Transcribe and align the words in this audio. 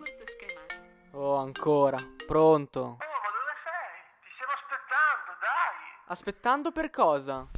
yogurt 0.00 0.24
scremato. 0.24 0.74
Oh, 1.12 1.36
ancora. 1.36 1.98
Pronto. 2.26 2.80
Oh, 2.80 2.96
ma 2.96 2.96
dove 3.36 3.54
sei? 3.64 3.92
Ti 4.22 4.28
stiamo 4.34 4.52
aspettando, 4.56 5.30
dai! 5.40 5.74
Aspettando 6.06 6.72
per 6.72 6.90
cosa? 6.90 7.48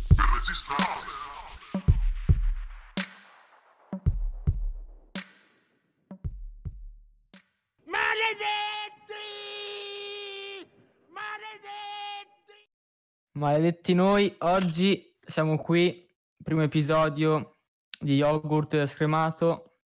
Maledetti 13.35 13.95
noi, 13.95 14.33
oggi 14.41 15.19
siamo 15.21 15.59
qui, 15.59 16.09
primo 16.45 16.63
episodio 16.63 17.57
di 17.99 18.17
yogurt 18.17 18.87
scremato. 18.87 19.79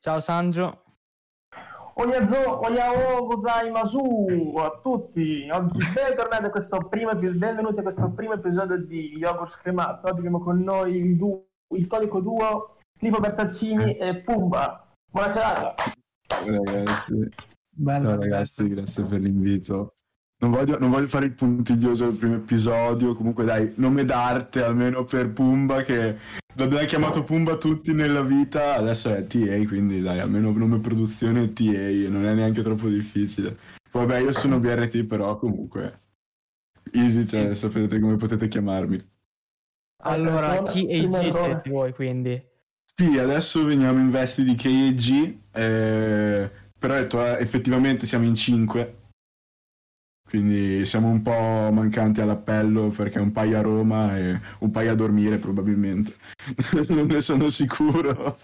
Ciao 0.00 0.20
Sandro. 0.20 0.85
Oyazo, 1.98 2.60
oyao, 2.60 3.26
gozaimasu 3.26 4.54
a 4.58 4.80
tutti. 4.82 5.48
Oggi 5.50 5.78
bentornati 5.94 6.44
a 6.44 6.50
questo 6.50 6.76
primo 6.90 7.10
episodio, 7.12 7.38
benvenuti 7.38 7.78
a 7.78 7.82
questo 7.82 8.10
primo 8.10 8.34
episodio 8.34 8.76
di 8.84 9.16
Yogurt 9.16 9.52
Scremato. 9.52 10.06
Oggi 10.08 10.18
abbiamo 10.18 10.40
con 10.40 10.58
noi 10.58 10.94
il, 10.94 11.16
du- 11.16 11.42
il 11.74 11.86
tonico 11.86 12.20
duo 12.20 12.76
Filippo 12.98 13.18
Bertaccini 13.20 13.96
e 13.96 14.16
Pumba. 14.16 14.92
Buona 15.10 15.32
serata. 15.32 15.74
Ciao 16.26 16.44
ragazzi. 16.64 17.28
Ciao 17.82 18.16
ragazzi, 18.16 18.68
grazie 18.68 19.02
per 19.04 19.20
l'invito. 19.20 19.94
Non 20.38 20.50
voglio, 20.50 20.78
non 20.78 20.90
voglio 20.90 21.06
fare 21.06 21.26
il 21.26 21.32
puntiglioso 21.32 22.04
del 22.06 22.16
primo 22.16 22.34
episodio, 22.34 23.14
comunque 23.14 23.44
dai, 23.44 23.72
nome 23.76 24.04
d'arte 24.04 24.62
almeno 24.62 25.04
per 25.04 25.30
Pumba 25.30 25.82
che 25.82 26.18
l'abbiamo 26.54 26.84
chiamato 26.84 27.24
Pumba 27.24 27.56
tutti 27.56 27.94
nella 27.94 28.22
vita, 28.22 28.74
adesso 28.74 29.14
è 29.14 29.26
TA, 29.26 29.66
quindi 29.66 30.02
dai, 30.02 30.20
almeno 30.20 30.52
nome 30.52 30.80
produzione 30.80 31.52
TA 31.54 31.88
e 31.88 32.08
non 32.10 32.26
è 32.26 32.34
neanche 32.34 32.62
troppo 32.62 32.88
difficile. 32.88 33.56
Poi 33.90 34.06
vabbè, 34.06 34.20
io 34.20 34.32
sono 34.32 34.60
BRT 34.60 35.04
però 35.04 35.38
comunque 35.38 36.00
easy, 36.92 37.26
cioè 37.26 37.54
sapete 37.54 37.98
come 37.98 38.16
potete 38.16 38.48
chiamarmi. 38.48 38.98
Allora, 40.02 40.62
chi 40.62 40.86
e 40.86 40.98
primo 40.98 41.18
G 41.18 41.26
errore. 41.26 41.44
siete 41.44 41.70
voi 41.70 41.92
quindi? 41.92 42.44
Sì, 42.84 43.18
adesso 43.18 43.64
veniamo 43.64 43.98
in 43.98 44.10
vesti 44.10 44.42
di 44.44 44.54
KG, 44.54 45.38
eh, 45.52 46.50
però 46.78 46.94
detto, 46.94 47.24
eh, 47.24 47.40
effettivamente 47.40 48.06
siamo 48.06 48.24
in 48.24 48.34
5, 48.34 48.96
quindi 50.28 50.84
siamo 50.84 51.08
un 51.08 51.22
po' 51.22 51.70
mancanti 51.72 52.20
all'appello 52.20 52.88
perché 52.88 53.18
un 53.18 53.32
paio 53.32 53.58
a 53.58 53.62
Roma 53.62 54.16
e 54.16 54.40
un 54.58 54.70
paio 54.70 54.92
a 54.92 54.94
dormire 54.94 55.38
probabilmente. 55.38 56.14
non 56.88 57.06
ne 57.06 57.20
sono 57.20 57.48
sicuro. 57.48 58.38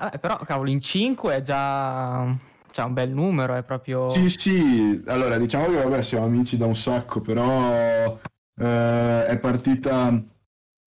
Ah, 0.00 0.10
però, 0.10 0.38
cavolo, 0.44 0.70
in 0.70 0.80
5 0.80 1.36
è 1.36 1.40
già 1.40 2.24
cioè, 2.70 2.84
un 2.84 2.92
bel 2.92 3.10
numero, 3.10 3.54
è 3.54 3.64
proprio... 3.64 4.08
Sì, 4.08 4.28
sì, 4.28 5.02
allora 5.06 5.36
diciamo 5.38 5.66
che 5.66 5.82
vabbè 5.82 6.02
siamo 6.02 6.26
amici 6.26 6.56
da 6.56 6.66
un 6.66 6.76
sacco, 6.76 7.20
però 7.20 8.16
eh, 8.60 9.26
è 9.26 9.38
partita 9.40 10.22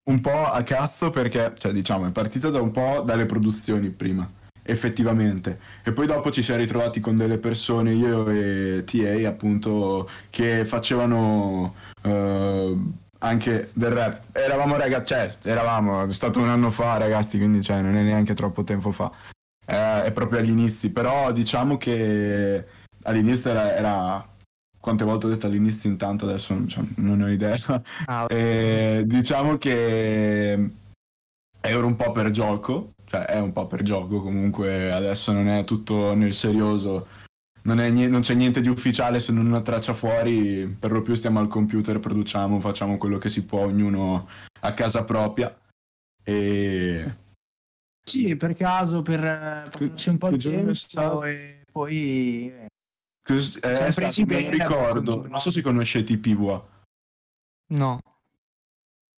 un 0.09 0.21
po' 0.21 0.45
a 0.45 0.61
cazzo 0.64 1.11
perché, 1.11 1.53
cioè 1.55 1.71
diciamo, 1.71 2.08
è 2.08 2.11
partita 2.11 2.49
da 2.49 2.59
un 2.59 2.71
po' 2.71 3.02
dalle 3.05 3.25
produzioni 3.25 3.89
prima, 3.91 4.30
effettivamente, 4.69 5.59
e 5.83 5.91
poi 5.91 6.07
dopo 6.07 6.31
ci 6.31 6.43
siamo 6.43 6.59
ritrovati 6.61 6.99
con 6.99 7.15
delle 7.15 7.37
persone, 7.37 7.93
io 7.93 8.27
e 8.29 8.83
TA 8.85 9.27
appunto, 9.27 10.09
che 10.29 10.65
facevano 10.65 11.75
eh, 12.01 12.77
anche 13.19 13.69
del 13.73 13.91
rap. 13.91 14.35
Eravamo 14.35 14.77
ragazzi, 14.77 15.13
cioè, 15.13 15.35
eravamo, 15.43 16.03
è 16.03 16.13
stato 16.13 16.39
un 16.39 16.49
anno 16.49 16.71
fa 16.71 16.97
ragazzi, 16.97 17.37
quindi 17.37 17.61
cioè, 17.61 17.81
non 17.81 17.95
è 17.95 18.01
neanche 18.03 18.33
troppo 18.33 18.63
tempo 18.63 18.91
fa. 18.91 19.11
Eh, 19.65 20.03
è 20.03 20.11
proprio 20.11 20.39
agli 20.39 20.49
inizi, 20.49 20.89
però 20.89 21.31
diciamo 21.31 21.77
che 21.77 22.65
all'inizio 23.03 23.49
era, 23.51 23.75
era- 23.75 24.27
quante 24.79 25.03
volte 25.03 25.25
ho 25.25 25.29
detto 25.29 25.45
all'inizio 25.45 25.89
intanto 25.89 26.25
adesso 26.25 26.53
non, 26.53 26.67
cioè, 26.67 26.83
non 26.95 27.21
ho 27.21 27.29
idea. 27.29 27.57
Ah, 28.05 28.25
Eh, 28.29 29.03
diciamo 29.05 29.58
che 29.58 30.69
era 31.61 31.86
un 31.86 31.95
po' 31.95 32.11
per 32.11 32.30
gioco, 32.31 32.93
cioè 33.05 33.25
è 33.25 33.39
un 33.39 33.52
po' 33.52 33.67
per 33.67 33.83
gioco, 33.83 34.21
comunque 34.21 34.92
adesso 34.92 35.31
non 35.31 35.47
è 35.47 35.64
tutto 35.64 36.14
nel 36.14 36.33
serioso, 36.33 37.08
non, 37.64 37.80
è 37.80 37.89
non 37.89 38.21
c'è 38.21 38.33
niente 38.33 38.61
di 38.61 38.67
ufficiale 38.70 39.20
se 39.20 39.31
non 39.31 39.45
una 39.47 39.61
traccia 39.61 39.93
fuori, 39.93 40.67
per 40.67 40.92
lo 40.92 41.02
più 41.02 41.15
stiamo 41.15 41.39
al 41.39 41.47
computer, 41.47 41.99
produciamo, 41.99 42.59
facciamo 42.59 42.97
quello 42.97 43.17
che 43.17 43.30
si 43.30 43.43
può, 43.43 43.61
ognuno 43.65 44.27
a 44.61 44.73
casa 44.73 45.03
propria. 45.03 45.55
E 46.23 47.15
Sì, 48.03 48.36
per 48.36 48.55
caso, 48.55 49.02
per 49.02 49.23
eh, 49.23 49.70
Che- 49.70 49.87
passaci 49.89 50.09
un 50.09 50.17
po' 50.17 50.27
è 50.30 50.37
tempo 50.37 50.73
stato? 50.73 51.23
e 51.26 51.64
poi... 51.71 52.52
eh, 52.52 52.67
cos- 53.21 53.58
eh, 53.61 53.86
è 53.87 53.91
stato- 53.91 54.23
non 54.26 54.49
ricordo, 54.49 55.27
non 55.27 55.39
so 55.39 55.52
se 55.52 55.61
conoscete 55.61 56.14
i 56.14 56.17
PVA. 56.17 56.67
no. 57.73 57.99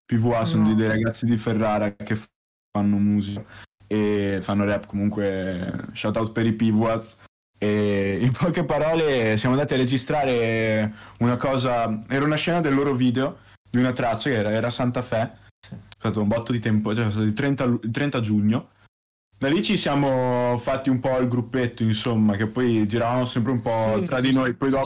PVA 0.06 0.44
sono 0.44 0.64
No. 0.64 0.70
di- 0.70 0.76
dei 0.76 0.88
ragazzi 0.90 1.26
di 1.26 1.38
Ferrara 1.38 1.94
che 1.94 2.18
fanno 2.72 2.98
musica 2.98 3.44
e 3.86 4.40
fanno 4.42 4.66
rap. 4.66 4.86
Comunque 4.86 5.88
shout 5.94 6.16
out 6.18 6.32
per 6.32 6.46
i 6.46 6.54
PVAs 6.54 7.18
e 7.58 8.18
in 8.22 8.32
poche 8.32 8.64
parole 8.64 9.38
siamo 9.38 9.54
andati 9.54 9.76
a 9.76 9.78
registrare 9.78 10.94
una 11.20 11.38
cosa 11.38 12.02
era 12.08 12.26
una 12.26 12.36
scena 12.36 12.60
del 12.60 12.74
loro 12.74 12.96
video 12.96 13.38
di 13.70 13.78
una 13.78 13.94
traccia 13.94 14.30
che 14.30 14.36
era, 14.38 14.52
era 14.52 14.70
Santa 14.70 15.02
Fe. 15.02 15.40
È 15.62 15.76
stato 15.98 16.22
un 16.22 16.28
botto 16.28 16.52
di 16.52 16.60
tempo 16.60 16.96
cioè 16.96 17.08
è 17.08 17.12
stato 17.12 17.26
il 17.26 17.34
30, 17.34 17.66
lu- 17.66 17.84
il 17.84 17.92
30 17.92 18.20
giugno 18.22 18.70
da 19.42 19.50
lì 19.50 19.64
ci 19.64 19.76
siamo 19.76 20.56
fatti 20.60 20.92
un 20.92 21.00
po' 21.00 21.18
il 21.18 21.28
gruppetto 21.28 21.82
insomma 21.82 22.36
che 22.36 22.46
poi 22.46 22.88
giravamo 22.88 23.26
sempre 23.26 23.52
un 23.52 23.60
po' 23.64 23.96
sì, 23.98 24.06
tra 24.06 24.22
di 24.22 24.32
noi. 24.32 24.54
Poi 24.54 24.70
dopo. 24.70 24.86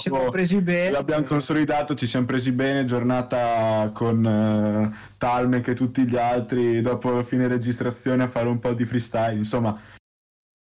L'abbiamo 0.92 1.26
consolidato, 1.26 1.94
ci 1.94 2.08
siamo 2.08 2.26
presi 2.26 2.54
bene, 2.54 2.86
giornata 2.86 3.92
con 3.94 4.26
eh, 4.26 4.98
Talmec 5.18 5.68
e 5.68 5.74
tutti 5.74 6.08
gli 6.08 6.16
altri, 6.16 6.80
dopo 6.80 7.22
fine 7.24 7.50
registrazione 7.50 8.24
a 8.24 8.30
fare 8.30 8.48
un 8.48 8.60
po' 8.60 8.72
di 8.72 8.86
freestyle, 8.86 9.36
insomma. 9.36 9.78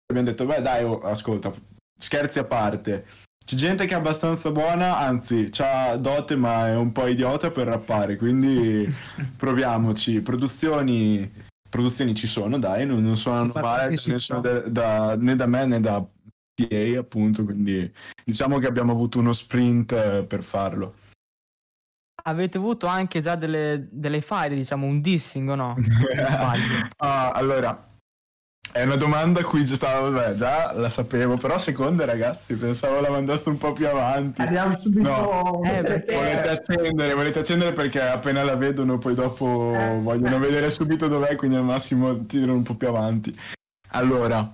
Abbiamo 0.08 0.30
detto, 0.30 0.48
beh 0.48 0.62
dai, 0.64 0.84
oh, 0.84 1.02
ascolta, 1.02 1.54
scherzi 1.96 2.40
a 2.40 2.44
parte, 2.44 3.06
c'è 3.46 3.56
gente 3.56 3.86
che 3.86 3.94
è 3.94 3.98
abbastanza 3.98 4.50
buona, 4.50 4.98
anzi, 4.98 5.50
c'ha 5.52 5.96
dote 5.98 6.36
ma 6.36 6.70
è 6.70 6.76
un 6.76 6.92
po' 6.92 7.06
idiota 7.06 7.52
per 7.52 7.68
rappare, 7.68 8.16
quindi 8.16 8.92
proviamoci, 9.38 10.22
produzioni, 10.22 11.54
produzioni 11.70 12.14
ci 12.16 12.28
sono, 12.28 12.58
dai, 12.60 12.86
non, 12.86 13.02
non 13.04 13.18
suonano 13.18 13.52
male, 13.54 13.96
da- 14.42 14.60
da- 14.68 15.16
né 15.16 15.36
da 15.36 15.46
me 15.46 15.66
né 15.66 15.80
da 15.80 16.02
PA 16.02 17.00
appunto, 17.00 17.44
quindi 17.44 17.92
diciamo 18.24 18.60
che 18.60 18.68
abbiamo 18.68 18.92
avuto 18.92 19.20
uno 19.20 19.34
sprint 19.34 19.92
eh, 19.92 20.26
per 20.26 20.44
farlo. 20.44 20.96
Avete 22.28 22.58
avuto 22.58 22.88
anche 22.88 23.20
già 23.20 23.36
delle, 23.36 23.88
delle 23.92 24.22
file, 24.22 24.56
diciamo, 24.56 24.88
un 24.88 25.00
dissing 25.00 25.50
o 25.50 25.56
no? 25.56 25.76
Ah, 26.98 27.32
allora, 27.32 27.85
è 28.76 28.84
una 28.84 28.98
domanda 28.98 29.40
a 29.40 29.44
cui 29.46 29.64
già 29.64 29.76
stavo, 29.76 30.12
vabbè, 30.12 30.34
già 30.34 30.74
la 30.74 30.90
sapevo, 30.90 31.38
però 31.38 31.58
seconda 31.58 32.04
ragazzi, 32.04 32.56
pensavo 32.56 33.00
la 33.00 33.10
mandaste 33.10 33.48
un 33.48 33.58
po' 33.58 33.72
più 33.72 33.88
avanti. 33.88 34.42
Abbiamo 34.42 34.78
subito... 34.82 35.10
No. 35.10 35.62
Eh, 35.76 35.82
perché- 35.82 36.14
Volete 36.14 36.50
accendere, 36.50 37.14
volete 37.14 37.40
accendere 37.40 37.72
perché 37.72 38.02
appena 38.02 38.44
la 38.44 38.58
vedono 38.58 38.98
poi 38.98 39.14
dopo 39.14 39.72
Eh, 39.74 39.98
vogliono 40.02 40.36
eh. 40.36 40.40
vedere 40.40 40.70
subito 40.72 41.08
dov'è, 41.08 41.36
quindi 41.36 41.56
al 41.56 41.64
massimo 41.64 42.26
tirano 42.26 42.54
un 42.54 42.64
po' 42.64 42.76
più 42.76 42.90
avanti. 42.90 43.34
Allora, 43.92 44.46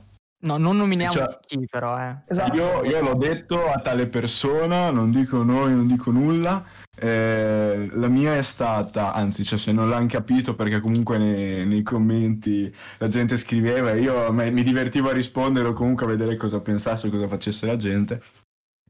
No, 0.44 0.58
non 0.58 0.78
nominiamo 0.78 1.14
Cioè- 1.14 1.40
chi 1.46 1.68
però, 1.70 2.00
eh. 2.00 2.16
Esatto. 2.28 2.56
io, 2.56 2.84
io 2.84 3.02
l'ho 3.02 3.14
detto 3.16 3.70
a 3.70 3.80
tale 3.80 4.08
persona, 4.08 4.90
non 4.90 5.12
dico 5.12 5.44
noi, 5.44 5.76
non 5.76 5.86
dico 5.86 6.10
nulla. 6.10 6.64
Eh, 6.98 7.90
la 7.94 8.08
mia 8.08 8.36
è 8.36 8.42
stata, 8.42 9.14
anzi, 9.14 9.44
cioè, 9.44 9.60
se 9.60 9.72
non 9.72 9.88
l'hanno 9.90 10.08
capito, 10.08 10.56
perché 10.56 10.80
comunque 10.80 11.18
nei, 11.20 11.66
nei 11.68 11.84
commenti 11.84 12.74
la 12.98 13.08
gente 13.08 13.38
scriveva, 13.38 13.92
e 13.92 14.02
io 14.02 14.32
me- 14.32 14.50
mi 14.52 14.64
divertivo 14.64 15.10
a 15.10 15.14
rispondere 15.14 15.68
o 15.68 15.74
comunque 15.74 16.06
a 16.06 16.10
vedere 16.10 16.36
cosa 16.38 16.60
pensasse, 16.60 17.10
cosa 17.12 17.28
facesse 17.28 17.66
la 17.68 17.78
gente. 17.78 18.22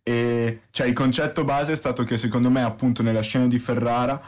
E 0.04 0.62
cioè, 0.72 0.88
il 0.88 0.94
concetto 0.94 1.44
base 1.44 1.74
è 1.74 1.76
stato 1.76 2.04
che 2.06 2.18
secondo 2.18 2.50
me, 2.50 2.64
appunto, 2.64 3.04
nella 3.04 3.22
scena 3.22 3.48
di 3.48 3.60
Ferrara, 3.60 4.22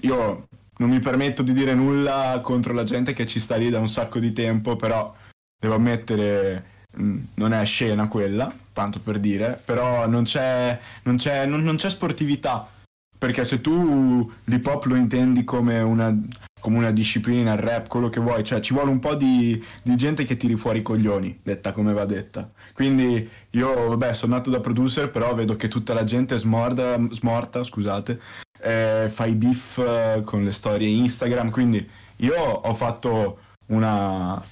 io 0.00 0.48
non 0.78 0.88
mi 0.90 0.98
permetto 1.00 1.42
di 1.42 1.52
dire 1.52 1.74
nulla 1.74 2.40
contro 2.42 2.72
la 2.72 2.84
gente 2.84 3.12
che 3.12 3.26
ci 3.26 3.38
sta 3.38 3.56
lì 3.56 3.68
da 3.70 3.78
un 3.78 3.88
sacco 3.88 4.18
di 4.18 4.32
tempo, 4.32 4.76
però 4.76 5.14
devo 5.62 5.74
ammettere, 5.76 6.64
mh, 6.96 7.18
non 7.34 7.52
è 7.52 7.64
scena 7.64 8.08
quella, 8.08 8.52
tanto 8.72 8.98
per 8.98 9.20
dire, 9.20 9.60
però 9.64 10.08
non 10.08 10.24
c'è, 10.24 10.76
non 11.04 11.16
c'è, 11.16 11.46
non- 11.46 11.62
non 11.62 11.76
c'è 11.76 11.88
sportività. 11.88 12.68
Perché 13.16 13.44
se 13.44 13.60
tu 13.60 14.28
l'hip 14.46 14.66
hop 14.66 14.86
lo 14.86 14.96
intendi 14.96 15.44
come 15.44 15.78
una, 15.78 16.12
come 16.60 16.78
una 16.78 16.90
disciplina, 16.90 17.52
il 17.52 17.60
rap, 17.60 17.86
quello 17.86 18.08
che 18.08 18.18
vuoi, 18.18 18.42
cioè 18.42 18.58
ci 18.58 18.74
vuole 18.74 18.90
un 18.90 18.98
po' 18.98 19.14
di, 19.14 19.64
di 19.84 19.94
gente 19.94 20.24
che 20.24 20.36
tiri 20.36 20.56
fuori 20.56 20.80
i 20.80 20.82
coglioni, 20.82 21.38
detta 21.44 21.70
come 21.70 21.92
va 21.92 22.04
detta. 22.04 22.50
Quindi 22.74 23.30
io, 23.50 23.88
vabbè, 23.90 24.12
sono 24.14 24.34
nato 24.34 24.50
da 24.50 24.58
producer, 24.58 25.12
però 25.12 25.32
vedo 25.36 25.54
che 25.54 25.68
tutta 25.68 25.94
la 25.94 26.02
gente 26.02 26.36
smorda, 26.36 26.98
smorta, 27.10 27.62
scusate, 27.62 28.20
eh, 28.60 29.08
fa 29.12 29.26
beef 29.28 30.24
con 30.24 30.42
le 30.42 30.52
storie 30.52 30.88
Instagram, 30.88 31.50
quindi 31.50 31.88
io 32.16 32.34
ho 32.36 32.74
fatto 32.74 33.38
una, 33.66 34.42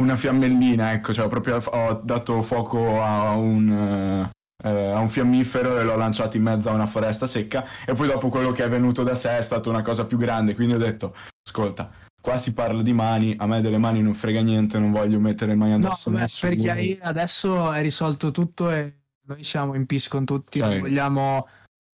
una 0.00 0.16
fiammellina, 0.16 0.92
ecco, 0.92 1.14
cioè 1.14 1.28
proprio 1.28 1.56
ho 1.64 2.00
dato 2.04 2.42
fuoco 2.42 3.02
a 3.02 3.34
un, 3.34 4.28
eh, 4.62 4.68
a 4.90 4.98
un 4.98 5.08
fiammifero 5.08 5.78
e 5.78 5.84
l'ho 5.84 5.96
lanciato 5.96 6.36
in 6.36 6.42
mezzo 6.42 6.68
a 6.68 6.72
una 6.72 6.86
foresta 6.86 7.26
secca 7.26 7.64
e 7.86 7.94
poi 7.94 8.08
dopo 8.08 8.28
quello 8.28 8.52
che 8.52 8.62
è 8.64 8.68
venuto 8.68 9.02
da 9.02 9.14
sé 9.14 9.38
è 9.38 9.42
stata 9.42 9.70
una 9.70 9.82
cosa 9.82 10.04
più 10.04 10.18
grande, 10.18 10.54
quindi 10.54 10.74
ho 10.74 10.78
detto, 10.78 11.14
ascolta, 11.46 11.90
qua 12.20 12.36
si 12.36 12.52
parla 12.52 12.82
di 12.82 12.92
mani, 12.92 13.34
a 13.38 13.46
me 13.46 13.60
delle 13.62 13.78
mani 13.78 14.02
non 14.02 14.12
frega 14.14 14.42
niente, 14.42 14.78
non 14.78 14.90
voglio 14.92 15.18
mettere 15.18 15.54
No, 15.54 15.74
addosso 15.74 16.10
a 16.10 16.12
beh, 16.12 16.18
nessuno. 16.20 16.52
per 16.52 16.60
chiarire, 16.60 17.00
adesso 17.02 17.72
è 17.72 17.80
risolto 17.80 18.30
tutto 18.32 18.70
e 18.70 18.92
noi 19.28 19.42
siamo 19.44 19.74
in 19.74 19.86
peace 19.86 20.08
con 20.10 20.24
tutti, 20.24 20.58
non 20.60 20.72
Ok. 20.72 20.80
vogliamo... 20.80 21.48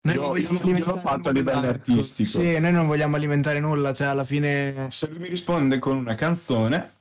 Noi 0.05 0.15
Io- 0.15 0.21
non 0.21 0.29
vogliamo 0.31 0.59
io- 0.67 0.77
io 0.77 0.85
l'ho 0.85 0.97
fatto 0.97 1.29
a 1.29 1.31
livello 1.31 1.69
artistico. 1.69 2.41
Sì, 2.41 2.59
noi 2.59 2.73
non 2.73 2.87
vogliamo 2.87 3.15
alimentare 3.15 3.61
nulla, 3.61 3.93
cioè 3.93 4.07
alla 4.07 4.25
fine... 4.25 4.87
Se 4.91 5.07
lui 5.07 5.19
mi 5.19 5.29
risponde 5.29 5.79
con 5.79 5.95
una 5.95 6.15
canzone, 6.15 6.91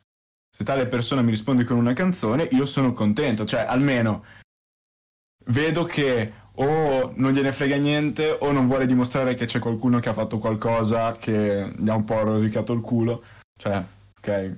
se 0.55 0.65
tale 0.65 0.87
persona 0.87 1.23
mi 1.23 1.31
risponde 1.31 1.65
con 1.65 1.79
una 1.79 1.95
canzone, 1.95 2.49
io 2.53 2.67
sono 2.67 2.93
contento, 2.93 3.45
cioè 3.47 3.65
almeno 3.67 4.25
vedo 5.47 5.85
che 5.85 6.33
o 6.57 7.13
non 7.17 7.33
gliene 7.33 7.53
frega 7.53 7.77
niente 7.77 8.37
o 8.39 8.53
non 8.53 8.67
vuole 8.67 8.87
dimostrare 8.87 9.35
che 9.35 9.47
c'è 9.47 9.59
qualcuno 9.59 9.99
che 10.01 10.11
ha 10.11 10.15
fatto 10.15 10.39
qualcosa 10.39 11.13
che 11.13 11.73
gli 11.77 11.89
ha 11.89 11.95
un 11.95 12.05
po' 12.05 12.23
rosicato 12.23 12.75
il 12.75 12.83
culo, 12.83 13.23
cioè, 13.57 13.83
ok, 14.19 14.57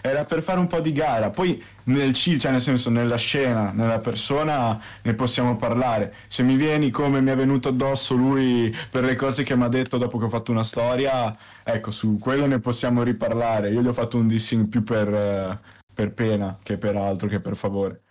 era 0.00 0.24
per 0.24 0.42
fare 0.42 0.60
un 0.60 0.68
po' 0.68 0.78
di 0.78 0.92
gara, 0.92 1.30
poi 1.30 1.62
nel 1.84 2.12
chill, 2.12 2.38
cioè 2.38 2.52
nel 2.52 2.60
senso 2.60 2.88
nella 2.88 3.16
scena, 3.16 3.72
nella 3.72 3.98
persona 3.98 4.80
ne 5.02 5.14
possiamo 5.14 5.56
parlare, 5.56 6.14
se 6.28 6.44
mi 6.44 6.54
vieni 6.54 6.90
come 6.90 7.20
mi 7.20 7.30
è 7.30 7.36
venuto 7.36 7.68
addosso 7.68 8.14
lui 8.14 8.74
per 8.90 9.02
le 9.02 9.16
cose 9.16 9.42
che 9.42 9.56
mi 9.56 9.64
ha 9.64 9.68
detto 9.68 9.98
dopo 9.98 10.18
che 10.18 10.26
ho 10.26 10.28
fatto 10.28 10.52
una 10.52 10.64
storia, 10.64 11.36
ecco, 11.64 11.90
su 11.90 12.18
quello 12.18 12.46
ne 12.46 12.60
possiamo 12.60 13.02
riparlare, 13.02 13.70
io 13.70 13.80
gli 13.80 13.88
ho 13.88 13.92
fatto 13.92 14.18
un 14.18 14.28
dissing 14.28 14.68
più 14.68 14.84
per, 14.84 15.12
eh, 15.12 15.60
per 15.92 16.12
pena 16.12 16.58
che 16.62 16.78
per 16.78 16.96
altro, 16.96 17.28
che 17.28 17.40
per 17.40 17.56
favore. 17.56 18.02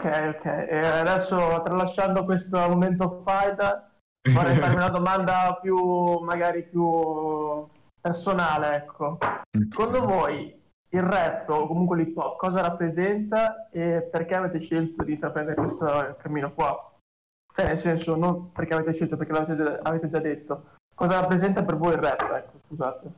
Ok, 0.00 0.34
ok. 0.36 0.44
E 0.44 0.78
adesso, 0.78 1.62
tralasciando 1.64 2.24
questo 2.24 2.58
momento 2.58 3.22
fight, 3.26 3.86
vorrei 4.32 4.56
farmi 4.56 4.76
una 4.76 4.90
domanda 4.90 5.58
più, 5.60 6.18
magari 6.20 6.64
più 6.64 7.66
personale, 8.00 8.76
ecco. 8.76 9.18
Secondo 9.70 10.04
voi 10.04 10.56
il 10.90 11.02
rap 11.02 11.48
o 11.50 11.66
comunque 11.66 11.96
l'hip 11.96 12.16
hop 12.16 12.38
cosa 12.38 12.62
rappresenta 12.62 13.68
e 13.70 14.08
perché 14.10 14.34
avete 14.34 14.60
scelto 14.60 15.04
di 15.04 15.12
intraprendere 15.12 15.56
questo 15.56 16.16
cammino 16.22 16.52
qua? 16.54 16.92
Cioè, 17.54 17.66
nel 17.66 17.80
senso, 17.80 18.14
non 18.14 18.52
perché 18.52 18.74
avete 18.74 18.94
scelto, 18.94 19.16
perché 19.16 19.32
l'avete 19.32 19.80
avete 19.82 20.08
già 20.08 20.20
detto. 20.20 20.76
Cosa 20.98 21.20
rappresenta 21.20 21.62
per 21.62 21.76
voi 21.76 21.92
il 21.92 21.98
rap, 22.00 22.22
ecco, 22.22 22.60
scusate. 22.66 23.12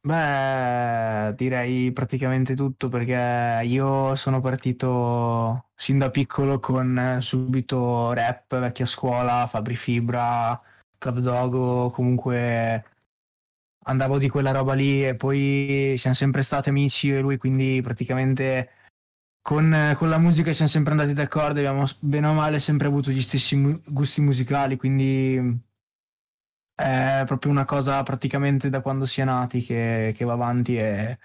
Beh, 0.00 1.34
direi 1.36 1.92
praticamente 1.92 2.56
tutto 2.56 2.88
perché 2.88 3.60
io 3.64 4.16
sono 4.16 4.40
partito 4.40 5.66
sin 5.76 5.98
da 5.98 6.10
piccolo 6.10 6.58
con 6.58 6.98
eh, 6.98 7.20
subito 7.20 8.12
rap, 8.12 8.58
vecchia 8.58 8.86
scuola, 8.86 9.46
Fabri 9.46 9.76
Fibra, 9.76 10.60
Club 10.98 11.20
Dogo, 11.20 11.90
comunque 11.90 12.84
andavo 13.84 14.18
di 14.18 14.28
quella 14.28 14.50
roba 14.50 14.74
lì 14.74 15.06
e 15.06 15.14
poi 15.14 15.94
siamo 15.96 16.16
sempre 16.16 16.42
stati 16.42 16.70
amici 16.70 17.06
io 17.06 17.18
e 17.18 17.20
lui, 17.20 17.36
quindi 17.36 17.80
praticamente 17.82 18.70
con, 19.42 19.94
con 19.96 20.08
la 20.08 20.18
musica 20.18 20.52
siamo 20.52 20.70
sempre 20.70 20.92
andati 20.92 21.12
d'accordo, 21.12 21.60
abbiamo 21.60 21.84
bene 22.00 22.26
o 22.26 22.32
male 22.34 22.58
sempre 22.58 22.88
avuto 22.88 23.12
gli 23.12 23.22
stessi 23.22 23.54
mu- 23.54 23.80
gusti 23.86 24.20
musicali, 24.20 24.76
quindi 24.76 25.66
è 26.78 27.24
proprio 27.26 27.50
una 27.50 27.64
cosa 27.64 28.00
praticamente 28.04 28.70
da 28.70 28.80
quando 28.80 29.04
si 29.04 29.20
è 29.20 29.24
nati 29.24 29.62
che, 29.62 30.14
che 30.16 30.24
va 30.24 30.34
avanti 30.34 30.76
e 30.76 31.18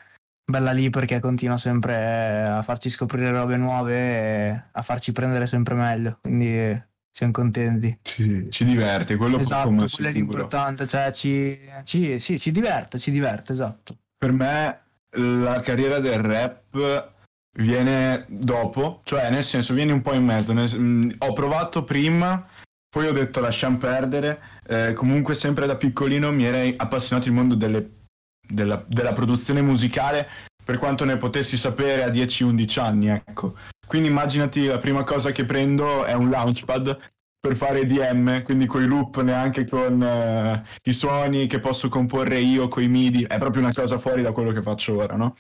bella 0.44 0.72
lì 0.72 0.90
perché 0.90 1.20
continua 1.20 1.58
sempre 1.58 2.44
a 2.44 2.64
farci 2.64 2.90
scoprire 2.90 3.30
robe 3.30 3.56
nuove 3.56 3.96
e 3.96 4.64
a 4.72 4.82
farci 4.82 5.12
prendere 5.12 5.46
sempre 5.46 5.76
meglio, 5.76 6.18
quindi 6.22 6.82
siamo 7.12 7.32
contenti. 7.32 8.00
Ci, 8.02 8.48
ci 8.50 8.66
diverte, 8.66 9.16
quello 9.16 9.38
Esatto, 9.38 9.68
come 9.68 9.88
quello 9.88 10.10
è 10.10 10.12
l'importante, 10.12 10.88
cioè 10.88 11.12
ci, 11.12 11.60
ci- 11.84 12.20
sì, 12.20 12.40
ci 12.40 12.50
diverte, 12.50 12.98
ci 12.98 13.12
diverte, 13.12 13.54
esatto. 13.54 13.98
Per 14.18 14.32
me 14.32 14.82
la 15.12 15.60
carriera 15.60 16.00
del 16.00 16.20
rap 16.20 17.12
viene 17.60 18.26
dopo, 18.28 19.02
cioè 19.04 19.30
nel 19.30 19.44
senso 19.44 19.76
viene 19.76 19.92
un 19.92 20.02
po' 20.02 20.14
in 20.14 20.26
mezzo. 20.26 20.52
nel- 20.54 20.76
mm, 20.76 21.12
ho 21.20 21.34
provato 21.34 21.84
prima, 21.84 22.48
poi 22.94 23.08
ho 23.08 23.12
detto 23.12 23.40
lasciamo 23.40 23.78
perdere. 23.78 24.52
eh, 24.66 24.94
comunque 24.94 25.34
sempre 25.34 25.66
da 25.66 25.76
piccolino 25.76 26.32
mi 26.32 26.46
era 26.46 26.60
appassionato 26.78 27.28
il 27.28 27.34
mondo 27.34 27.56
delle- 27.56 28.04
della, 28.48 28.82
della 28.88 29.12
produzione 29.12 29.62
musicale 29.62 30.28
per 30.64 30.78
quanto 30.78 31.04
ne 31.04 31.18
potessi 31.18 31.58
sapere 31.58 32.04
a 32.04 32.10
10-11 32.10 32.80
anni, 32.80 33.10
ecco. 33.10 33.56
Quindi 33.86 34.10
immaginati 34.10 34.68
la 34.68 34.78
prima 34.78 35.04
cosa 35.04 35.32
che 35.32 35.44
prendo 35.44 36.06
è 36.06 36.14
un 36.14 36.30
launchpad 36.30 36.98
per 37.40 37.56
fare 37.56 37.86
DM, 37.86 38.44
quindi 38.44 38.68
coi 38.68 38.86
loop 38.86 39.22
neanche 39.22 39.68
con 39.68 40.02
eh, 40.02 40.64
i 40.84 40.94
suoni 40.94 41.48
che 41.48 41.60
posso 41.60 41.90
comporre 41.90 42.38
io 42.40 42.68
coi 42.70 42.88
MIDI, 42.88 43.24
è 43.24 43.38
proprio 43.40 43.64
una 43.64 43.74
cosa 43.74 43.98
fuori 43.98 44.22
da 44.22 44.32
quello 44.32 44.52
che 44.54 44.62
faccio 44.62 44.96
ora, 44.96 45.18
no? 45.18 45.36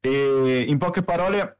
E 0.00 0.64
in 0.66 0.78
poche 0.78 1.02
parole 1.02 1.58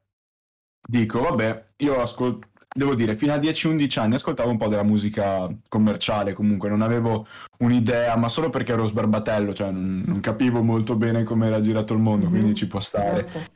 dico, 0.89 1.21
vabbè, 1.21 1.65
io 1.79 2.01
ascolto, 2.01 2.49
devo 2.77 2.95
dire, 2.95 3.17
fino 3.17 3.33
a 3.33 3.39
10-11 3.39 3.99
anni 3.99 4.15
ascoltavo 4.15 4.51
un 4.51 4.57
po' 4.57 4.69
della 4.69 4.83
musica 4.83 5.49
commerciale, 5.69 6.33
comunque 6.33 6.69
non 6.69 6.83
avevo 6.83 7.27
un'idea, 7.59 8.17
ma 8.17 8.29
solo 8.29 8.51
perché 8.51 8.73
ero 8.73 8.87
sbarbatello, 8.87 9.55
cioè 9.55 9.71
non, 9.71 10.05
non 10.07 10.21
capivo 10.21 10.63
molto 10.63 10.95
bene 10.95 11.25
come 11.25 11.47
era 11.47 11.61
girato 11.61 11.95
il 11.95 12.01
mondo, 12.01 12.29
quindi 12.29 12.55
ci 12.55 12.67
può 12.67 12.81
stare. 12.81 13.29
Certo. 13.31 13.55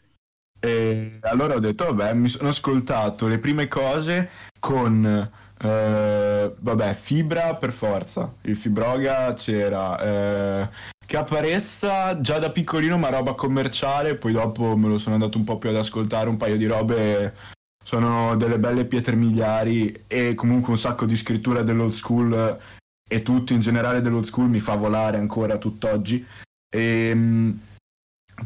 E 0.62 1.18
allora 1.22 1.54
ho 1.54 1.60
detto, 1.60 1.84
vabbè, 1.86 2.12
mi 2.14 2.28
sono 2.28 2.48
ascoltato 2.48 3.26
le 3.28 3.38
prime 3.38 3.68
cose 3.68 4.30
con, 4.58 5.30
eh, 5.58 6.54
vabbè, 6.58 6.94
Fibra 6.94 7.54
per 7.54 7.72
forza, 7.72 8.34
il 8.42 8.56
Fibroga 8.56 9.32
c'era, 9.34 10.00
eh, 10.00 10.68
Caparezza 11.10 12.20
già 12.20 12.38
da 12.38 12.52
piccolino 12.52 12.96
ma 12.96 13.10
roba 13.10 13.34
commerciale, 13.34 14.14
poi 14.14 14.30
dopo 14.30 14.76
me 14.76 14.86
lo 14.86 14.96
sono 14.96 15.16
andato 15.16 15.38
un 15.38 15.44
po' 15.44 15.58
più 15.58 15.68
ad 15.68 15.74
ascoltare, 15.74 16.28
un 16.28 16.36
paio 16.36 16.56
di 16.56 16.66
robe, 16.66 17.34
sono 17.82 18.36
delle 18.36 18.58
belle 18.58 18.84
pietre 18.84 19.16
miliari 19.16 20.04
e 20.06 20.34
comunque 20.34 20.72
un 20.72 20.78
sacco 20.78 21.06
di 21.06 21.16
scrittura 21.16 21.62
dell'old 21.62 21.92
school 21.92 22.60
e 23.08 23.22
tutto 23.22 23.52
in 23.52 23.60
generale 23.60 24.00
dell'old 24.00 24.24
school 24.24 24.48
mi 24.48 24.60
fa 24.60 24.76
volare 24.76 25.16
ancora 25.16 25.58
tutt'oggi. 25.58 26.24
E, 26.68 27.14
mh, 27.14 27.60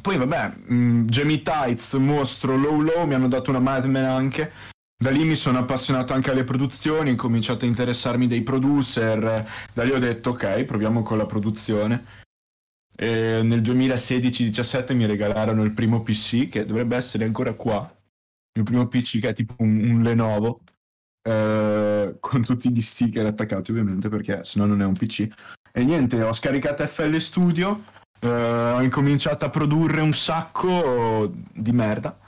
poi 0.00 0.16
vabbè, 0.16 0.54
mh, 0.72 1.04
Jamie 1.04 1.42
Tights, 1.42 1.94
Mostro, 1.94 2.56
Low 2.56 2.80
Low 2.80 3.06
mi 3.06 3.14
hanno 3.14 3.28
dato 3.28 3.50
una 3.50 3.60
Mad 3.60 3.84
Men 3.84 4.04
anche. 4.04 4.52
Da 4.96 5.10
lì 5.10 5.24
mi 5.24 5.34
sono 5.34 5.58
appassionato 5.58 6.14
anche 6.14 6.30
alle 6.30 6.44
produzioni, 6.44 7.10
ho 7.10 7.16
cominciato 7.16 7.64
a 7.64 7.68
interessarmi 7.68 8.26
dei 8.26 8.42
producer. 8.42 9.46
Da 9.72 9.82
lì 9.82 9.90
ho 9.90 9.98
detto 9.98 10.30
ok, 10.30 10.64
proviamo 10.64 11.02
con 11.02 11.18
la 11.18 11.26
produzione. 11.26 12.22
E 12.96 13.40
nel 13.42 13.60
2016-17 13.60 14.94
mi 14.94 15.04
regalarono 15.04 15.62
il 15.62 15.72
primo 15.72 16.02
PC 16.02 16.48
che 16.48 16.64
dovrebbe 16.64 16.96
essere 16.96 17.24
ancora 17.24 17.52
qua. 17.52 17.92
Il 18.56 18.62
mio 18.62 18.64
primo 18.64 18.86
PC 18.88 19.20
che 19.20 19.30
è 19.30 19.32
tipo 19.34 19.54
un, 19.58 19.90
un 19.90 20.02
Lenovo. 20.02 20.60
eh, 21.22 22.16
con 22.20 22.42
tutti 22.44 22.70
gli 22.70 22.82
sticker 22.82 23.24
attaccati 23.26 23.70
ovviamente 23.70 24.08
perché 24.08 24.44
sennò 24.44 24.66
non 24.66 24.82
è 24.82 24.84
un 24.84 24.92
PC. 24.94 25.28
E 25.72 25.84
niente, 25.84 26.22
ho 26.22 26.32
scaricato 26.32 26.86
FL 26.86 27.16
Studio, 27.16 27.84
eh, 28.20 28.28
ho 28.28 28.82
incominciato 28.82 29.44
a 29.44 29.50
produrre 29.50 30.00
un 30.00 30.12
sacco 30.12 31.32
di 31.52 31.72
merda. 31.72 32.18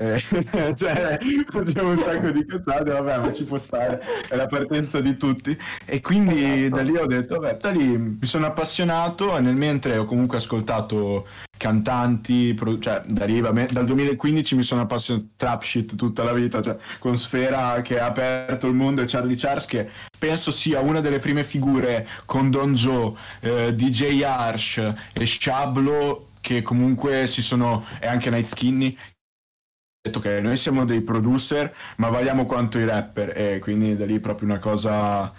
Eh, 0.00 0.22
cioè, 0.76 1.18
facevo 1.50 1.90
un 1.90 1.96
sacco 1.96 2.30
di 2.30 2.46
cazzate, 2.46 2.92
vabbè, 2.92 3.18
ma 3.18 3.32
ci 3.32 3.42
può 3.42 3.56
stare, 3.56 4.00
è 4.28 4.36
la 4.36 4.46
partenza 4.46 5.00
di 5.00 5.16
tutti. 5.16 5.58
E 5.84 6.00
quindi 6.00 6.64
Esatto. 6.64 6.76
da 6.76 6.82
lì 6.82 6.96
ho 6.96 7.06
detto, 7.06 7.40
vabbè, 7.40 7.56
da 7.56 7.70
lì 7.70 7.98
mi 7.98 8.26
sono 8.26 8.46
appassionato 8.46 9.36
e 9.36 9.40
nel 9.40 9.56
mentre 9.56 9.98
ho 9.98 10.04
comunque 10.04 10.38
ascoltato 10.38 11.26
cantanti, 11.56 12.54
pro- 12.54 12.78
cioè 12.78 13.02
da 13.06 13.24
lì, 13.24 13.40
vabbè, 13.40 13.66
dal 13.66 13.84
2015 13.86 14.54
mi 14.54 14.62
sono 14.62 14.82
appassionato 14.82 15.30
trap 15.36 15.62
shit 15.62 15.96
tutta 15.96 16.22
la 16.22 16.32
vita, 16.32 16.62
cioè 16.62 16.76
con 17.00 17.16
Sfera 17.16 17.82
che 17.82 17.98
ha 17.98 18.06
aperto 18.06 18.68
il 18.68 18.74
mondo 18.74 19.02
e 19.02 19.06
Charlie 19.06 19.36
Charles 19.36 19.66
che 19.66 19.90
penso 20.16 20.52
sia 20.52 20.78
una 20.80 21.00
delle 21.00 21.18
prime 21.18 21.42
figure 21.42 22.06
con 22.24 22.50
Don 22.50 22.74
Joe, 22.74 23.14
eh, 23.40 23.74
DJ 23.74 24.22
Arsh 24.22 24.76
e 25.12 25.26
Shablo 25.26 26.28
che 26.40 26.62
comunque 26.62 27.26
si 27.26 27.42
sono, 27.42 27.84
e 28.00 28.06
anche 28.06 28.30
Night 28.30 28.46
Skinny, 28.46 28.96
detto 30.08 30.20
che 30.20 30.40
noi 30.40 30.56
siamo 30.56 30.84
dei 30.84 31.02
producer 31.02 31.74
ma 31.96 32.08
valiamo 32.08 32.44
quanto 32.46 32.78
i 32.78 32.84
rapper 32.84 33.32
e 33.36 33.58
quindi 33.60 33.96
da 33.96 34.04
lì 34.04 34.18
proprio 34.20 34.48
una 34.48 34.58
cosa 34.58 35.32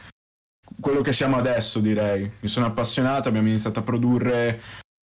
quello 0.79 1.01
che 1.01 1.13
siamo 1.13 1.37
adesso 1.37 1.79
direi. 1.79 2.31
Mi 2.39 2.47
sono 2.47 2.67
appassionato 2.67 3.27
abbiamo 3.27 3.47
iniziato 3.47 3.79
a 3.79 3.83
produrre 3.83 4.61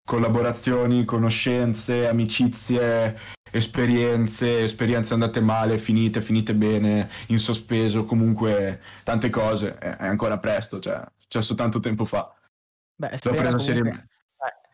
collaborazioni 0.07 1.05
conoscenze 1.05 2.07
amicizie 2.07 3.19
esperienze 3.51 4.63
esperienze 4.63 5.15
andate 5.15 5.41
male 5.41 5.79
finite 5.79 6.21
finite 6.21 6.55
bene 6.55 7.09
in 7.29 7.39
sospeso 7.39 8.05
comunque 8.05 8.81
tante 9.03 9.31
cose. 9.31 9.77
È 9.79 10.07
ancora 10.07 10.39
presto 10.39 10.79
cioè 10.79 11.01
è 11.01 11.07
successo 11.19 11.55
tanto 11.55 11.81
tempo 11.81 12.05
fa. 12.05 12.33
Beh, 12.97 13.19
l'ho 13.23 13.31
preso 13.33 13.59
seriamente 13.59 14.09
eh, 14.37 14.65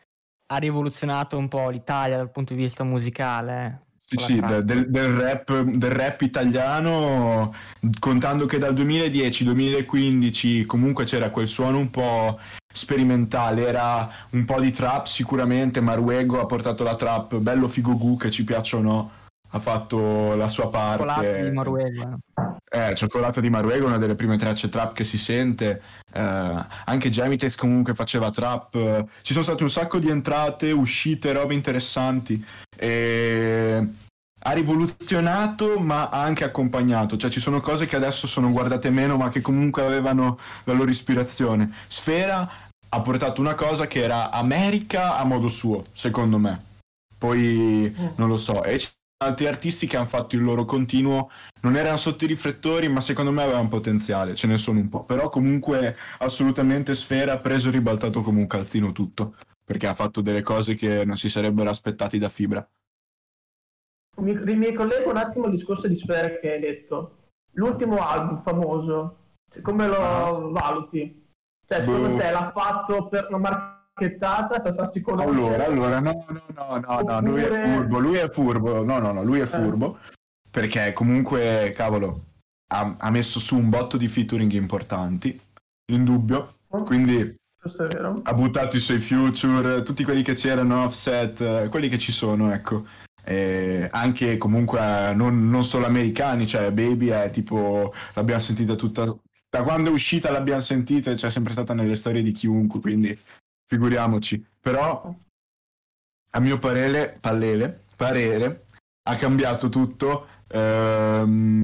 ha 0.47 0.57
rivoluzionato 0.57 1.37
un 1.37 1.47
po' 1.47 1.69
l'Italia 1.69 2.17
dal 2.17 2.31
punto 2.31 2.53
di 2.53 2.61
vista 2.61 2.83
musicale. 2.83 3.79
Eh, 4.15 4.19
Sì, 4.19 4.39
del, 4.39 4.89
del 4.89 5.13
rap, 5.13 5.61
del 5.61 5.91
rap 5.91 6.21
italiano, 6.21 7.53
contando 7.99 8.45
che 8.45 8.57
dal 8.57 8.73
2010-2015 8.73 10.65
comunque 10.65 11.05
c'era 11.05 11.29
quel 11.29 11.47
suono 11.47 11.77
un 11.77 11.89
po' 11.89 12.39
sperimentale, 12.71 13.67
era 13.67 14.09
un 14.31 14.45
po' 14.45 14.59
di 14.59 14.71
trap 14.71 15.05
sicuramente, 15.05 15.81
Maruego 15.81 16.39
ha 16.39 16.45
portato 16.45 16.83
la 16.83 16.95
trap, 16.95 17.37
bello 17.37 17.67
figo 17.67 17.97
gu 17.97 18.17
che 18.17 18.31
ci 18.31 18.43
piaccia 18.43 18.77
o 18.77 18.81
no, 18.81 19.11
ha 19.49 19.59
fatto 19.59 20.35
la 20.35 20.47
sua 20.47 20.69
parte. 20.69 21.03
di 21.43 21.51
Maruego. 21.51 22.19
Eh, 22.73 22.95
Cioccolata 22.95 23.41
di 23.41 23.49
Maruego 23.49 23.83
è 23.83 23.87
una 23.89 23.97
delle 23.97 24.15
prime 24.15 24.37
tracce 24.37 24.69
trap 24.69 24.93
che 24.93 25.03
si 25.03 25.17
sente. 25.17 25.81
Eh, 26.13 26.65
anche 26.85 27.09
Gemites 27.09 27.57
comunque 27.57 27.93
faceva 27.93 28.31
trap. 28.31 29.07
Ci 29.21 29.33
sono 29.33 29.43
state 29.43 29.63
un 29.63 29.69
sacco 29.69 29.99
di 29.99 30.09
entrate, 30.09 30.71
uscite, 30.71 31.33
robe 31.33 31.53
interessanti. 31.53 32.41
E 32.77 33.89
ha 34.43 34.51
rivoluzionato, 34.53 35.79
ma 35.79 36.07
ha 36.09 36.21
anche 36.21 36.45
accompagnato. 36.45 37.17
Cioè, 37.17 37.29
ci 37.29 37.41
sono 37.41 37.59
cose 37.59 37.87
che 37.87 37.97
adesso 37.97 38.25
sono 38.25 38.49
guardate 38.51 38.89
meno, 38.89 39.17
ma 39.17 39.27
che 39.27 39.41
comunque 39.41 39.83
avevano 39.83 40.39
la 40.63 40.73
loro 40.73 40.89
ispirazione. 40.89 41.73
Sfera 41.87 42.49
ha 42.87 43.01
portato 43.01 43.41
una 43.41 43.53
cosa 43.53 43.85
che 43.85 44.01
era 44.01 44.31
America 44.31 45.17
a 45.17 45.25
modo 45.25 45.49
suo, 45.49 45.83
secondo 45.91 46.37
me. 46.37 46.69
Poi 47.17 47.93
non 48.15 48.29
lo 48.29 48.37
so. 48.37 48.63
E 48.63 48.79
altri 49.21 49.47
artisti 49.47 49.87
che 49.87 49.97
hanno 49.97 50.05
fatto 50.07 50.35
il 50.35 50.43
loro 50.43 50.65
continuo 50.65 51.29
non 51.61 51.75
erano 51.75 51.97
sotto 51.97 52.23
i 52.23 52.27
riflettori, 52.27 52.87
ma 52.89 53.01
secondo 53.01 53.31
me 53.31 53.43
avevano 53.43 53.67
potenziale, 53.67 54.35
ce 54.35 54.47
ne 54.47 54.57
sono 54.57 54.79
un 54.79 54.89
po'. 54.89 55.03
Però 55.03 55.29
comunque 55.29 55.95
assolutamente 56.19 56.95
Sfera 56.95 57.33
ha 57.33 57.39
preso 57.39 57.67
e 57.69 57.71
ribaltato 57.71 58.21
come 58.21 58.39
un 58.39 58.47
calzino 58.47 58.91
tutto, 58.91 59.35
perché 59.63 59.87
ha 59.87 59.93
fatto 59.93 60.21
delle 60.21 60.41
cose 60.41 60.75
che 60.75 61.05
non 61.05 61.17
si 61.17 61.29
sarebbero 61.29 61.69
aspettati 61.69 62.17
da 62.17 62.29
Fibra. 62.29 62.67
Mi, 64.17 64.33
mi 64.33 64.67
ricollego 64.67 65.09
un 65.09 65.17
attimo 65.17 65.45
al 65.45 65.51
discorso 65.51 65.87
di 65.87 65.95
Sfera 65.97 66.39
che 66.39 66.53
hai 66.53 66.59
detto. 66.59 67.17
L'ultimo 67.53 67.97
album 67.97 68.41
famoso, 68.43 69.17
come 69.61 69.87
lo 69.87 69.97
Ah. 69.97 70.31
valuti? 70.31 71.19
Cioè, 71.67 71.83
secondo 71.83 72.09
Boh. 72.09 72.17
te 72.17 72.31
l'ha 72.31 72.51
fatto 72.53 73.07
per 73.07 73.27
una 73.29 73.70
marchettata, 74.01 74.59
per 74.61 74.73
farsi 74.75 75.01
conoscere? 75.01 75.65
Allora, 75.65 75.65
allora, 75.65 75.99
no, 75.99 76.25
no, 76.27 76.43
no, 76.55 76.79
no, 76.79 77.01
no, 77.01 77.21
lui 77.21 77.41
è 77.41 77.45
Oppure- 77.45 77.67
furbo, 77.67 77.99
lui 77.99 78.15
è 78.15 78.29
furbo, 78.29 78.83
no, 78.83 78.99
no, 78.99 79.11
no, 79.11 79.23
lui 79.23 79.39
è 79.39 79.45
furbo, 79.45 79.99
perché 80.49 80.93
comunque, 80.93 81.71
cavolo, 81.75 82.25
ha, 82.73 82.95
ha 82.97 83.09
messo 83.09 83.39
su 83.39 83.57
un 83.57 83.69
botto 83.69 83.97
di 83.97 84.07
featuring 84.07 84.51
importanti, 84.53 85.39
in 85.91 86.03
dubbio, 86.03 86.59
quindi 86.85 87.19
è 87.19 87.35
vero. 87.87 88.13
ha 88.23 88.33
buttato 88.33 88.77
i 88.77 88.79
suoi 88.79 88.99
future, 88.99 89.83
tutti 89.83 90.03
quelli 90.03 90.23
che 90.23 90.33
c'erano, 90.33 90.83
offset, 90.85 91.41
eh, 91.41 91.67
quelli 91.69 91.89
che 91.89 91.97
ci 91.97 92.11
sono, 92.11 92.51
ecco. 92.53 92.85
E 93.23 93.87
anche 93.91 94.37
comunque 94.37 94.79
eh, 94.79 95.13
non, 95.13 95.47
non 95.47 95.63
solo 95.63 95.85
americani, 95.85 96.47
cioè 96.47 96.71
Baby 96.71 97.09
è 97.09 97.29
tipo, 97.29 97.93
l'abbiamo 98.15 98.41
sentita 98.41 98.73
tutta, 98.73 99.15
da 99.47 99.61
quando 99.61 99.91
è 99.91 99.93
uscita 99.93 100.31
l'abbiamo 100.31 100.61
sentita, 100.61 101.15
cioè 101.15 101.29
è 101.29 101.31
sempre 101.31 101.51
stata 101.51 101.75
nelle 101.75 101.93
storie 101.93 102.23
di 102.23 102.31
chiunque, 102.31 102.79
quindi 102.79 103.19
figuriamoci. 103.71 104.45
Però, 104.59 105.15
a 106.31 106.39
mio 106.39 106.59
parere, 106.59 107.17
parere, 107.19 107.83
parere 107.95 108.65
ha 109.03 109.15
cambiato 109.15 109.69
tutto 109.69 110.27
ehm, 110.47 111.61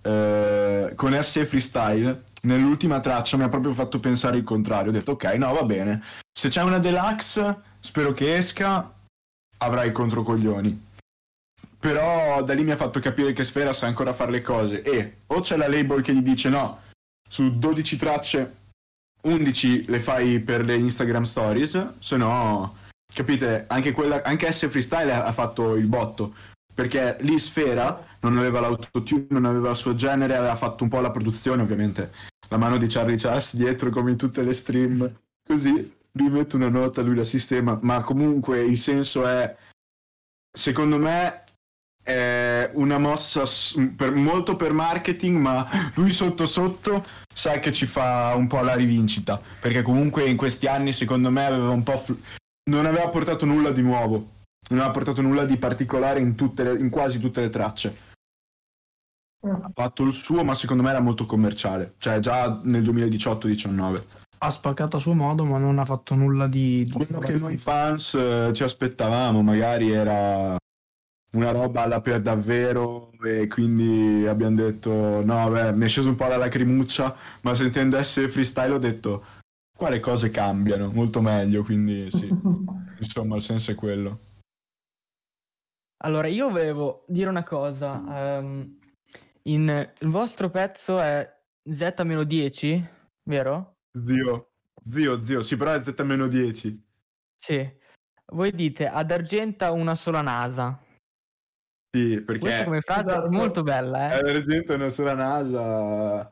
eh, 0.00 0.92
con 0.94 1.20
S 1.20 1.44
Freestyle. 1.44 2.22
Nell'ultima 2.42 3.00
traccia 3.00 3.36
mi 3.36 3.42
ha 3.42 3.48
proprio 3.48 3.72
fatto 3.72 3.98
pensare 3.98 4.36
il 4.36 4.44
contrario. 4.44 4.90
Ho 4.90 4.94
detto, 4.94 5.12
ok, 5.12 5.24
no, 5.34 5.52
va 5.52 5.64
bene. 5.64 6.02
Se 6.32 6.48
c'è 6.48 6.62
una 6.62 6.78
deluxe, 6.78 7.62
spero 7.80 8.12
che 8.12 8.36
esca, 8.36 8.92
avrai 9.58 9.90
controcoglioni. 9.90 10.92
Però 11.80 12.42
da 12.42 12.54
lì 12.54 12.64
mi 12.64 12.70
ha 12.70 12.76
fatto 12.76 13.00
capire 13.00 13.32
che 13.32 13.44
Sfera 13.44 13.72
sa 13.72 13.86
ancora 13.86 14.14
fare 14.14 14.30
le 14.30 14.40
cose. 14.40 14.82
E 14.82 15.22
o 15.26 15.40
c'è 15.40 15.56
la 15.56 15.68
label 15.68 16.00
che 16.00 16.14
gli 16.14 16.22
dice 16.22 16.48
no, 16.48 16.80
su 17.28 17.58
12 17.58 17.96
tracce 17.96 18.62
11 19.24 19.86
le 19.86 20.00
fai 20.00 20.40
per 20.40 20.64
le 20.64 20.74
Instagram 20.74 21.24
stories, 21.24 21.94
se 21.98 22.16
no, 22.16 22.76
capite, 23.12 23.64
anche, 23.68 23.92
quella, 23.92 24.22
anche 24.22 24.50
S 24.52 24.68
Freestyle 24.68 25.12
ha, 25.12 25.32
fatto 25.32 25.76
il 25.76 25.86
botto, 25.86 26.34
perché 26.74 27.16
lì 27.20 27.38
Sfera 27.38 28.06
non 28.20 28.36
aveva 28.38 28.60
l'autotune, 28.60 29.26
non 29.30 29.44
aveva 29.44 29.70
il 29.70 29.76
suo 29.76 29.94
genere, 29.94 30.36
aveva 30.36 30.56
fatto 30.56 30.84
un 30.84 30.90
po' 30.90 31.00
la 31.00 31.10
produzione, 31.10 31.62
ovviamente, 31.62 32.12
la 32.48 32.56
mano 32.56 32.76
di 32.76 32.86
Charlie 32.86 33.16
Charles 33.16 33.56
dietro 33.56 33.90
come 33.90 34.10
in 34.10 34.16
tutte 34.16 34.42
le 34.42 34.52
stream, 34.52 35.20
così 35.46 35.92
lui 36.12 36.30
mette 36.30 36.56
una 36.56 36.68
nota, 36.68 37.02
lui 37.02 37.16
la 37.16 37.24
sistema, 37.24 37.78
ma 37.82 38.00
comunque 38.02 38.60
il 38.62 38.78
senso 38.78 39.26
è, 39.26 39.56
secondo 40.52 40.98
me, 40.98 41.43
è 42.04 42.70
una 42.74 42.98
mossa 42.98 43.44
per- 43.96 44.14
molto 44.14 44.56
per 44.56 44.72
marketing, 44.72 45.38
ma 45.38 45.66
lui 45.94 46.12
sotto 46.12 46.44
sotto 46.44 47.04
sa 47.32 47.58
che 47.58 47.72
ci 47.72 47.86
fa 47.86 48.34
un 48.36 48.46
po' 48.46 48.60
la 48.60 48.74
rivincita, 48.74 49.40
perché 49.58 49.80
comunque 49.82 50.24
in 50.28 50.36
questi 50.36 50.66
anni 50.66 50.92
secondo 50.92 51.30
me 51.30 51.46
aveva 51.46 51.70
un 51.70 51.82
po' 51.82 51.96
fl- 51.98 52.20
non 52.70 52.84
aveva 52.86 53.08
portato 53.08 53.46
nulla 53.46 53.70
di 53.70 53.82
nuovo, 53.82 54.28
non 54.68 54.78
aveva 54.80 54.90
portato 54.90 55.22
nulla 55.22 55.46
di 55.46 55.56
particolare 55.56 56.20
in, 56.20 56.34
tutte 56.34 56.62
le- 56.62 56.78
in 56.78 56.90
quasi 56.90 57.18
tutte 57.18 57.40
le 57.40 57.48
tracce. 57.48 57.96
Ha 59.44 59.70
fatto 59.72 60.04
il 60.04 60.12
suo, 60.12 60.44
ma 60.44 60.54
secondo 60.54 60.82
me 60.82 60.90
era 60.90 61.00
molto 61.00 61.26
commerciale, 61.26 61.94
cioè 61.98 62.18
già 62.18 62.60
nel 62.64 62.82
2018-19. 62.82 64.02
Ha 64.38 64.50
spaccato 64.50 64.96
a 64.98 65.00
suo 65.00 65.14
modo, 65.14 65.44
ma 65.44 65.58
non 65.58 65.78
ha 65.78 65.84
fatto 65.84 66.14
nulla 66.14 66.46
di... 66.46 66.84
di 66.84 66.90
Quello 66.92 67.18
che 67.18 67.32
noi 67.34 67.56
fans 67.56 68.14
eh, 68.14 68.50
ci 68.52 68.62
aspettavamo 68.62 69.42
magari 69.42 69.90
era 69.90 70.56
una 71.34 71.50
roba 71.50 71.82
alla 71.82 72.00
per 72.00 72.20
davvero 72.22 73.10
e 73.22 73.46
quindi 73.48 74.26
abbiamo 74.26 74.56
detto 74.56 75.24
no 75.24 75.50
beh 75.50 75.72
mi 75.72 75.84
è 75.84 75.88
sceso 75.88 76.08
un 76.08 76.14
po' 76.14 76.26
la 76.26 76.36
lacrimuccia 76.36 77.16
ma 77.42 77.54
sentendo 77.54 77.96
essere 77.96 78.28
freestyle 78.28 78.72
ho 78.74 78.78
detto 78.78 79.24
qua 79.76 79.88
le 79.90 80.00
cose 80.00 80.30
cambiano 80.30 80.90
molto 80.92 81.20
meglio 81.20 81.62
quindi 81.64 82.10
sì 82.10 82.28
insomma 82.98 83.36
il 83.36 83.42
senso 83.42 83.70
è 83.72 83.74
quello 83.74 84.20
Allora, 86.04 86.26
io 86.26 86.50
volevo 86.50 87.04
dire 87.08 87.30
una 87.30 87.44
cosa. 87.44 88.36
ehm, 88.36 88.78
in- 89.44 89.92
il 90.00 90.08
vostro 90.08 90.50
pezzo 90.50 91.00
è 91.00 91.26
Z-10, 91.66 92.84
vero? 93.24 93.76
zio 93.98 94.50
zio 94.82 95.22
zio 95.22 95.40
sì 95.42 95.56
però 95.56 95.72
è 95.72 95.82
Z-10 95.82 96.78
Sì. 97.38 97.82
Voi 98.32 98.50
dite 98.52 98.86
ad 98.86 99.10
Argenta 99.10 99.70
una 99.72 99.94
sola 99.94 100.20
nasa. 100.20 100.78
Sì 101.94 102.22
Questa 102.24 102.32
perché 102.32 102.64
come 102.64 102.80
frase 102.80 103.06
Esatto. 103.06 103.26
è 103.26 103.28
molto 103.30 103.62
bella, 103.62 104.10
è 104.10 104.18
eh? 104.18 104.22
l'argento 104.22 104.74
una 104.74 104.88
sola 104.88 105.14
NASA 105.14 106.30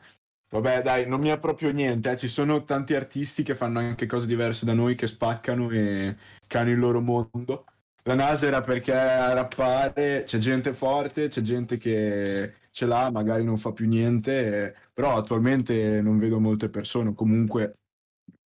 vabbè 0.51 0.83
dai 0.83 1.07
non 1.09 1.21
mi 1.21 1.31
ha 1.31 1.39
proprio 1.39 1.71
niente 1.71 2.11
eh. 2.11 2.17
ci 2.17 2.29
sono 2.29 2.65
tanti 2.65 2.95
artisti 2.95 3.43
che 3.43 3.55
fanno 3.55 3.79
anche 3.79 4.07
cose 4.07 4.27
diverse 4.27 4.67
da 4.67 4.75
noi 4.75 4.97
che 4.97 5.07
spaccano 5.07 5.71
e 5.71 6.17
che 6.47 6.59
hanno 6.59 6.71
il 6.71 6.79
loro 6.79 7.01
mondo 7.01 7.65
la 8.05 8.15
NASA 8.15 8.47
era 8.47 8.63
perché 8.63 8.93
a 8.93 9.33
rappare 9.33 10.25
c'è 10.27 10.39
gente 10.39 10.75
forte 10.75 11.29
c'è 11.29 11.41
gente 11.41 11.79
che 11.79 12.55
ce 12.71 12.87
l'ha 12.87 13.11
magari 13.11 13.45
non 13.45 13.57
fa 13.57 13.73
più 13.73 13.87
niente 13.87 14.65
eh, 14.67 14.75
però 14.93 15.17
attualmente 15.17 16.03
non 16.03 16.19
vedo 16.19 16.41
molte 16.41 16.69
persone 16.69 17.15
comunque 17.15 17.75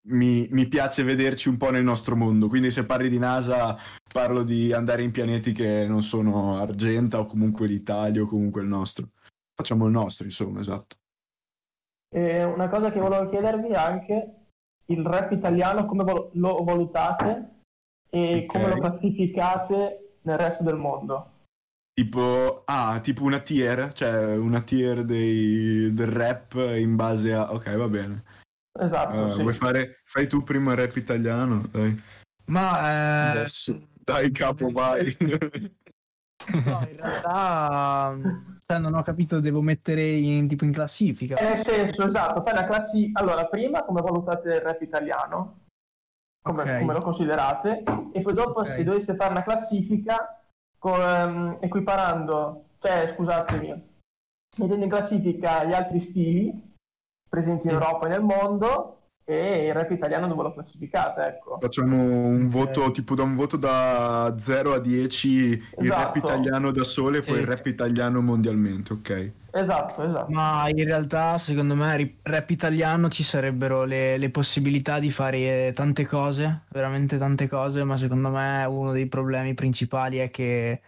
mi, 0.08 0.46
mi 0.50 0.66
piace 0.66 1.02
vederci 1.02 1.48
un 1.48 1.56
po' 1.56 1.70
nel 1.70 1.84
nostro 1.84 2.14
mondo 2.16 2.48
quindi 2.48 2.70
se 2.70 2.84
parli 2.84 3.08
di 3.08 3.18
NASA 3.18 3.76
parlo 4.12 4.42
di 4.42 4.72
andare 4.72 5.02
in 5.02 5.10
pianeti 5.10 5.52
che 5.52 5.86
non 5.86 6.02
sono 6.02 6.58
Argenta 6.58 7.18
o 7.18 7.26
comunque 7.26 7.66
l'Italia 7.66 8.22
o 8.22 8.26
comunque 8.26 8.62
il 8.62 8.68
nostro 8.68 9.08
facciamo 9.54 9.86
il 9.86 9.92
nostro 9.92 10.24
insomma 10.24 10.60
esatto 10.60 10.96
E 12.14 12.44
una 12.44 12.68
cosa 12.68 12.92
che 12.92 13.00
volevo 13.00 13.28
chiedervi 13.30 13.72
anche 13.72 14.34
il 14.86 15.02
rap 15.04 15.32
italiano 15.32 15.86
come 15.86 16.04
vol- 16.04 16.30
lo 16.34 16.62
valutate 16.62 17.60
e 18.10 18.44
Ok. 18.44 18.46
come 18.46 18.68
lo 18.68 18.78
classificate 18.78 20.18
nel 20.22 20.38
resto 20.38 20.62
del 20.62 20.76
mondo. 20.76 21.30
Tipo, 21.92 22.62
ah, 22.66 23.00
tipo 23.00 23.24
una 23.24 23.40
tier, 23.40 23.92
cioè 23.92 24.36
una 24.36 24.60
tier 24.62 25.04
dei- 25.04 25.92
del 25.92 26.06
rap 26.06 26.54
in 26.76 26.94
base 26.96 27.32
a... 27.32 27.52
Ok, 27.52 27.74
va 27.76 27.88
bene. 27.88 28.22
Esatto, 28.78 29.30
Eh, 29.30 29.34
sì. 29.34 29.42
Vuoi 29.42 29.54
fare... 29.54 30.00
Fai 30.04 30.26
tu 30.26 30.42
prima 30.42 30.72
il 30.72 30.78
rap 30.78 30.96
italiano? 30.96 31.66
Dai. 31.70 32.02
Ma 32.46 32.80
eh, 32.80 33.30
Adesso. 33.30 33.88
Dai, 34.04 34.30
capo, 34.32 34.70
vai. 34.70 35.16
no, 35.20 36.86
in 36.90 36.96
realtà 36.96 38.14
cioè, 38.66 38.78
non 38.78 38.94
ho 38.94 39.02
capito, 39.02 39.40
devo 39.40 39.62
mettere 39.62 40.06
in, 40.10 40.48
tipo 40.48 40.64
in 40.64 40.72
classifica. 40.72 41.36
Eh, 41.36 41.54
Nel 41.54 41.64
senso, 41.64 42.06
esatto, 42.06 42.42
fai 42.42 42.54
la 42.54 42.64
classi... 42.66 43.10
Allora, 43.14 43.46
prima 43.46 43.84
come 43.84 44.02
valutate 44.02 44.48
il 44.48 44.60
rap 44.60 44.82
italiano, 44.82 45.60
come, 46.42 46.62
Ok. 46.62 46.78
come 46.80 46.92
lo 46.92 47.00
considerate, 47.00 47.82
e 48.12 48.20
poi 48.20 48.34
dopo 48.34 48.60
Ok. 48.60 48.74
se 48.74 48.84
doveste 48.84 49.14
fare 49.14 49.30
una 49.30 49.42
classifica 49.42 50.42
con, 50.78 51.00
ehm, 51.00 51.58
equiparando, 51.60 52.64
cioè 52.80 53.14
scusatemi, 53.14 53.88
mettendo 54.58 54.84
in 54.84 54.90
classifica 54.90 55.64
gli 55.64 55.72
altri 55.72 56.00
stili 56.00 56.72
presenti 57.34 57.66
in 57.66 57.70
Sì. 57.70 57.74
Europa 57.74 58.06
e 58.06 58.08
nel 58.10 58.22
mondo 58.22 58.98
e 59.26 59.66
il 59.68 59.72
rap 59.72 59.90
italiano 59.90 60.26
dove 60.28 60.42
lo 60.42 60.52
classificate, 60.52 61.22
ecco. 61.22 61.58
Facciamo 61.60 61.96
un 61.96 62.46
voto 62.48 62.90
tipo 62.90 63.14
da 63.14 63.22
un 63.22 63.34
voto 63.34 63.56
da 63.56 64.34
0 64.38 64.74
a 64.74 64.78
10 64.78 65.28
il 65.78 65.90
rap 65.90 66.14
Esatto. 66.16 66.18
italiano 66.18 66.70
da 66.70 66.84
solo 66.84 67.16
e 67.16 67.22
poi 67.22 67.36
Sì. 67.36 67.40
il 67.40 67.46
rap 67.46 67.64
italiano 67.66 68.20
mondialmente, 68.20 68.92
ok? 68.92 69.32
Esatto, 69.50 70.02
esatto. 70.02 70.30
Ma 70.30 70.68
in 70.68 70.84
realtà, 70.84 71.38
secondo 71.38 71.74
me, 71.74 72.16
rap 72.22 72.50
italiano 72.50 73.08
ci 73.08 73.22
sarebbero 73.22 73.84
le, 73.84 74.18
le 74.18 74.30
possibilità 74.30 74.98
di 74.98 75.10
fare 75.10 75.72
tante 75.74 76.04
cose, 76.06 76.64
veramente 76.70 77.16
tante 77.18 77.48
cose, 77.48 77.82
ma 77.84 77.96
secondo 77.96 78.28
me 78.30 78.64
uno 78.66 78.92
dei 78.92 79.06
problemi 79.06 79.54
principali 79.54 80.18
è 80.18 80.30
che 80.30 80.82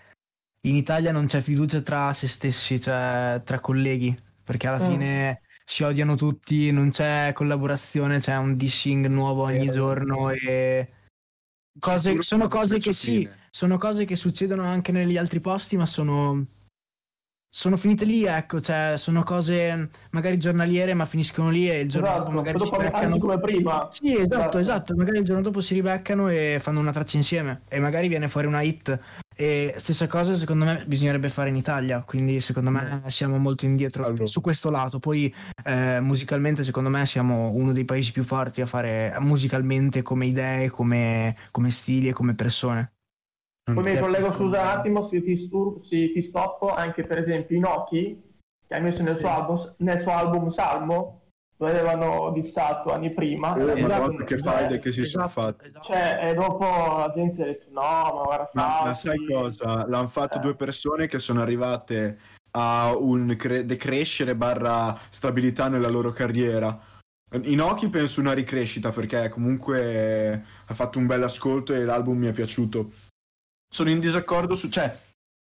in 0.62 0.74
Italia 0.74 1.10
non 1.12 1.26
c'è 1.26 1.40
fiducia 1.40 1.80
tra 1.80 2.12
se 2.12 2.26
stessi, 2.26 2.78
cioè 2.80 3.40
tra 3.44 3.60
colleghi, 3.60 4.14
perché 4.44 4.66
alla 4.68 4.84
Mm. 4.84 4.90
fine 4.90 5.40
si 5.68 5.82
odiano 5.82 6.14
tutti, 6.14 6.70
non 6.70 6.90
c'è 6.90 7.32
collaborazione, 7.34 8.20
c'è 8.20 8.36
un 8.36 8.56
dissing 8.56 9.06
nuovo 9.08 9.42
ogni 9.42 9.66
Vero. 9.66 9.72
giorno 9.72 10.30
e 10.30 10.92
cose- 11.80 12.22
sono 12.22 12.46
cose 12.46 12.78
che 12.78 12.92
sì, 12.92 13.28
sono 13.50 13.76
cose 13.76 14.04
che 14.04 14.14
succedono 14.14 14.62
anche 14.62 14.92
negli 14.92 15.16
altri 15.16 15.40
posti, 15.40 15.76
ma 15.76 15.84
sono, 15.84 16.46
sono 17.50 17.76
finite 17.76 18.04
lì, 18.04 18.24
ecco, 18.24 18.60
cioè 18.60 18.94
sono 18.96 19.24
cose 19.24 19.90
magari 20.10 20.38
giornaliere, 20.38 20.94
ma 20.94 21.04
finiscono 21.04 21.50
lì 21.50 21.68
e 21.68 21.80
il 21.80 21.88
giorno 21.88 22.06
Esatto, 22.10 22.24
dopo 22.26 22.36
magari 22.36 22.58
si 22.60 22.64
dopo 22.64 22.76
ne 22.76 22.84
beccano. 22.84 23.02
parli 23.08 23.18
come 23.18 23.40
prima. 23.40 23.88
Sì, 23.90 24.12
esatto, 24.14 24.34
Esatto. 24.36 24.58
esatto, 24.58 24.94
magari 24.94 25.18
il 25.18 25.24
giorno 25.24 25.42
dopo 25.42 25.60
si 25.60 25.74
ribeccano 25.74 26.28
e 26.28 26.58
fanno 26.62 26.78
una 26.78 26.92
traccia 26.92 27.16
insieme 27.16 27.62
e 27.68 27.80
magari 27.80 28.06
viene 28.06 28.28
fuori 28.28 28.46
una 28.46 28.62
hit. 28.62 28.98
E 29.38 29.74
stessa 29.76 30.06
cosa 30.06 30.34
secondo 30.34 30.64
me 30.64 30.84
bisognerebbe 30.86 31.28
fare 31.28 31.50
in 31.50 31.56
Italia, 31.56 32.02
quindi 32.02 32.40
secondo 32.40 32.70
me 32.70 33.02
siamo 33.08 33.36
molto 33.36 33.66
indietro 33.66 34.06
Allora. 34.06 34.24
su 34.24 34.40
questo 34.40 34.70
lato. 34.70 34.98
Poi 34.98 35.32
eh, 35.62 36.00
musicalmente 36.00 36.64
secondo 36.64 36.88
me 36.88 37.04
siamo 37.04 37.50
uno 37.50 37.72
dei 37.72 37.84
paesi 37.84 38.12
più 38.12 38.24
forti 38.24 38.62
a 38.62 38.66
fare 38.66 39.14
musicalmente 39.18 40.00
come 40.00 40.24
idee, 40.24 40.70
come, 40.70 41.36
come 41.50 41.70
stili 41.70 42.08
e 42.08 42.12
come 42.14 42.34
persone. 42.34 42.94
Poi 43.64 43.82
mi 43.82 43.98
collego 43.98 44.32
scusa 44.32 44.62
un 44.62 44.66
attimo, 44.68 45.06
se 45.06 45.22
ti, 45.22 45.36
stur- 45.36 45.84
se 45.84 46.12
ti 46.12 46.22
stoppo, 46.22 46.72
anche 46.72 47.04
per 47.04 47.18
esempio 47.18 47.56
Inoki, 47.56 48.18
che 48.66 48.74
ha 48.74 48.80
messo 48.80 49.02
nel, 49.02 49.14
Sì. 49.14 49.20
suo 49.20 49.28
album, 49.28 49.74
nel 49.78 50.00
suo 50.00 50.12
album 50.12 50.48
Salmo, 50.48 51.25
lo 51.58 51.66
avevano 51.66 52.30
dissato 52.32 52.92
anni 52.92 53.12
prima. 53.12 53.52
Oh, 53.52 53.70
e 53.70 53.80
madonna, 53.80 54.06
dopo- 54.06 54.24
che 54.24 54.38
faide 54.38 54.78
che 54.78 54.92
si 54.92 55.04
sono 55.04 55.28
fatti. 55.28 55.66
esatto. 55.66 55.84
Cioè, 55.86 56.18
e 56.28 56.34
dopo 56.34 56.64
la 56.64 57.12
gente 57.14 57.42
ha 57.42 57.46
detto 57.46 57.66
no, 57.70 57.80
ma 57.80 58.22
guarda, 58.24 58.50
Ma, 58.52 58.80
ma 58.84 58.94
sai 58.94 59.24
cosa? 59.26 59.86
L'hanno 59.88 60.08
fatto 60.08 60.38
Eh. 60.38 60.40
due 60.40 60.54
persone 60.54 61.06
che 61.06 61.18
sono 61.18 61.40
arrivate 61.40 62.18
a 62.52 62.94
un 62.96 63.34
cre- 63.38 63.64
decrescere 63.66 64.34
barra 64.34 64.98
stabilità 65.10 65.68
nella 65.68 65.88
loro 65.88 66.12
carriera. 66.12 66.78
Inoki 67.42 67.88
penso 67.90 68.20
una 68.20 68.32
ricrescita 68.32 68.92
perché 68.92 69.28
comunque 69.28 70.44
ha 70.66 70.74
fatto 70.74 70.98
un 70.98 71.06
bel 71.06 71.22
ascolto 71.24 71.74
e 71.74 71.84
l'album 71.84 72.16
mi 72.18 72.28
è 72.28 72.32
piaciuto. 72.32 72.92
Sono 73.68 73.90
in 73.90 73.98
disaccordo 73.98 74.54
su... 74.54 74.68
cioè, 74.68 74.96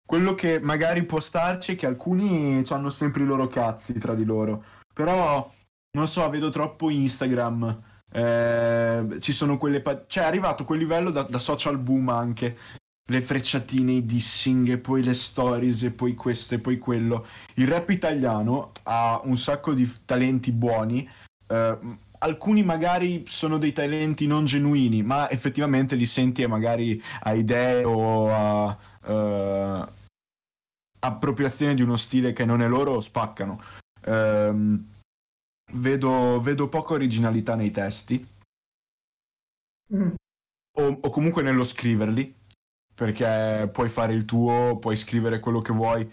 quello 0.07 0.35
che 0.35 0.61
magari 0.61 1.02
può 1.04 1.21
starci 1.21 1.73
è 1.73 1.76
che 1.76 1.87
alcuni 1.87 2.62
hanno 2.69 2.90
sempre 2.90 3.23
i 3.25 3.26
loro 3.26 3.49
cazzi 3.49 3.99
tra 3.99 4.14
di 4.14 4.25
loro. 4.25 4.64
Però, 4.95 5.52
non 5.93 6.09
so, 6.09 6.29
vedo 6.31 6.51
troppo 6.51 6.91
Instagram. 6.91 7.83
eh, 8.13 9.17
ci 9.21 9.33
sono 9.33 9.57
quelle... 9.59 9.81
pa- 9.81 10.05
cioè, 10.07 10.25
è 10.25 10.27
arrivato 10.27 10.65
quel 10.65 10.79
livello 10.79 11.11
da, 11.11 11.23
da 11.23 11.39
social 11.39 11.79
boom 11.79 12.09
anche 12.09 12.57
le 13.11 13.21
frecciatine, 13.21 13.93
i 13.93 14.07
dissing, 14.07 14.69
e 14.71 14.79
poi 14.79 15.03
le 15.03 15.15
stories, 15.15 15.83
e 15.83 15.91
poi 15.91 16.15
questo 16.15 16.55
e 16.55 16.59
poi 16.59 16.79
quello. 16.79 17.27
Il 17.55 17.69
rap 17.69 17.91
italiano 17.91 18.73
ha 18.85 19.21
un 19.25 19.37
sacco 19.37 19.75
di 19.75 19.91
talenti 20.05 20.53
buoni. 20.53 21.09
eh, 21.49 21.79
alcuni 22.19 22.63
magari 22.63 23.25
sono 23.27 23.59
dei 23.59 23.73
talenti 23.73 24.27
non 24.27 24.45
genuini, 24.47 25.03
ma 25.03 25.29
effettivamente 25.31 25.97
li 25.97 26.07
senti 26.07 26.43
e 26.43 26.47
magari 26.47 27.03
a 27.23 27.33
idee 27.35 27.85
o 27.85 28.33
a 28.33 28.79
eh, 29.05 29.89
appropriazione 31.01 31.75
di 31.75 31.83
uno 31.83 31.97
stile 31.97 32.33
che 32.33 32.45
non 32.45 32.63
è 32.63 32.69
loro, 32.69 33.01
spaccano. 33.01 33.61
Ehm, 34.05 34.92
vedo, 35.73 36.41
vedo 36.41 36.69
poca 36.69 36.95
originalità 36.95 37.54
nei 37.54 37.71
testi 37.71 38.30
Mm. 39.95 40.15
o, 40.78 40.99
o 41.02 41.11
comunque 41.11 41.43
nello 41.43 41.65
scriverli, 41.65 42.35
perché 42.95 43.69
puoi 43.71 43.89
fare 43.91 44.15
il 44.15 44.25
tuo, 44.25 44.78
puoi 44.78 44.97
scrivere 44.97 45.39
quello 45.39 45.61
che 45.61 45.73
vuoi. 45.73 46.11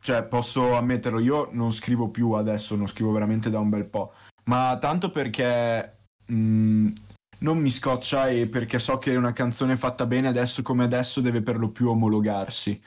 Cioè, 0.00 0.24
posso 0.24 0.76
ammetterlo, 0.76 1.18
io 1.18 1.48
non 1.52 1.72
scrivo 1.72 2.08
più 2.08 2.32
adesso, 2.32 2.76
non 2.76 2.86
scrivo 2.86 3.10
veramente 3.10 3.50
da 3.50 3.58
un 3.58 3.70
bel 3.70 3.86
po', 3.86 4.12
ma 4.44 4.76
tanto 4.78 5.10
perché 5.10 5.96
mh, 6.26 6.88
non 7.38 7.58
mi 7.58 7.70
scoccia 7.70 8.28
e 8.28 8.46
perché 8.46 8.78
so 8.78 8.98
che 8.98 9.16
una 9.16 9.32
canzone 9.32 9.76
fatta 9.76 10.06
bene 10.06 10.28
adesso 10.28 10.62
come 10.62 10.84
adesso 10.84 11.20
deve 11.20 11.42
per 11.42 11.58
lo 11.58 11.70
più 11.70 11.88
omologarsi. 11.88 12.80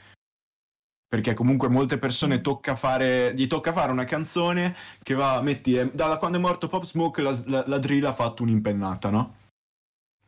Perché 1.09 1.33
comunque 1.33 1.69
molte 1.69 1.97
persone 1.97 2.41
tocca 2.41 2.75
fare, 2.75 3.33
gli 3.33 3.47
tocca 3.47 3.71
fare 3.71 3.91
una 3.91 4.03
canzone 4.03 4.75
che 5.01 5.13
va, 5.13 5.41
metti, 5.41 5.75
eh, 5.75 5.89
da 5.93 6.17
quando 6.17 6.37
è 6.37 6.41
morto 6.41 6.67
Pop 6.67 6.83
Smoke 6.83 7.21
la, 7.21 7.39
la, 7.45 7.63
la 7.65 7.77
drill 7.77 8.03
ha 8.03 8.13
fatto 8.13 8.43
un'impennata, 8.43 9.09
no? 9.09 9.35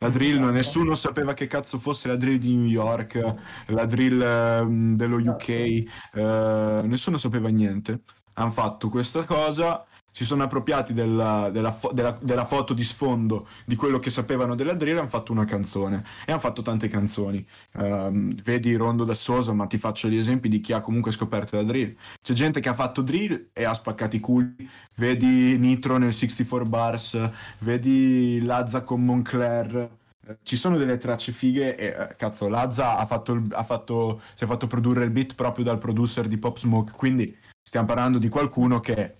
La 0.02 0.08
drill, 0.08 0.36
Esatto. 0.38 0.52
nessuno 0.52 0.96
sapeva 0.96 1.34
che 1.34 1.48
cazzo 1.48 1.78
fosse 1.78 2.08
la 2.08 2.16
drill 2.16 2.38
di 2.38 2.56
New 2.56 2.70
York, 2.70 3.36
la 3.68 3.86
drill 3.86 4.22
ehm, 4.22 4.96
dello 4.96 5.18
UK, 5.18 5.50
eh, 5.50 6.82
nessuno 6.86 7.18
sapeva 7.18 7.50
niente. 7.50 8.04
Hanno 8.36 8.52
fatto 8.52 8.88
questa 8.88 9.26
cosa, 9.26 9.86
si 10.12 10.26
sono 10.26 10.44
appropriati 10.44 10.94
della, 10.94 11.50
della 11.52 11.72
fo- 11.72 11.92
della- 11.92 12.18
della 12.22 12.46
foto 12.46 12.74
di 12.74 12.84
sfondo 12.84 13.48
di 13.66 13.76
quello 13.76 14.00
che 14.00 14.10
sapevano 14.10 14.56
della 14.56 14.74
drill 14.74 14.96
e 14.98 15.00
hanno 15.00 15.08
fatto 15.10 15.32
una 15.32 15.46
canzone. 15.46 16.04
E 16.26 16.32
hanno 16.32 16.42
fatto 16.42 16.62
tante 16.62 16.88
canzoni. 16.88 17.46
Ehm, 17.74 18.34
vedi 18.44 18.76
Rondo 18.76 19.04
da 19.04 19.14
Sosa, 19.14 19.54
ma 19.54 19.66
ti 19.68 19.78
faccio 19.78 20.08
gli 20.10 20.18
esempi 20.18 20.50
di 20.50 20.60
chi 20.62 20.74
ha 20.74 20.82
comunque 20.82 21.12
scoperto 21.12 21.56
la 21.56 21.64
drill. 21.64 21.96
C'è 22.22 22.34
gente 22.34 22.60
che 22.60 22.70
ha 22.70 22.74
fatto 22.74 23.02
drill 23.02 23.50
e 23.54 23.64
ha 23.64 23.74
spaccato 23.74 24.16
i 24.16 24.20
culi. 24.20 24.70
Vedi 24.96 25.58
Nitro 25.58 25.98
nel 25.98 26.14
64 26.14 26.66
Bars, 26.66 27.30
vedi 27.60 28.42
Lazza 28.42 28.82
con 28.84 29.04
Moncler. 29.04 29.98
Ci 30.44 30.58
sono 30.58 30.78
delle 30.78 30.98
tracce 30.98 31.32
fighe 31.32 31.76
e 31.76 31.86
eh, 31.88 32.16
cazzo, 32.16 32.50
Lazza 32.50 32.98
ha 32.98 33.06
fatto, 33.08 33.42
ha 33.52 33.64
fatto- 33.64 34.22
si 34.36 34.44
è 34.44 34.48
fatto 34.48 34.68
produrre 34.68 35.04
il 35.06 35.10
beat 35.10 35.34
proprio 35.34 35.64
dal 35.66 35.80
producer 35.80 36.28
di 36.28 36.38
Pop 36.38 36.58
Smoke, 36.58 36.92
quindi 36.96 37.36
stiamo 37.64 37.88
parlando 37.88 38.20
di 38.20 38.30
qualcuno 38.30 38.80
che 38.80 39.16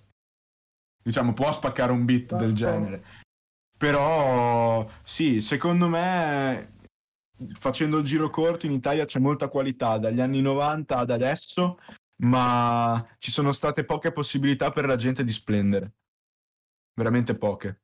diciamo 1.10 1.32
può 1.32 1.52
spaccare 1.52 1.90
un 1.92 2.04
beat 2.04 2.36
del 2.36 2.54
Certo. 2.54 2.78
genere. 2.78 3.04
Però 3.76 4.88
sì, 5.02 5.40
secondo 5.40 5.88
me 5.88 6.74
facendo 7.54 7.98
il 7.98 8.04
giro 8.04 8.28
corto 8.30 8.66
in 8.66 8.72
Italia 8.72 9.04
c'è 9.06 9.18
molta 9.18 9.48
qualità 9.48 9.98
dagli 9.98 10.20
anni 10.20 10.40
90 10.40 10.96
ad 10.96 11.10
adesso, 11.10 11.78
ma 12.22 13.04
ci 13.18 13.30
sono 13.30 13.52
state 13.52 13.84
poche 13.84 14.12
possibilità 14.12 14.70
per 14.70 14.86
la 14.86 14.96
gente 14.96 15.24
di 15.24 15.32
splendere. 15.32 15.92
Veramente 16.94 17.34
poche. 17.34 17.80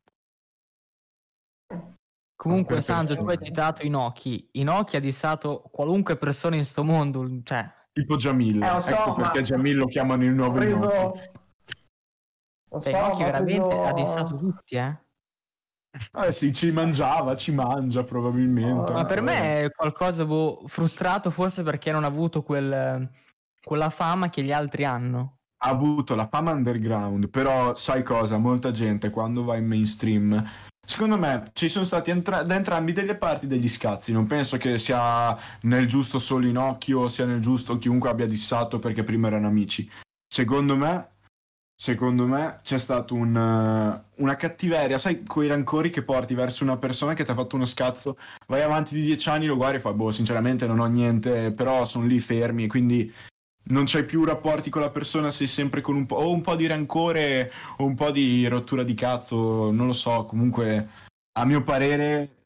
Comunque, 2.36 2.82
Santo, 2.82 3.16
tu 3.16 3.24
hai 3.24 3.38
citato 3.42 3.82
Inoki. 3.84 4.50
Inoki 4.52 4.96
ha 4.96 5.00
dissato 5.00 5.62
qualunque 5.72 6.16
persona 6.18 6.56
in 6.56 6.66
sto 6.66 6.84
mondo. 6.84 7.26
Cioè, 7.42 7.72
Tipo 7.92 8.16
Jamil. 8.16 8.62
Eh, 8.62 8.66
so, 8.66 8.86
ecco 8.86 9.10
ma- 9.14 9.30
perché 9.30 9.40
Jamil 9.40 9.76
lo 9.78 9.86
chiamano 9.86 10.22
il 10.22 10.32
nuovo 10.32 10.58
preso... 10.58 10.76
Inoki. 10.76 11.44
Cioè 12.80 13.02
ho 13.02 13.16
veramente 13.16 13.66
preso- 13.68 13.84
ha 13.84 13.92
dissato 13.92 14.36
tutti, 14.36 14.76
eh. 14.76 14.96
Eh 16.12 16.30
sì, 16.32 16.52
ci 16.52 16.70
mangiava, 16.72 17.34
ci 17.36 17.52
mangia 17.52 18.04
probabilmente. 18.04 18.92
Ma 18.92 18.98
Ma 18.98 19.04
per 19.06 19.22
me 19.22 19.64
è 19.64 19.70
qualcosa 19.70 20.26
boh, 20.26 20.62
frustrato 20.66 21.30
forse 21.30 21.62
perché 21.62 21.90
non 21.90 22.04
ha 22.04 22.08
avuto 22.08 22.42
quel- 22.42 23.08
quella 23.62 23.88
fama 23.90 24.28
che 24.28 24.42
gli 24.42 24.52
altri 24.52 24.84
hanno. 24.84 25.38
ha 25.58 25.70
avuto 25.70 26.14
la 26.14 26.28
fama 26.28 26.52
underground, 26.52 27.28
però 27.30 27.74
sai 27.74 28.02
cosa? 28.02 28.36
Molta 28.36 28.70
gente 28.72 29.08
quando 29.08 29.42
va 29.42 29.56
in 29.56 29.66
mainstream, 29.66 30.46
secondo 30.86 31.16
me 31.18 31.44
ci 31.54 31.70
sono 31.70 31.86
stati 31.86 32.10
entra- 32.10 32.42
da 32.42 32.54
entrambi 32.54 32.92
delle 32.92 33.16
parti 33.16 33.46
degli 33.46 33.68
scazzi. 33.68 34.12
Non 34.12 34.26
penso 34.26 34.58
che 34.58 34.76
sia 34.78 35.36
nel 35.62 35.88
giusto 35.88 36.18
solo 36.18 36.46
in 36.46 36.58
occhio, 36.58 37.08
sia 37.08 37.24
nel 37.24 37.40
giusto 37.40 37.78
chiunque 37.78 38.10
abbia 38.10 38.26
dissato 38.26 38.78
perché 38.78 39.02
prima 39.02 39.28
erano 39.28 39.46
amici. 39.46 39.90
Secondo 40.28 40.76
me, 40.76 41.15
secondo 41.78 42.26
me 42.26 42.60
c'è 42.62 42.78
stato 42.78 43.14
un, 43.14 43.36
eh, 43.36 44.20
una 44.22 44.36
cattiveria, 44.36 44.96
sai, 44.96 45.22
quei 45.24 45.46
rancori 45.48 45.90
che 45.90 46.02
porti 46.02 46.34
verso 46.34 46.64
una 46.64 46.78
persona 46.78 47.12
che 47.12 47.24
ti 47.24 47.30
ha 47.30 47.34
fatto 47.34 47.56
uno 47.56 47.66
scazzo, 47.66 48.16
vai 48.46 48.62
avanti 48.62 48.94
di 48.94 49.02
dieci 49.02 49.28
anni, 49.28 49.46
lo 49.46 49.56
guardi 49.56 49.76
e 49.76 49.80
fai, 49.80 49.92
boh, 49.92 50.10
sinceramente 50.10 50.66
non 50.66 50.80
ho 50.80 50.86
niente, 50.86 51.52
però 51.52 51.84
sono 51.84 52.06
lì 52.06 52.18
fermi 52.18 52.64
e 52.64 52.68
quindi 52.68 53.12
non 53.68 53.84
c'hai 53.84 54.04
più 54.04 54.24
rapporti 54.24 54.70
con 54.70 54.80
la 54.80 54.90
persona, 54.90 55.30
sei 55.30 55.46
sempre 55.46 55.82
con 55.82 55.96
un 55.96 56.06
po', 56.06 56.16
o 56.16 56.30
un 56.32 56.40
po' 56.40 56.56
di 56.56 56.66
rancore 56.66 57.52
o 57.76 57.84
un 57.84 57.94
po' 57.94 58.10
di 58.10 58.46
rottura 58.48 58.82
di 58.82 58.94
cazzo, 58.94 59.70
non 59.70 59.86
lo 59.86 59.92
so, 59.92 60.24
comunque 60.24 60.88
a 61.32 61.44
mio 61.44 61.62
parere 61.62 62.44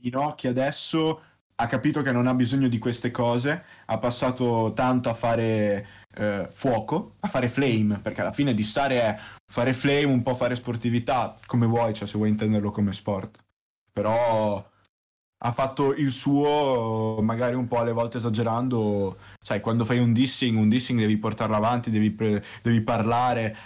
Inoki 0.00 0.48
adesso 0.48 1.22
ha 1.62 1.66
capito 1.68 2.02
che 2.02 2.10
non 2.10 2.26
ha 2.26 2.34
bisogno 2.34 2.66
di 2.66 2.78
queste 2.78 3.12
cose, 3.12 3.64
ha 3.86 3.98
passato 3.98 4.72
tanto 4.74 5.08
a 5.08 5.14
fare 5.14 5.86
eh, 6.14 6.48
fuoco, 6.50 7.14
a 7.20 7.28
fare 7.28 7.48
flame, 7.48 8.00
perché 8.02 8.20
alla 8.20 8.32
fine 8.32 8.52
di 8.52 8.64
stare 8.64 9.00
è 9.00 9.18
fare 9.46 9.72
flame, 9.72 10.04
un 10.06 10.22
po' 10.22 10.34
fare 10.34 10.56
sportività, 10.56 11.38
come 11.46 11.66
vuoi, 11.66 11.94
cioè 11.94 12.08
se 12.08 12.16
vuoi 12.18 12.30
intenderlo 12.30 12.72
come 12.72 12.92
sport. 12.92 13.44
Però 13.92 14.70
ha 15.44 15.52
fatto 15.52 15.94
il 15.94 16.10
suo, 16.10 17.20
magari 17.22 17.54
un 17.54 17.68
po' 17.68 17.78
alle 17.78 17.92
volte 17.92 18.16
esagerando, 18.16 19.18
sai, 19.40 19.60
quando 19.60 19.84
fai 19.84 20.00
un 20.00 20.12
dissing, 20.12 20.58
un 20.58 20.68
dissing 20.68 20.98
devi 20.98 21.16
portarlo 21.16 21.54
avanti, 21.54 21.90
devi, 21.90 22.10
pre- 22.10 22.42
devi 22.62 22.80
parlare 22.80 23.56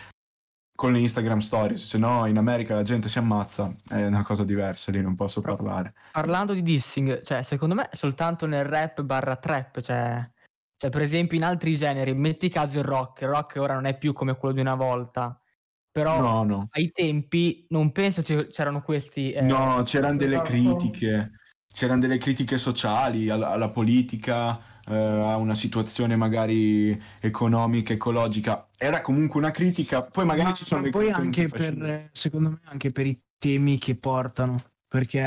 con 0.77 0.93
le 0.93 1.01
Instagram 1.01 1.41
stories, 1.41 1.85
se 1.85 1.99
no 1.99 2.27
in 2.27 2.37
America 2.37 2.75
la 2.75 2.83
gente 2.85 3.09
si 3.09 3.19
ammazza, 3.19 3.75
è 3.89 4.07
una 4.07 4.23
cosa 4.23 4.45
diversa, 4.45 4.93
lì 4.93 5.01
non 5.01 5.17
posso 5.17 5.41
parlare. 5.41 5.95
Parlando 6.13 6.53
di 6.53 6.63
dissing, 6.63 7.23
cioè, 7.23 7.43
secondo 7.43 7.75
me 7.75 7.89
soltanto 7.93 8.47
nel 8.47 8.65
rap 8.65 9.03
barra 9.03 9.37
trap, 9.37 9.81
cioè, 9.81 10.31
cioè, 10.77 10.91
per 10.91 11.01
esempio 11.01 11.37
in 11.37 11.45
altri 11.45 11.77
generi, 11.77 12.15
metti 12.15 12.49
caso 12.49 12.79
il 12.79 12.85
rock, 12.85 13.23
il 13.23 13.29
rock 13.29 13.57
ora 13.57 13.75
non 13.75 13.87
è 13.87 13.97
più 13.99 14.13
come 14.13 14.37
quello 14.37 14.55
di 14.55 14.61
una 14.61 14.75
volta, 14.75 15.41
però 15.91 16.21
No, 16.21 16.43
no. 16.45 16.69
ai 16.73 16.93
tempi 16.93 17.65
non 17.71 17.91
penso 17.91 18.23
c'erano 18.23 18.83
questi... 18.83 19.33
eh, 19.33 19.41
No, 19.41 19.83
c'erano 19.85 20.19
delle 20.19 20.43
critiche, 20.43 21.31
c'erano 21.73 22.01
delle 22.01 22.19
critiche 22.19 22.59
sociali 22.59 23.31
alla, 23.31 23.49
alla 23.49 23.71
politica, 23.71 24.61
eh, 24.89 24.95
a 24.95 25.37
una 25.37 25.55
situazione 25.55 26.17
magari 26.17 27.01
economica, 27.21 27.93
ecologica. 27.93 28.69
Era 28.77 29.01
comunque 29.03 29.39
una 29.41 29.51
critica, 29.51 30.03
poi 30.03 30.25
magari 30.25 30.49
Ma- 30.51 30.55
ci 30.55 30.65
sono 30.65 30.81
ma 30.81 30.87
le 30.87 30.93
poi 30.93 31.11
anche 31.11 31.49
per, 31.49 32.11
secondo 32.13 32.51
me, 32.51 32.61
anche 32.65 32.93
per 32.93 33.07
i 33.07 33.21
temi 33.39 33.79
che 33.79 33.97
portano, 33.97 34.63
perché 34.89 35.19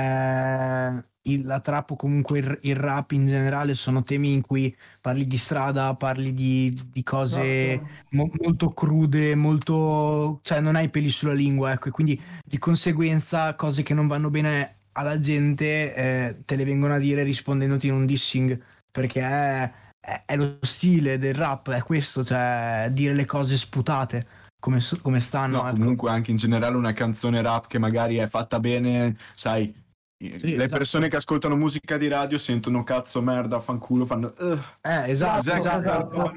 il- 1.23 1.45
la 1.45 1.59
trap 1.59 1.91
o 1.91 1.95
comunque 1.95 2.39
il, 2.39 2.59
il 2.63 2.75
rap 2.75 3.11
in 3.11 3.25
generale 3.27 3.73
sono 3.73 4.03
temi 4.03 4.33
in 4.33 4.41
cui 4.41 4.75
parli 5.01 5.27
di 5.27 5.37
strada, 5.37 5.95
parli 5.95 6.33
di, 6.33 6.77
di 6.87 7.03
cose 7.03 7.37
Esatto. 7.73 7.89
mo- 8.11 8.29
molto 8.41 8.73
crude, 8.73 9.35
molto, 9.35 10.39
cioè 10.43 10.61
non 10.61 10.75
hai 10.75 10.89
peli 10.89 11.09
sulla 11.09 11.33
lingua, 11.33 11.73
ecco, 11.73 11.89
e 11.89 11.91
quindi 11.91 12.19
di 12.43 12.57
conseguenza 12.57 13.55
cose 13.55 13.83
che 13.83 13.93
non 13.93 14.07
vanno 14.07 14.29
bene 14.29 14.75
alla 14.93 15.19
gente 15.19 15.93
eh, 15.95 16.41
te 16.45 16.55
le 16.55 16.65
vengono 16.65 16.93
a 16.93 16.97
dire 16.97 17.23
rispondendoti 17.23 17.87
in 17.87 17.93
un 17.93 18.05
dissing, 18.05 18.59
perché 18.91 19.21
è, 19.21 19.71
è- 19.99 20.23
è 20.25 20.35
lo 20.35 20.57
stile 20.61 21.17
del 21.17 21.33
rap, 21.35 21.69
è 21.71 21.81
questo, 21.83 22.23
cioè 22.23 22.89
dire 22.91 23.13
le 23.13 23.25
cose 23.25 23.57
sputate 23.57 24.27
come, 24.59 24.79
so- 24.81 24.99
come 25.01 25.21
stanno. 25.21 25.61
No, 25.61 25.67
ecco. 25.67 25.77
comunque 25.77 26.09
anche 26.09 26.31
in 26.31 26.37
generale 26.37 26.75
una 26.75 26.93
canzone 26.93 27.41
rap 27.41 27.67
che 27.67 27.77
magari 27.79 28.17
è 28.17 28.27
fatta 28.27 28.59
bene, 28.59 29.15
sai, 29.35 29.73
le 30.21 30.35
esatto. 30.53 30.77
persone 30.77 31.07
che 31.07 31.15
ascoltano 31.15 31.55
musica 31.55 31.97
di 31.97 32.09
radio 32.09 32.37
sentono 32.37 32.83
cazzo, 32.83 33.21
merda, 33.21 33.61
fanculo, 33.61 34.05
fanno... 34.05 34.33
"Ugh". 34.37 34.59
Eh, 34.81 35.11
esatto, 35.11 35.37
Cos'è 35.37 35.57
esatto. 35.57 35.77
esatto. 35.77 36.33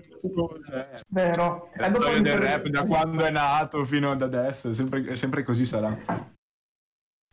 Cioè, 0.70 0.88
Vero. 1.08 1.70
La 1.74 1.90
storia 1.92 2.20
del 2.20 2.38
rap 2.38 2.66
da 2.68 2.84
quando 2.84 3.24
è 3.24 3.30
nato 3.32 3.84
fino 3.84 4.12
ad 4.12 4.22
adesso, 4.22 4.70
è 4.70 4.74
sempre, 4.74 5.04
è 5.04 5.14
sempre 5.16 5.42
così 5.42 5.64
sarà. 5.64 5.98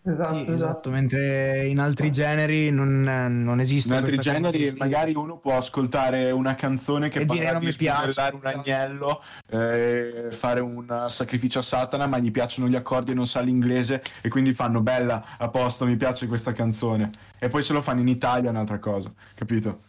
Esatto, 0.01 0.33
Sì, 0.33 0.41
esatto. 0.43 0.53
esatto, 0.53 0.89
mentre 0.91 1.67
in 1.67 1.77
altri 1.79 2.09
generi 2.09 2.71
non, 2.71 3.01
non 3.01 3.59
esiste 3.59 3.89
In 3.91 3.97
altri 3.99 4.17
generi 4.17 4.65
così. 4.69 4.77
magari 4.77 5.13
uno 5.13 5.38
può 5.39 5.57
ascoltare 5.57 6.31
una 6.31 6.55
canzone 6.55 7.09
che 7.09 7.19
E 7.19 7.25
dire, 7.25 7.38
parla 7.43 7.51
"Non 7.51 7.59
di 7.59 7.65
mi 7.67 7.73
piace", 7.73 8.12
spugnellare 8.12 8.35
un 8.35 8.45
agnello, 8.45 9.21
eh, 9.49 10.27
fare 10.31 10.62
un 10.62 11.05
sacrificio 11.09 11.59
a 11.59 11.62
Satana, 11.63 12.07
ma 12.07 12.17
gli 12.17 12.31
piacciono 12.31 12.69
gli 12.69 12.77
accordi 12.77 13.12
e 13.12 13.13
non 13.13 13.27
sa 13.27 13.41
l'inglese 13.41 14.01
e 14.21 14.29
quindi 14.29 14.53
fanno 14.53 14.79
bella, 14.81 15.38
a 15.38 15.49
posto, 15.49 15.85
mi 15.85 15.97
piace 15.97 16.27
questa 16.27 16.53
canzone. 16.53 17.09
E 17.38 17.49
poi 17.49 17.62
se 17.62 17.73
lo 17.73 17.81
fanno 17.81 17.99
in 17.99 18.07
Italia 18.07 18.47
è 18.47 18.51
un'altra 18.51 18.79
cosa, 18.79 19.12
capito? 19.35 19.81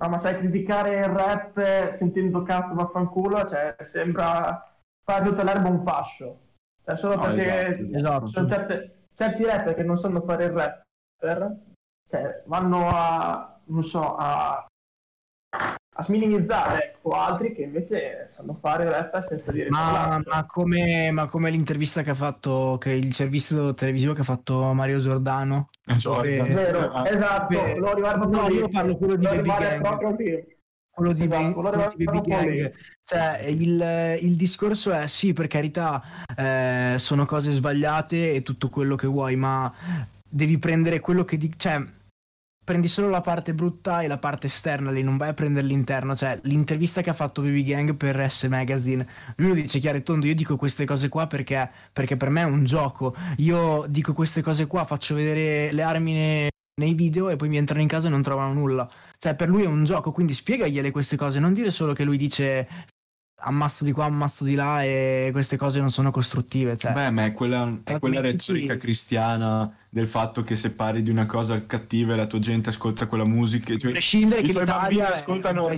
No, 0.00 0.08
ma 0.08 0.18
sai, 0.20 0.36
criticare 0.38 0.96
il 0.96 1.04
rap 1.04 1.56
eh, 1.58 1.92
sentendo 1.96 2.42
cazzo 2.42 2.74
vaffanculo, 2.74 3.48
cioè, 3.48 3.76
sembra 3.82 4.76
fare 5.04 5.24
tutta 5.24 5.44
l'erba 5.44 5.68
un 5.68 5.82
fascio. 5.84 6.40
Cioè, 6.84 6.96
solo 6.96 7.14
No, 7.16 7.20
perché 7.22 7.78
esatto, 7.78 7.96
esatto. 7.96 8.26
ci 8.26 8.32
sono 8.32 8.48
certe- 8.48 8.92
certi 9.18 9.44
rapper 9.44 9.74
che 9.74 9.82
non 9.82 9.98
sanno 9.98 10.22
fare 10.22 10.44
il 10.44 10.50
rapper, 10.52 11.56
cioè, 12.08 12.42
vanno 12.46 12.88
a, 12.88 13.60
non 13.64 13.84
so, 13.84 14.14
a, 14.16 14.64
a 15.50 16.04
minimizzare, 16.06 16.84
ecco, 16.84 17.10
altri 17.10 17.52
che 17.52 17.62
invece 17.62 18.26
sanno 18.28 18.56
fare 18.60 18.84
il 18.84 18.90
rapper 18.90 19.26
senza 19.26 19.50
dire 19.50 19.70
Ma, 19.70 20.22
ma 20.24 20.46
come, 20.46 21.10
ma 21.10 21.26
come 21.26 21.50
l'intervista 21.50 22.02
che 22.02 22.10
ha 22.10 22.14
fatto, 22.14 22.78
che 22.78 22.92
il 22.92 23.12
servizio 23.12 23.74
televisivo 23.74 24.12
che 24.12 24.20
ha 24.20 24.24
fatto 24.24 24.72
Mario 24.72 25.00
Giordano? 25.00 25.70
Vero, 26.54 26.92
Ah, 26.92 27.08
esatto, 27.08 27.76
lo 27.76 27.94
riguardo 27.94 28.24
no, 28.24 28.38
proprio 28.38 28.58
io 28.60 28.68
parlo 28.68 28.96
quello 28.96 29.16
di 29.16 29.24
Lo 29.24 29.30
Baby 29.30 29.48
Gang. 29.48 29.80
proprio 29.82 30.10
lì. 30.16 30.56
Quello 30.98 31.12
di, 31.12 31.24
Esatto, 31.24 31.52
quello 31.52 31.92
di 31.96 32.04
Baby. 32.04 32.28
Gang. 32.28 32.72
Cioè, 33.04 33.44
il, 33.48 34.18
il 34.20 34.36
discorso 34.36 34.92
è 34.92 35.06
sì, 35.06 35.32
per 35.32 35.46
carità, 35.46 36.02
eh, 36.36 36.96
sono 36.98 37.24
cose 37.24 37.52
sbagliate 37.52 38.34
e 38.34 38.42
tutto 38.42 38.68
quello 38.68 38.96
che 38.96 39.06
vuoi, 39.06 39.36
ma 39.36 39.72
devi 40.28 40.58
prendere 40.58 41.00
quello 41.00 41.24
che 41.24 41.38
di- 41.38 41.54
cioè, 41.56 41.82
prendi 42.64 42.88
solo 42.88 43.08
la 43.08 43.22
parte 43.22 43.54
brutta 43.54 44.02
e 44.02 44.08
la 44.08 44.18
parte 44.18 44.48
esterna, 44.48 44.90
lì 44.90 45.02
non 45.02 45.16
vai 45.16 45.30
a 45.30 45.34
prendere 45.34 45.66
l'interno. 45.66 46.14
Cioè, 46.14 46.40
l'intervista 46.42 47.00
che 47.00 47.08
ha 47.08 47.14
fatto 47.14 47.40
Baby 47.40 47.62
Gang 47.62 47.94
per 47.94 48.30
S 48.30 48.42
Magazine, 48.44 49.06
lui 49.36 49.48
lo 49.48 49.54
dice 49.54 49.78
chiaro 49.78 49.96
e 49.96 50.02
tondo: 50.02 50.26
Io 50.26 50.34
dico 50.34 50.56
queste 50.56 50.84
cose 50.84 51.08
qua 51.08 51.26
perché, 51.26 51.70
perché 51.92 52.18
per 52.18 52.28
me 52.28 52.42
è 52.42 52.44
un 52.44 52.64
gioco. 52.66 53.14
Io 53.38 53.86
dico 53.88 54.12
queste 54.12 54.42
cose 54.42 54.66
qua, 54.66 54.84
faccio 54.84 55.14
vedere 55.14 55.72
le 55.72 55.82
armi 55.82 56.12
ne- 56.12 56.48
nei 56.78 56.92
video 56.92 57.30
e 57.30 57.36
poi 57.36 57.48
mi 57.48 57.56
entrano 57.56 57.80
in 57.80 57.88
casa 57.88 58.08
e 58.08 58.10
non 58.10 58.22
trovano 58.22 58.52
nulla. 58.52 58.86
Cioè, 59.18 59.34
per 59.34 59.48
lui 59.48 59.64
è 59.64 59.66
un 59.66 59.84
gioco, 59.84 60.12
quindi 60.12 60.32
spiegagliele 60.34 60.90
queste 60.92 61.16
cose, 61.16 61.40
non 61.40 61.52
dire 61.52 61.70
solo 61.72 61.92
che 61.92 62.04
lui 62.04 62.16
dice 62.16 62.68
ammazzo 63.40 63.84
di 63.84 63.92
qua, 63.92 64.04
ammazzo 64.04 64.42
di 64.44 64.54
là 64.54 64.82
e 64.82 65.28
queste 65.32 65.56
cose 65.56 65.80
non 65.80 65.90
sono 65.90 66.10
costruttive. 66.10 66.76
Cioè, 66.76 66.92
Beh, 66.92 67.10
ma 67.10 67.24
è 67.24 67.32
quella, 67.32 67.80
è 67.84 67.98
quella 67.98 68.20
retorica 68.20 68.76
cristiana 68.76 69.76
del 69.88 70.06
fatto 70.06 70.42
che 70.44 70.54
se 70.56 70.70
parli 70.70 71.02
di 71.02 71.10
una 71.10 71.26
cosa 71.26 71.64
cattiva 71.66 72.12
e 72.12 72.16
la 72.16 72.26
tua 72.26 72.38
gente 72.38 72.68
ascolta 72.70 73.06
quella 73.06 73.24
musica. 73.24 73.76
Cioè, 73.76 73.90
prescindere 73.90 74.40
i 74.40 74.44
che 74.44 74.52
tuoi 74.52 74.64
l'Italia 74.64 74.80
bambini 74.88 75.00
è 75.00 75.20
ascoltano-. 75.20 75.72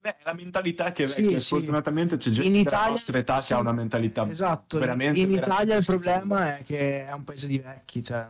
Beh, 0.00 0.14
la 0.22 0.32
mentalità 0.32 0.92
che 0.92 1.04
è 1.04 1.06
vecchia. 1.08 1.40
sì. 1.40 1.46
Sfortunatamente 1.46 2.16
c'è 2.18 2.30
gente 2.30 2.46
In 2.46 2.52
della 2.52 2.68
Italia- 2.68 2.90
nostra 2.90 3.18
età 3.18 3.40
sì. 3.40 3.48
che 3.48 3.54
ha 3.54 3.58
una 3.58 3.72
mentalità 3.72 4.28
Esatto, 4.30 4.78
veramente, 4.78 5.18
in 5.20 5.26
veramente 5.26 5.50
Italia 5.50 5.76
il 5.76 5.82
schifosa. 5.82 6.18
problema 6.20 6.56
è 6.58 6.62
che 6.62 7.06
è 7.06 7.12
un 7.12 7.24
paese 7.24 7.46
di 7.48 7.58
vecchi, 7.58 8.02
cioè 8.04 8.26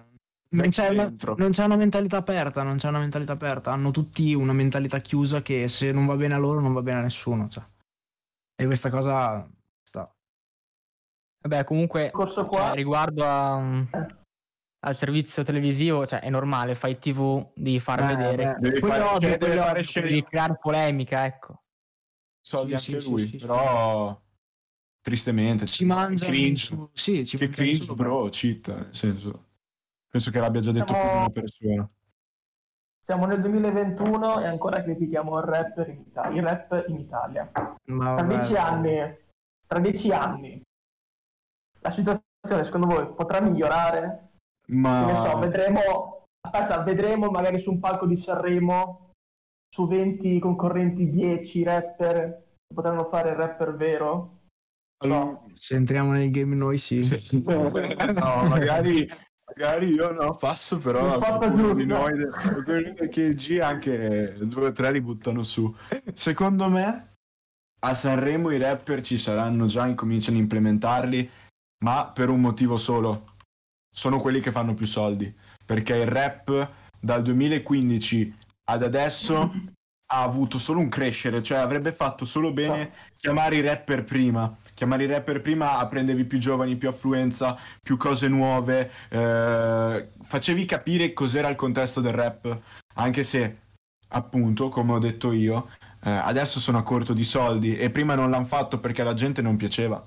non 0.50 0.70
c'è, 0.70 0.88
una, 0.88 1.14
non 1.36 1.50
c'è 1.50 1.64
una 1.64 1.76
mentalità 1.76 2.16
aperta, 2.16 2.62
non 2.62 2.76
c'è 2.76 2.88
una 2.88 2.98
mentalità 3.00 3.32
aperta, 3.32 3.70
hanno 3.72 3.90
tutti 3.90 4.32
una 4.34 4.52
mentalità 4.54 4.98
chiusa 5.00 5.42
che 5.42 5.68
se 5.68 5.92
non 5.92 6.06
va 6.06 6.16
bene 6.16 6.34
a 6.34 6.38
loro 6.38 6.60
non 6.60 6.72
va 6.72 6.82
bene 6.82 7.00
a 7.00 7.02
nessuno, 7.02 7.48
cioè. 7.48 7.64
E 8.60 8.64
questa 8.66 8.88
cosa 8.90 9.48
sta. 9.82 10.10
Vabbè, 11.42 11.64
comunque, 11.64 12.10
Corso 12.10 12.44
qua. 12.46 12.66
cioè, 12.66 12.74
riguardo 12.74 13.24
a- 13.24 13.86
Eh. 13.92 14.16
al 14.80 14.96
servizio 14.96 15.42
televisivo, 15.42 16.06
cioè, 16.06 16.20
è 16.20 16.30
normale, 16.30 16.74
fai 16.74 16.98
TV, 16.98 17.52
di 17.54 17.78
far 17.78 18.02
Eh, 18.02 18.06
vedere, 18.16 18.54
beh, 18.54 18.56
Devi 18.60 18.80
fare, 18.80 19.02
cioè, 19.20 19.38
deve 19.38 19.56
fare 19.58 19.82
devi 19.92 20.22
creare 20.24 20.58
polemica, 20.60 21.24
ecco. 21.26 21.62
soldi 22.40 22.76
Sì, 22.78 22.92
anche 22.94 23.00
sì, 23.02 23.10
lui, 23.10 23.28
sì, 23.28 23.38
sì, 23.38 23.46
però 23.46 24.18
tristemente 25.02 25.66
Ci 25.66 25.84
mangiano 25.84 26.32
cringe. 26.32 26.64
su- 26.64 26.90
sì, 26.94 27.26
ci 27.26 27.36
che 27.36 27.44
mangiano 27.46 27.68
cringe 27.68 27.84
su- 27.84 27.94
bro, 27.94 28.28
cheat, 28.30 28.68
nel 28.68 28.94
senso 28.94 29.47
penso 30.08 30.30
che 30.30 30.40
l'abbia 30.40 30.60
già 30.60 30.72
detto 30.72 30.92
più 30.92 30.94
di 30.94 31.00
Siamo- 31.00 31.18
una 31.20 31.30
persona. 31.30 31.90
Siamo 33.04 33.24
nel 33.24 33.40
2021 33.40 34.40
e 34.40 34.46
ancora 34.46 34.82
critichiamo 34.82 35.38
il 35.38 35.44
rap 35.44 35.78
in 35.88 36.00
Italia. 36.00 36.40
Il 36.40 36.46
rap 36.46 36.84
in 36.88 36.98
Italia. 36.98 37.50
Ma 37.86 38.14
Tra 38.16 38.26
dieci 38.26 38.54
anni, 38.54 39.16
tra 39.66 39.78
dieci 39.78 40.10
anni, 40.10 40.62
la 41.80 41.90
situazione 41.90 42.64
secondo 42.64 42.86
voi 42.86 43.14
potrà 43.14 43.40
migliorare? 43.40 44.32
Che 44.66 44.74
ne 44.74 45.14
so, 45.16 45.36
Ma 45.36 45.38
vedremo, 45.38 46.26
aspetta, 46.42 46.82
vedremo 46.82 47.30
magari 47.30 47.60
su 47.62 47.70
un 47.70 47.80
palco 47.80 48.04
di 48.04 48.18
Sanremo, 48.18 49.12
su 49.74 49.86
20 49.86 50.38
concorrenti 50.38 51.08
10 51.10 51.62
rapper 51.62 52.14
che 52.68 52.74
potranno 52.74 53.08
fare 53.08 53.30
il 53.30 53.36
rapper 53.36 53.74
vero? 53.74 54.36
No. 55.06 55.46
Se 55.54 55.76
entriamo 55.76 56.10
nel 56.10 56.30
game 56.30 56.54
noi 56.54 56.76
sì. 56.76 57.02
Sì. 57.02 57.40
no, 57.46 58.48
magari, 58.48 59.08
magari 59.54 59.92
io 59.92 60.12
no, 60.12 60.36
passo, 60.36 60.78
però 60.78 61.18
qualcuno 61.18 61.74
di 61.74 61.86
noi, 61.86 62.12
che 63.10 63.20
il 63.22 63.34
G 63.34 63.58
anche 63.60 64.36
due 64.40 64.66
o 64.66 64.72
tre 64.72 64.92
li 64.92 65.00
buttano 65.00 65.42
su. 65.42 65.74
Secondo 66.14 66.68
me 66.68 67.14
a 67.80 67.94
Sanremo 67.94 68.50
i 68.50 68.58
rapper 68.58 69.00
ci 69.00 69.18
saranno 69.18 69.66
già, 69.66 69.86
incominciano 69.86 70.36
a 70.36 70.40
implementarli, 70.40 71.30
ma 71.84 72.10
per 72.10 72.28
un 72.28 72.40
motivo 72.40 72.76
solo. 72.76 73.36
Sono 73.90 74.20
quelli 74.20 74.40
che 74.40 74.52
fanno 74.52 74.74
più 74.74 74.86
soldi, 74.86 75.34
perché 75.64 75.96
il 75.96 76.06
rap 76.06 76.70
dal 77.00 77.22
2015 77.22 78.36
ad 78.70 78.82
adesso 78.82 79.52
ha 80.10 80.22
avuto 80.22 80.58
solo 80.58 80.80
un 80.80 80.88
crescere, 80.88 81.42
cioè 81.42 81.58
avrebbe 81.58 81.92
fatto 81.92 82.24
solo 82.24 82.52
bene 82.52 82.92
chiamare 83.16 83.56
i 83.56 83.60
rapper 83.60 84.04
prima. 84.04 84.56
Chiamare 84.78 85.02
i 85.02 85.06
rapper 85.08 85.42
prima 85.42 85.84
prendevi 85.88 86.24
più 86.24 86.38
giovani, 86.38 86.76
più 86.76 86.88
affluenza, 86.88 87.58
più 87.82 87.96
cose 87.96 88.28
nuove, 88.28 88.92
eh, 89.08 90.10
facevi 90.20 90.64
capire 90.66 91.12
cos'era 91.12 91.48
il 91.48 91.56
contesto 91.56 92.00
del 92.00 92.12
rap, 92.12 92.60
anche 92.94 93.24
se, 93.24 93.58
appunto, 94.10 94.68
come 94.68 94.92
ho 94.92 95.00
detto 95.00 95.32
io, 95.32 95.70
eh, 96.04 96.10
adesso 96.10 96.60
sono 96.60 96.78
a 96.78 96.84
corto 96.84 97.12
di 97.12 97.24
soldi 97.24 97.76
e 97.76 97.90
prima 97.90 98.14
non 98.14 98.30
l'hanno 98.30 98.44
fatto 98.44 98.78
perché 98.78 99.02
alla 99.02 99.14
gente 99.14 99.42
non 99.42 99.56
piaceva. 99.56 100.00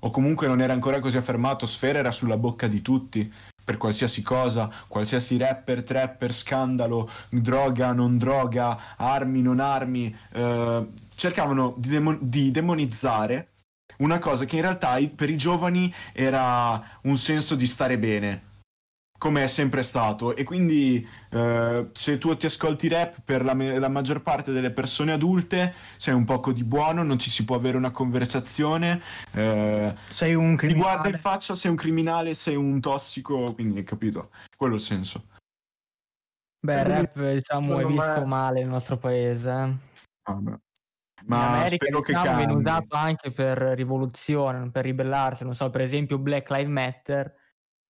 O 0.00 0.10
comunque 0.10 0.48
non 0.48 0.60
era 0.60 0.72
ancora 0.72 0.98
così 0.98 1.16
affermato, 1.16 1.64
Sfera 1.66 2.00
era 2.00 2.10
sulla 2.10 2.36
bocca 2.36 2.66
di 2.66 2.82
tutti 2.82 3.32
per 3.64 3.76
qualsiasi 3.76 4.20
cosa, 4.22 4.68
qualsiasi 4.88 5.36
rapper, 5.36 5.84
trapper, 5.84 6.34
scandalo, 6.34 7.08
droga, 7.30 7.92
non 7.92 8.18
droga, 8.18 8.96
armi, 8.96 9.42
non 9.42 9.60
armi, 9.60 10.12
eh, 10.32 10.88
cercavano 11.14 11.74
di, 11.76 11.88
demo- 11.88 12.18
di 12.20 12.50
demonizzare 12.50 13.51
una 14.02 14.18
cosa 14.18 14.44
che 14.44 14.56
in 14.56 14.62
realtà 14.62 14.98
per 15.14 15.30
i 15.30 15.36
giovani 15.36 15.92
era 16.12 16.98
un 17.02 17.16
senso 17.16 17.54
di 17.54 17.66
stare 17.66 17.98
bene, 17.98 18.50
come 19.18 19.44
è 19.44 19.46
sempre 19.46 19.82
stato. 19.82 20.34
E 20.34 20.42
quindi 20.44 21.06
eh, 21.30 21.88
se 21.92 22.18
tu 22.18 22.36
ti 22.36 22.46
ascolti 22.46 22.88
rap 22.88 23.20
per 23.24 23.44
la, 23.44 23.54
me- 23.54 23.78
la 23.78 23.88
maggior 23.88 24.22
parte 24.22 24.50
delle 24.52 24.72
persone 24.72 25.12
adulte, 25.12 25.74
sei 25.96 26.14
un 26.14 26.24
poco 26.24 26.52
di 26.52 26.64
buono, 26.64 27.02
non 27.04 27.18
ci 27.18 27.30
si 27.30 27.44
può 27.44 27.54
avere 27.56 27.76
una 27.76 27.92
conversazione. 27.92 29.00
eh, 29.32 29.94
Sei 30.08 30.34
un 30.34 30.56
ti 30.56 30.74
guarda 30.74 31.08
in 31.08 31.14
criminale. 31.14 31.18
faccia, 31.18 31.54
sei 31.54 31.70
un 31.70 31.76
criminale, 31.76 32.34
sei 32.34 32.56
un 32.56 32.80
tossico, 32.80 33.54
quindi 33.54 33.78
hai 33.78 33.84
capito? 33.84 34.30
Quello 34.56 34.74
è 34.74 34.76
il 34.76 34.82
senso. 34.82 35.26
Beh, 36.64 36.80
il 36.80 36.84
rap 36.84 37.32
diciamo 37.34 37.78
è 37.80 37.86
visto 37.86 38.20
me- 38.20 38.26
male 38.26 38.60
nel 38.60 38.68
nostro 38.68 38.96
paese. 38.96 39.50
eh. 39.50 39.90
In 41.22 41.28
Ma 41.28 41.48
America 41.54 41.84
spero 41.84 42.00
che 42.00 42.12
diciamo, 42.12 42.36
viene 42.36 42.52
cambi. 42.52 42.68
usato 42.68 42.96
anche 42.96 43.30
per 43.30 43.58
rivoluzione, 43.58 44.70
per 44.70 44.84
ribellarsi, 44.84 45.44
non 45.44 45.54
so, 45.54 45.70
per 45.70 45.80
esempio 45.80 46.18
Black 46.18 46.50
Lives 46.50 46.72
Matter, 46.72 47.34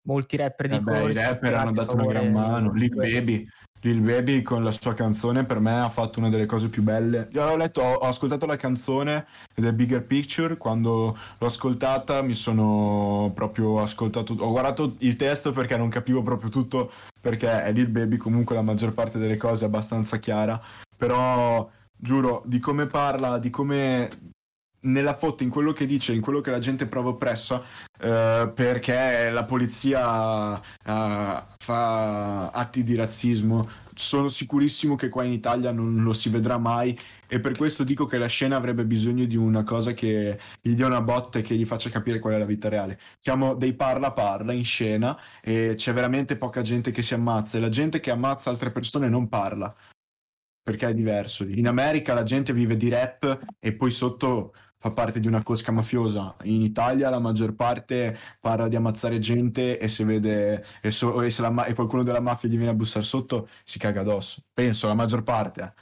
molti 0.03 0.35
rapper 0.35 0.67
di 0.67 0.75
Eh 0.75 0.79
beh, 0.79 1.03
i 1.03 1.13
rapper 1.13 1.53
hanno 1.53 1.71
dato 1.71 1.93
una 1.93 2.05
gran 2.05 2.31
mano. 2.31 2.71
Lil. 2.73 2.93
Baby, 2.93 3.47
Lil 3.81 4.01
Baby 4.01 4.41
con 4.41 4.63
la 4.63 4.71
sua 4.71 4.93
canzone 4.93 5.45
per 5.45 5.59
me 5.59 5.79
ha 5.79 5.89
fatto 5.89 6.19
una 6.19 6.29
delle 6.29 6.45
cose 6.45 6.69
più 6.69 6.83
belle. 6.83 7.29
Io 7.31 7.43
ho 7.43 7.55
letto, 7.55 7.81
ho, 7.81 7.93
ho 7.93 8.07
ascoltato 8.07 8.45
la 8.45 8.57
canzone 8.57 9.25
del 9.55 9.73
Bigger 9.73 10.05
Picture, 10.05 10.57
quando 10.57 11.17
l'ho 11.37 11.45
ascoltata 11.47 12.21
mi 12.21 12.35
sono 12.35 13.31
proprio 13.33 13.81
ascoltato, 13.81 14.35
ho 14.37 14.51
guardato 14.51 14.95
il 14.99 15.15
testo 15.15 15.51
perché 15.51 15.77
non 15.77 15.89
capivo 15.89 16.21
proprio 16.21 16.49
tutto, 16.49 16.91
perché 17.19 17.63
è 17.63 17.71
Lil 17.71 17.87
Baby 17.87 18.17
comunque 18.17 18.55
la 18.55 18.61
maggior 18.61 18.93
parte 18.93 19.17
delle 19.17 19.37
cose 19.37 19.63
è 19.63 19.67
abbastanza 19.67 20.17
chiara, 20.17 20.61
però 20.95 21.69
giuro, 22.01 22.41
di 22.45 22.59
come 22.59 22.87
parla, 22.87 23.37
di 23.37 23.49
come 23.49 24.31
nella 24.81 25.15
foto, 25.15 25.43
in 25.43 25.49
quello 25.49 25.73
che 25.73 25.85
dice, 25.85 26.13
in 26.13 26.21
quello 26.21 26.41
che 26.41 26.51
la 26.51 26.59
gente 26.59 26.87
prova 26.87 27.09
oppressa, 27.09 27.63
eh, 27.99 28.51
perché 28.53 29.29
la 29.29 29.43
polizia 29.45 30.59
eh, 30.59 31.43
fa 31.57 32.49
atti 32.49 32.83
di 32.83 32.95
razzismo. 32.95 33.69
Sono 33.93 34.29
sicurissimo 34.29 34.95
che 34.95 35.09
qua 35.09 35.23
in 35.23 35.31
Italia 35.33 35.71
non 35.71 36.01
lo 36.01 36.13
si 36.13 36.29
vedrà 36.29 36.57
mai 36.57 36.97
e 37.27 37.39
per 37.39 37.55
questo 37.55 37.83
dico 37.83 38.05
che 38.05 38.17
la 38.17 38.27
scena 38.27 38.55
avrebbe 38.55 38.83
bisogno 38.85 39.25
di 39.25 39.35
una 39.35 39.63
cosa 39.63 39.93
che 39.93 40.39
gli 40.61 40.73
dia 40.73 40.87
una 40.87 41.01
botta 41.01 41.39
e 41.39 41.41
che 41.43 41.55
gli 41.55 41.65
faccia 41.65 41.89
capire 41.89 42.19
qual 42.19 42.33
è 42.33 42.37
la 42.37 42.45
vita 42.45 42.67
reale. 42.69 42.99
Siamo 43.19 43.53
dei 43.53 43.73
parla 43.73 44.11
parla 44.11 44.53
in 44.53 44.65
scena 44.65 45.17
e 45.41 45.75
c'è 45.75 45.93
veramente 45.93 46.35
poca 46.37 46.61
gente 46.61 46.91
che 46.91 47.01
si 47.01 47.13
ammazza 47.13 47.57
e 47.57 47.61
la 47.61 47.69
gente 47.69 47.99
che 47.99 48.11
ammazza 48.11 48.49
altre 48.49 48.71
persone 48.71 49.07
non 49.07 49.27
parla 49.29 49.73
perché 50.61 50.87
è 50.87 50.93
diverso. 50.93 51.43
In 51.43 51.67
America 51.67 52.13
la 52.13 52.23
gente 52.23 52.53
vive 52.53 52.77
di 52.77 52.89
rap 52.89 53.55
e 53.59 53.73
poi 53.73 53.91
sotto 53.91 54.53
fa 54.77 54.91
parte 54.91 55.19
di 55.19 55.27
una 55.27 55.43
cosca 55.43 55.71
mafiosa. 55.71 56.35
In 56.43 56.61
Italia 56.61 57.09
la 57.09 57.19
maggior 57.19 57.53
parte 57.53 58.17
parla 58.39 58.67
di 58.67 58.75
ammazzare 58.75 59.19
gente 59.19 59.77
e 59.77 59.87
se 59.87 60.03
vede 60.03 60.65
e, 60.81 60.89
so- 60.89 61.21
e 61.21 61.29
se 61.29 61.41
la 61.43 61.65
e 61.65 61.75
qualcuno 61.75 62.01
della 62.01 62.19
mafia 62.19 62.49
gli 62.49 62.57
viene 62.57 62.71
a 62.71 62.75
bussare 62.75 63.05
sotto 63.05 63.47
si 63.63 63.77
caga 63.77 64.01
addosso. 64.01 64.43
Penso 64.51 64.87
la 64.87 64.95
maggior 64.95 65.21
parte. 65.21 65.73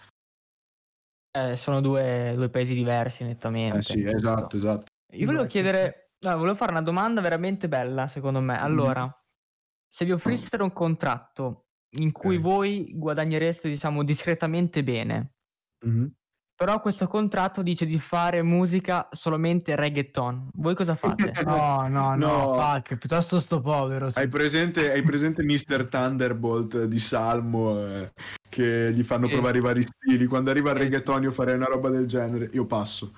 Eh, 1.32 1.56
sono 1.56 1.80
due, 1.80 2.34
due 2.36 2.50
paesi 2.50 2.74
diversi 2.74 3.24
Eh, 3.24 3.28
nettamente. 3.28 3.78
Eh 3.78 3.82
sì, 3.84 4.04
esatto, 4.04 4.58
esatto. 4.58 4.92
Io 5.14 5.26
volevo 5.26 5.46
chiedere, 5.46 6.12
no, 6.26 6.38
volevo 6.38 6.56
fare 6.56 6.72
una 6.72 6.82
domanda 6.82 7.22
veramente 7.22 7.70
bella, 7.70 8.08
secondo 8.08 8.42
me. 8.42 8.60
Allora, 8.60 9.10
se 9.88 10.06
vi 10.06 10.12
offrissero 10.12 10.64
un 10.64 10.74
contratto 10.74 11.69
in 11.98 12.12
cui 12.12 12.36
Ok. 12.38 12.42
voi 12.42 12.92
guadagnereste, 12.94 13.68
diciamo, 13.70 14.04
discretamente 14.04 14.84
bene, 14.84 15.32
Mhm. 15.86 16.12
però 16.56 16.80
questo 16.82 17.08
contratto 17.08 17.64
dice 17.64 17.86
di 17.86 17.98
fare 18.00 18.44
musica 18.44 19.08
solamente 19.12 19.76
reggaeton, 19.76 20.50
voi 20.54 20.76
cosa 20.76 20.96
fate? 20.96 21.32
No, 21.48 21.88
no, 21.88 22.16
no, 22.16 22.28
No. 22.56 22.58
fuck, 22.60 22.98
piuttosto 22.98 23.40
sto 23.40 23.62
povero. 23.62 24.10
sì. 24.10 24.20
Hai 24.20 24.28
presente, 24.28 24.92
hai 24.92 25.02
presente 25.02 25.42
Mr. 25.44 25.88
Thunderbolt 25.90 26.84
di 26.84 27.00
Salmo 27.00 27.80
eh, 27.88 28.12
che 28.50 28.92
gli 28.94 29.04
fanno 29.04 29.28
provare 29.28 29.58
i 29.58 29.62
vari 29.62 29.84
stili? 29.84 30.26
Quando 30.28 30.50
arriva 30.52 30.72
il 30.72 30.78
reggaeton 30.78 31.24
io 31.24 31.32
farei 31.32 31.56
una 31.56 31.66
roba 31.66 31.90
del 31.90 32.06
genere. 32.08 32.50
Io 32.54 32.66
passo. 32.66 33.14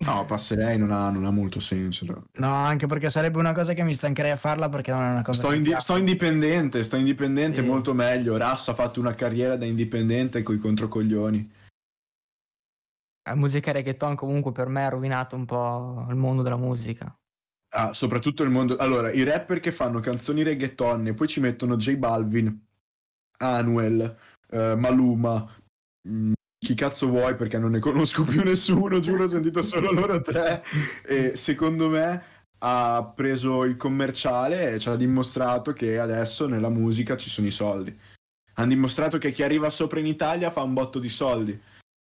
No, 0.00 0.24
passerei, 0.26 0.78
non 0.78 0.92
ha, 0.92 1.10
non 1.10 1.24
ha 1.24 1.30
molto 1.30 1.58
senso. 1.58 2.04
no. 2.06 2.24
No, 2.34 2.52
anche 2.54 2.86
perché 2.86 3.10
sarebbe 3.10 3.38
una 3.38 3.52
cosa 3.52 3.72
che 3.74 3.82
mi 3.82 3.92
stancherei 3.94 4.30
a 4.30 4.36
farla 4.36 4.68
perché 4.68 4.92
non 4.92 5.02
è 5.02 5.10
una 5.10 5.22
cosa 5.22 5.42
Sto, 5.42 5.52
indi- 5.52 5.74
sto 5.78 5.96
indipendente, 5.96 6.84
sto 6.84 6.96
indipendente 6.96 7.60
Sì. 7.62 7.66
molto 7.66 7.92
meglio. 7.94 8.36
Rass 8.36 8.68
ha 8.68 8.74
fatto 8.74 9.00
una 9.00 9.14
carriera 9.14 9.56
da 9.56 9.64
indipendente 9.64 10.42
coi 10.44 10.58
controcoglioni. 10.58 11.52
La 13.28 13.34
musica 13.34 13.72
reggaeton 13.72 14.14
comunque 14.14 14.52
per 14.52 14.68
me 14.68 14.86
ha 14.86 14.88
rovinato 14.88 15.34
un 15.36 15.44
po' 15.44 16.06
il 16.08 16.16
mondo 16.16 16.42
della 16.42 16.56
musica. 16.56 17.12
Ah, 17.74 17.92
soprattutto 17.92 18.42
il 18.44 18.50
mondo. 18.50 18.76
Allora, 18.76 19.10
i 19.12 19.22
rapper 19.24 19.60
che 19.60 19.72
fanno 19.72 20.00
canzoni 20.00 20.42
reggaeton 20.42 21.08
e 21.08 21.12
poi 21.14 21.26
ci 21.28 21.40
mettono 21.40 21.76
J 21.76 21.96
Balvin, 21.96 22.66
Anuel, 23.38 24.16
eh, 24.48 24.74
Maluma, 24.76 25.46
mm, 26.08 26.32
chi 26.58 26.74
cazzo 26.74 27.06
vuoi 27.06 27.36
perché 27.36 27.58
non 27.58 27.70
ne 27.70 27.78
conosco 27.78 28.24
più 28.24 28.42
nessuno, 28.42 29.00
giuro, 29.00 29.24
ho 29.24 29.28
sentito 29.28 29.62
solo 29.62 29.92
loro 29.92 30.20
tre. 30.22 30.64
E 31.04 31.36
secondo 31.36 31.88
me 31.88 32.22
ha 32.60 33.12
preso 33.14 33.64
il 33.64 33.76
commerciale 33.76 34.72
e 34.72 34.78
ci 34.78 34.88
ha 34.88 34.96
dimostrato 34.96 35.72
che 35.72 35.98
adesso 35.98 36.46
nella 36.46 36.68
musica 36.68 37.16
ci 37.16 37.30
sono 37.30 37.46
i 37.46 37.52
soldi. 37.52 37.96
Hanno 38.54 38.68
dimostrato 38.68 39.18
che 39.18 39.30
chi 39.30 39.44
arriva 39.44 39.70
sopra 39.70 40.00
in 40.00 40.06
Italia 40.06 40.50
fa 40.50 40.62
un 40.62 40.74
botto 40.74 40.98
di 40.98 41.08
soldi, 41.08 41.60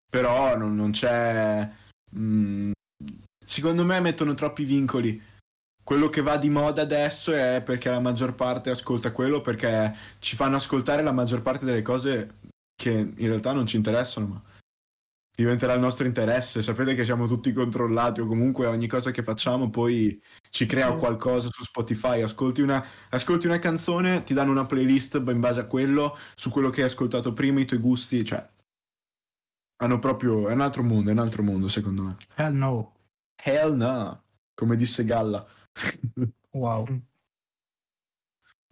però 0.10 0.58
non, 0.58 0.76
non 0.76 0.92
c'è... 0.92 1.70
mm, 2.18 2.72
secondo 3.46 3.86
me 3.86 4.00
mettono 4.00 4.34
troppi 4.34 4.64
vincoli 4.64 5.22
quello 5.88 6.10
che 6.10 6.22
va 6.22 6.36
di 6.36 6.50
moda 6.50 6.82
adesso 6.82 7.32
è 7.34 7.62
perché 7.64 7.90
la 7.90 8.02
maggior 8.02 8.36
parte 8.36 8.70
ascolta 8.70 9.14
quello 9.14 9.40
perché 9.40 9.96
ci 10.20 10.36
fanno 10.36 10.58
ascoltare 10.58 11.02
la 11.02 11.14
maggior 11.14 11.42
parte 11.42 11.64
delle 11.64 11.82
cose 11.82 12.40
che 12.78 12.92
in 12.92 13.28
realtà 13.28 13.52
non 13.54 13.66
ci 13.66 13.76
interessano, 13.76 14.28
ma 14.28 14.42
diventerà 15.36 15.74
il 15.74 15.80
nostro 15.80 16.06
interesse. 16.06 16.62
Sapete 16.62 16.96
che 16.96 17.04
siamo 17.04 17.28
tutti 17.28 17.52
controllati 17.52 18.22
o 18.22 18.28
comunque 18.28 18.68
ogni 18.68 18.88
cosa 18.88 19.12
che 19.12 19.24
facciamo 19.24 19.70
poi 19.70 20.22
ci 20.50 20.66
crea 20.66 20.94
qualcosa 20.94 21.50
su 21.50 21.64
Spotify. 21.64 22.22
Ascolti 22.22 22.62
una, 22.62 22.86
ascolti 23.10 23.48
una 23.48 23.60
canzone, 23.60 24.24
ti 24.24 24.34
danno 24.34 24.52
una 24.52 24.66
playlist 24.66 25.22
in 25.28 25.40
base 25.40 25.60
a 25.60 25.66
quello, 25.66 26.18
su 26.36 26.50
quello 26.50 26.70
che 26.70 26.82
hai 26.82 26.88
ascoltato 26.88 27.34
prima, 27.34 27.60
i 27.60 27.66
tuoi 27.66 27.80
gusti, 27.80 28.24
cioè 28.24 28.48
hanno 29.80 30.00
proprio 30.00 30.50
è 30.50 30.54
un 30.54 30.62
altro 30.62 30.84
mondo, 30.84 31.10
è 31.10 31.14
un 31.14 31.20
altro 31.20 31.44
mondo 31.44 31.68
secondo 31.68 32.04
me. 32.04 32.18
Hell 32.36 32.56
no. 32.56 32.94
Hell 33.36 33.76
no, 33.76 34.24
come 34.54 34.76
disse 34.76 35.04
Galla. 35.04 35.46
Wow. 36.52 36.88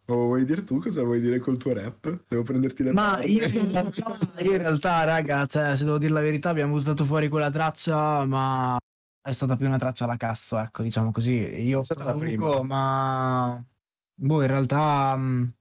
O 0.07 0.15
vuoi 0.27 0.45
dire 0.45 0.63
tu 0.63 0.79
cosa 0.79 1.01
vuoi 1.03 1.19
dire 1.19 1.39
col 1.39 1.57
tuo 1.57 1.73
rap? 1.73 2.25
Devo 2.27 2.43
prenderti 2.43 2.83
le 2.83 2.91
Ma 2.91 3.11
parole. 3.15 3.25
io 3.27 3.47
in 3.47 3.71
realtà, 3.71 4.17
io 4.41 4.51
in 4.51 4.57
realtà, 4.57 5.03
raga, 5.03 5.45
cioè, 5.47 5.75
se 5.75 5.83
devo 5.83 5.97
dire 5.97 6.13
la 6.13 6.21
verità, 6.21 6.49
abbiamo 6.49 6.73
buttato 6.73 7.05
fuori 7.05 7.27
quella 7.27 7.49
traccia, 7.49 8.23
ma 8.25 8.77
è 9.21 9.31
stata 9.31 9.55
più 9.55 9.65
una 9.65 9.79
traccia 9.79 10.03
alla 10.05 10.17
cazzo, 10.17 10.59
ecco, 10.59 10.83
diciamo 10.83 11.11
così. 11.11 11.33
Io 11.33 11.81
prima. 12.53 12.61
ma 12.63 13.65
boh, 14.13 14.41
in 14.41 14.47
realtà 14.47 15.15
mh, 15.15 15.53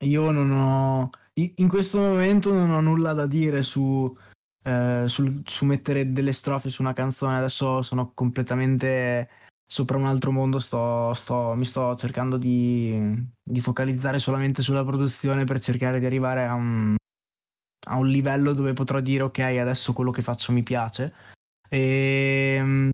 io 0.00 0.30
non 0.30 0.50
ho 0.52 1.10
in 1.34 1.68
questo 1.68 1.98
momento 1.98 2.52
non 2.52 2.70
ho 2.70 2.80
nulla 2.80 3.14
da 3.14 3.26
dire 3.26 3.62
su, 3.62 4.14
eh, 4.62 5.04
sul- 5.06 5.40
su 5.46 5.64
mettere 5.64 6.12
delle 6.12 6.32
strofe 6.34 6.68
su 6.68 6.82
una 6.82 6.92
canzone. 6.92 7.38
Adesso 7.38 7.80
sono 7.82 8.12
completamente 8.12 9.28
sopra 9.70 9.96
un 9.96 10.06
altro 10.06 10.32
mondo, 10.32 10.58
sto, 10.58 11.14
sto- 11.14 11.54
mi 11.54 11.64
sto 11.64 11.94
cercando 11.94 12.36
di, 12.36 13.00
di 13.40 13.60
focalizzare 13.60 14.18
solamente 14.18 14.62
sulla 14.62 14.84
produzione 14.84 15.44
per 15.44 15.60
cercare 15.60 16.00
di 16.00 16.06
arrivare 16.06 16.44
a 16.44 16.54
un, 16.54 16.96
a 17.86 17.96
un 17.96 18.08
livello 18.08 18.52
dove 18.52 18.72
potrò 18.72 18.98
dire 18.98 19.22
ok, 19.22 19.38
adesso 19.38 19.92
quello 19.92 20.10
che 20.10 20.22
faccio 20.22 20.50
mi 20.50 20.64
piace. 20.64 21.14
E, 21.68 22.90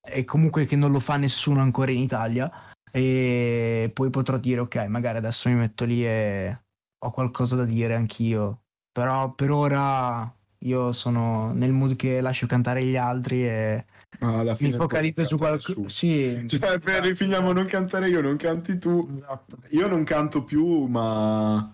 e 0.00 0.24
comunque 0.24 0.64
che 0.64 0.76
non 0.76 0.92
lo 0.92 0.98
fa 1.00 1.18
nessuno 1.18 1.60
ancora 1.60 1.90
in 1.90 1.98
Italia. 1.98 2.50
E 2.90 3.90
poi 3.92 4.08
potrò 4.08 4.38
dire 4.38 4.60
ok, 4.60 4.76
magari 4.86 5.18
adesso 5.18 5.50
mi 5.50 5.56
metto 5.56 5.84
lì 5.84 6.06
e 6.06 6.58
ho 6.98 7.10
qualcosa 7.10 7.54
da 7.54 7.66
dire 7.66 7.94
anch'io. 7.96 8.62
Però 8.90 9.34
per 9.34 9.50
ora 9.50 10.34
io 10.64 10.92
sono 10.92 11.52
nel 11.52 11.72
mood 11.72 11.96
che 11.96 12.20
lascio 12.20 12.46
cantare 12.46 12.84
gli 12.84 12.96
altri 12.96 13.46
e 13.46 13.84
Ma 14.20 14.38
alla 14.40 14.52
mi 14.52 14.56
fine 14.56 14.72
focalizzo 14.76 15.14
poi 15.20 15.26
su 15.26 15.36
qualcosa. 15.36 15.88
Sì, 15.88 16.44
Cioè, 16.46 16.78
per 16.78 17.14
finiamo 17.16 17.52
non 17.52 17.66
cantare 17.66 18.08
io, 18.08 18.20
non 18.20 18.36
canti 18.36 18.78
tu. 18.78 19.08
esatto. 19.16 19.58
Io 19.70 19.86
non 19.88 20.04
canto 20.04 20.44
più, 20.44 20.86
ma 20.86 21.72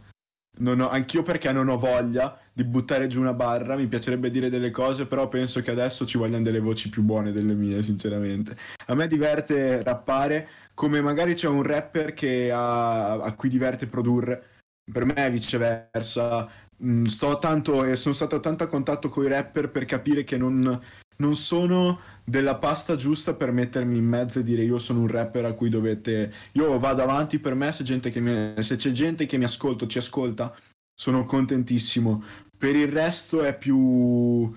non 0.58 0.80
ho- 0.80 0.88
anch'io 0.88 1.22
perché 1.22 1.52
non 1.52 1.68
ho 1.68 1.78
voglia 1.78 2.36
di 2.52 2.64
buttare 2.64 3.06
giù 3.06 3.20
una 3.20 3.32
barra, 3.32 3.76
mi 3.76 3.86
piacerebbe 3.86 4.30
dire 4.30 4.50
delle 4.50 4.70
cose, 4.70 5.06
però 5.06 5.28
penso 5.28 5.60
che 5.62 5.70
adesso 5.70 6.04
ci 6.04 6.18
vogliano 6.18 6.42
delle 6.42 6.60
voci 6.60 6.88
più 6.90 7.02
buone 7.02 7.30
delle 7.32 7.54
mie, 7.54 7.82
sinceramente. 7.82 8.56
A 8.86 8.94
me 8.94 9.06
diverte 9.06 9.82
rappare, 9.82 10.48
come 10.74 11.00
magari 11.00 11.34
c'è 11.34 11.46
un 11.48 11.62
rapper 11.62 12.12
che 12.12 12.50
ha- 12.52 13.12
a 13.22 13.32
cui 13.34 13.48
diverte 13.48 13.86
produrre. 13.86 14.44
Per 14.90 15.04
me 15.04 15.14
è 15.14 15.30
viceversa. 15.30 16.48
Mm, 16.82 17.04
Sto 17.04 17.38
tanto 17.38 17.84
e 17.84 17.96
sono 17.96 18.14
stato 18.14 18.40
tanto 18.40 18.64
a 18.64 18.66
contatto 18.66 19.08
con 19.08 19.24
i 19.24 19.28
rapper 19.28 19.70
per 19.70 19.84
capire 19.84 20.24
che 20.24 20.38
non, 20.38 20.80
non 21.16 21.36
sono 21.36 22.00
della 22.24 22.56
pasta 22.56 22.96
giusta 22.96 23.34
per 23.34 23.52
mettermi 23.52 23.96
in 23.98 24.04
mezzo 24.04 24.38
e 24.38 24.42
dire 24.42 24.62
io 24.62 24.78
sono 24.78 25.00
un 25.00 25.08
rapper 25.08 25.44
a 25.44 25.52
cui 25.52 25.68
dovete. 25.68 26.32
Io 26.52 26.78
vado 26.78 27.02
avanti 27.02 27.38
per 27.38 27.54
me 27.54 27.72
se, 27.72 27.82
mi- 28.20 28.62
se 28.62 28.76
c'è 28.76 28.90
gente 28.92 29.26
che 29.26 29.36
mi 29.36 29.44
ascolta 29.44 29.86
ci 29.86 29.98
ascolta, 29.98 30.54
sono 30.94 31.24
contentissimo. 31.24 32.22
Per 32.56 32.74
il 32.76 32.88
resto 32.88 33.42
è 33.42 33.56
più. 33.56 34.54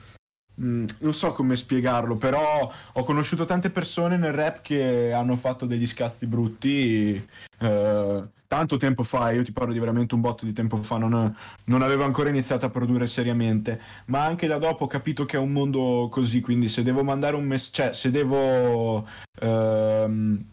Mm, 0.61 0.85
non 0.99 1.13
so 1.13 1.31
come 1.31 1.55
spiegarlo, 1.55 2.15
però 2.15 2.71
ho 2.93 3.03
conosciuto 3.03 3.45
tante 3.45 3.69
persone 3.69 4.17
nel 4.17 4.33
rap 4.33 4.61
che 4.61 5.11
hanno 5.13 5.35
fatto 5.35 5.65
degli 5.65 5.87
scazzi 5.87 6.25
brutti 6.25 7.27
eh, 7.59 8.23
tanto 8.47 8.77
tempo 8.77 9.03
fa, 9.03 9.31
io 9.31 9.43
ti 9.43 9.51
parlo 9.51 9.73
di 9.73 9.79
veramente 9.79 10.13
un 10.13 10.21
botto 10.21 10.45
di 10.45 10.53
tempo 10.53 10.77
fa, 10.77 10.97
non, 10.97 11.35
non 11.65 11.81
avevo 11.81 12.03
ancora 12.03 12.29
iniziato 12.29 12.65
a 12.65 12.69
produrre 12.69 13.07
seriamente, 13.07 13.81
ma 14.05 14.23
anche 14.25 14.45
da 14.45 14.59
dopo 14.59 14.83
ho 14.83 14.87
capito 14.87 15.25
che 15.25 15.37
è 15.37 15.39
un 15.39 15.51
mondo 15.51 16.07
così, 16.11 16.39
quindi 16.39 16.67
se 16.67 16.83
devo 16.83 17.03
mandare 17.03 17.35
un 17.35 17.45
messaggio, 17.45 17.73
cioè 17.73 17.93
se 17.93 18.11
devo 18.11 19.07
ehm, 19.39 20.45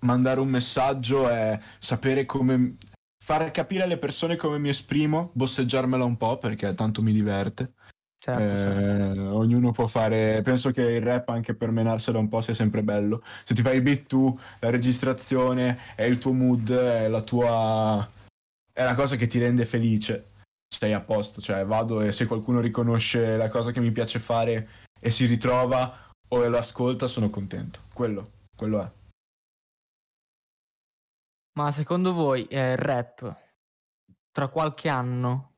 mandare 0.00 0.40
un 0.40 0.48
messaggio 0.48 1.28
è 1.28 1.60
sapere 1.78 2.24
come 2.24 2.76
far 3.22 3.50
capire 3.50 3.84
alle 3.84 3.98
persone 3.98 4.36
come 4.36 4.58
mi 4.58 4.70
esprimo, 4.70 5.30
bosseggiarmela 5.34 6.04
un 6.04 6.16
po' 6.16 6.38
perché 6.38 6.74
tanto 6.74 7.02
mi 7.02 7.12
diverte. 7.12 7.74
Certo, 8.22 8.56
certo. 8.56 9.20
Eh, 9.20 9.28
ognuno 9.30 9.72
può 9.72 9.88
fare. 9.88 10.42
Penso 10.42 10.70
che 10.70 10.82
il 10.82 11.02
rap 11.02 11.28
anche 11.30 11.54
per 11.54 11.72
menarsela 11.72 12.20
un 12.20 12.28
po' 12.28 12.40
sia 12.40 12.54
sempre 12.54 12.84
bello. 12.84 13.24
Se 13.42 13.52
ti 13.52 13.62
fai 13.62 13.78
i 13.78 13.82
beat 13.82 14.06
tu, 14.06 14.38
la 14.60 14.70
registrazione 14.70 15.76
è 15.96 16.04
il 16.04 16.18
tuo 16.18 16.32
mood, 16.32 16.70
è 16.70 17.08
la 17.08 17.22
tua. 17.22 18.08
è 18.72 18.84
la 18.84 18.94
cosa 18.94 19.16
che 19.16 19.26
ti 19.26 19.40
rende 19.40 19.66
felice. 19.66 20.34
Sei 20.72 20.92
a 20.92 21.00
posto. 21.00 21.40
Cioè, 21.40 21.66
vado 21.66 22.00
e 22.00 22.12
se 22.12 22.26
qualcuno 22.26 22.60
riconosce 22.60 23.36
la 23.36 23.48
cosa 23.48 23.72
che 23.72 23.80
mi 23.80 23.90
piace 23.90 24.20
fare 24.20 24.68
e 25.00 25.10
si 25.10 25.26
ritrova 25.26 26.10
o 26.28 26.48
lo 26.48 26.58
ascolta, 26.58 27.08
sono 27.08 27.28
contento. 27.28 27.80
Quello, 27.92 28.30
quello 28.54 28.82
è. 28.82 28.90
Ma 31.58 31.72
secondo 31.72 32.12
voi 32.12 32.46
eh, 32.46 32.70
il 32.70 32.78
rap 32.78 33.36
tra 34.30 34.46
qualche 34.46 34.88
anno 34.88 35.51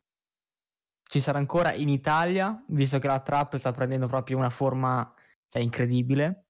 ci 1.14 1.20
sarà 1.20 1.38
ancora 1.38 1.72
in 1.72 1.88
Italia, 1.88 2.60
visto 2.66 2.98
che 2.98 3.06
la 3.06 3.20
trap 3.20 3.54
sta 3.56 3.70
prendendo 3.70 4.08
proprio 4.08 4.36
una 4.36 4.50
forma 4.50 5.14
cioè, 5.46 5.62
incredibile, 5.62 6.46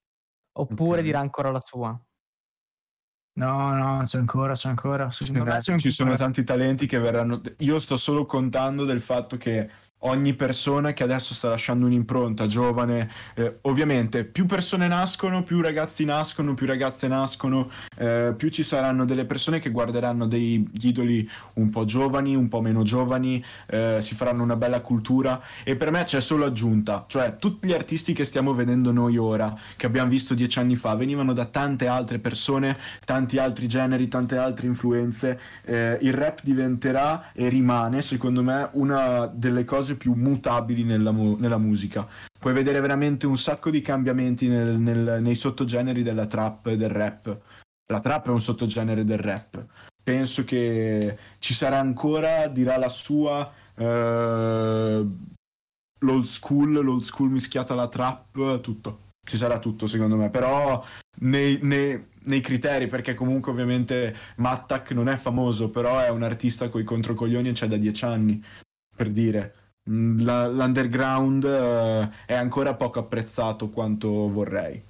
oppure 0.56 1.00
Ok. 1.00 1.04
dirà 1.04 1.18
ancora 1.18 1.50
la 1.50 1.60
sua? 1.62 2.02
No, 3.36 3.74
no, 3.74 4.02
c'è 4.06 4.16
ancora, 4.16 4.54
c'è 4.54 4.70
ancora. 4.70 5.10
Secondo 5.10 5.44
me 5.44 5.58
c'è 5.58 5.76
Ci 5.76 5.90
sono 5.90 6.12
ancora. 6.12 6.24
tanti 6.24 6.44
talenti 6.44 6.86
che 6.86 6.98
verranno. 6.98 7.42
Io 7.58 7.78
sto 7.78 7.98
solo 7.98 8.24
contando 8.24 8.86
del 8.86 9.02
fatto 9.02 9.36
che 9.36 9.68
ogni 10.00 10.34
persona 10.34 10.92
che 10.92 11.02
adesso 11.02 11.34
sta 11.34 11.48
lasciando 11.48 11.86
un'impronta 11.86 12.46
giovane, 12.46 13.10
eh, 13.34 13.58
ovviamente 13.62 14.24
più 14.24 14.46
persone 14.46 14.86
nascono, 14.86 15.42
più 15.42 15.60
ragazzi 15.60 16.04
nascono, 16.04 16.54
più 16.54 16.66
ragazze 16.66 17.08
nascono, 17.08 17.70
eh, 17.96 18.34
più 18.36 18.48
ci 18.50 18.62
saranno 18.62 19.04
delle 19.04 19.24
persone 19.24 19.60
che 19.60 19.70
guarderanno 19.70 20.26
degli 20.26 20.66
idoli 20.80 21.28
un 21.54 21.70
po' 21.70 21.84
giovani, 21.84 22.34
un 22.34 22.48
po' 22.48 22.60
meno 22.60 22.82
giovani, 22.82 23.42
eh, 23.66 23.98
si 24.00 24.14
faranno 24.14 24.42
una 24.42 24.56
bella 24.56 24.80
cultura 24.80 25.40
e 25.62 25.76
per 25.76 25.90
me 25.90 26.04
c'è 26.04 26.20
solo 26.20 26.44
aggiunta, 26.44 27.04
cioè 27.08 27.36
tutti 27.38 27.66
gli 27.66 27.72
artisti 27.72 28.12
che 28.12 28.24
stiamo 28.24 28.52
vedendo 28.52 28.92
noi 28.92 29.16
ora, 29.16 29.56
che 29.76 29.86
abbiamo 29.86 30.10
visto 30.10 30.34
dieci 30.34 30.58
anni 30.58 30.76
fa, 30.76 30.94
venivano 30.94 31.32
da 31.32 31.46
tante 31.46 31.86
altre 31.86 32.18
persone, 32.18 32.76
tanti 33.04 33.38
altri 33.38 33.68
generi, 33.68 34.08
tante 34.08 34.36
altre 34.36 34.66
influenze. 34.66 35.40
Eh, 35.64 35.98
il 36.02 36.12
rap 36.12 36.40
diventerà 36.42 37.32
e 37.32 37.48
rimane, 37.48 38.02
secondo 38.02 38.42
me, 38.42 38.68
una 38.72 39.26
delle 39.26 39.64
cose 39.64 39.83
più 39.96 40.14
mutabili 40.14 40.82
nella, 40.84 41.12
mu- 41.12 41.36
nella 41.38 41.58
musica. 41.58 42.08
Puoi 42.38 42.54
vedere 42.54 42.80
veramente 42.80 43.26
un 43.26 43.36
sacco 43.36 43.70
di 43.70 43.82
cambiamenti 43.82 44.48
nel- 44.48 44.78
nel- 44.78 45.18
nei 45.20 45.34
sottogeneri 45.34 46.02
della 46.02 46.26
trap 46.26 46.66
e 46.68 46.76
del 46.76 46.90
rap. 46.90 47.38
La 47.92 48.00
trap 48.00 48.28
è 48.28 48.30
un 48.30 48.40
sottogenere 48.40 49.04
del 49.04 49.18
rap. 49.18 49.66
Penso 50.02 50.44
che 50.44 51.18
ci 51.38 51.52
sarà 51.52 51.78
ancora, 51.78 52.46
dirà 52.48 52.78
la 52.78 52.88
sua, 52.88 53.52
eh, 53.74 55.06
l'old 56.00 56.24
school, 56.24 56.72
l'old 56.72 57.02
school 57.02 57.30
mischiata 57.30 57.72
alla 57.72 57.88
trap, 57.88 58.60
tutto. 58.60 59.00
Ci 59.26 59.38
sarà 59.38 59.58
tutto 59.58 59.86
secondo 59.86 60.16
me, 60.16 60.28
però 60.28 60.84
nei, 61.20 61.58
nei- 61.62 62.12
nei 62.24 62.40
criteri, 62.40 62.88
perché 62.88 63.14
comunque 63.14 63.52
ovviamente 63.52 64.14
Mattak 64.36 64.90
non 64.90 65.08
è 65.08 65.16
famoso, 65.16 65.70
però 65.70 65.98
è 66.00 66.10
un 66.10 66.22
artista 66.22 66.68
coi 66.68 66.84
controcoglioni 66.84 67.48
e 67.48 67.52
c'è 67.52 67.66
da 67.66 67.78
dieci 67.78 68.04
anni, 68.04 68.42
per 68.94 69.10
dire. 69.10 69.54
Mm, 69.90 70.20
la- 70.20 70.48
l'underground 70.48 71.44
eh, 71.44 72.10
è 72.26 72.34
ancora 72.34 72.74
poco 72.74 73.00
apprezzato 73.00 73.68
quanto 73.68 74.08
vorrei, 74.30 74.82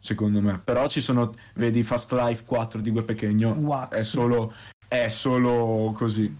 secondo 0.00 0.40
me. 0.40 0.58
Però 0.58 0.88
ci 0.88 1.00
sono, 1.00 1.34
vedi 1.54 1.82
Fast 1.82 2.12
Life 2.12 2.44
4 2.44 2.80
di 2.80 2.90
Gue 2.90 3.04
Wax. 3.04 3.90
è 3.90 4.02
solo, 4.02 4.54
è 4.88 5.08
solo 5.08 5.92
così. 5.94 6.34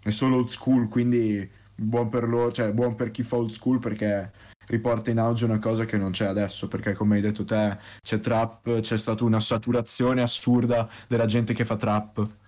È 0.00 0.10
solo 0.10 0.36
old 0.36 0.48
school, 0.48 0.88
quindi 0.88 1.50
buon 1.74 2.08
per 2.08 2.28
loro, 2.28 2.52
cioè 2.52 2.72
buon 2.72 2.94
per 2.94 3.10
chi 3.10 3.22
fa 3.22 3.36
old 3.36 3.50
school 3.50 3.78
perché 3.78 4.32
riporta 4.66 5.10
in 5.10 5.18
auge 5.18 5.44
una 5.44 5.58
cosa 5.58 5.84
che 5.86 5.96
non 5.96 6.12
c'è 6.12 6.26
adesso, 6.26 6.68
perché 6.68 6.92
come 6.92 7.16
hai 7.16 7.22
detto 7.22 7.44
te, 7.44 7.78
c'è 8.02 8.20
trap, 8.20 8.80
c'è 8.80 8.96
stata 8.98 9.24
una 9.24 9.40
saturazione 9.40 10.20
assurda 10.20 10.88
della 11.08 11.26
gente 11.26 11.54
che 11.54 11.64
fa 11.64 11.76
trap. 11.76 12.47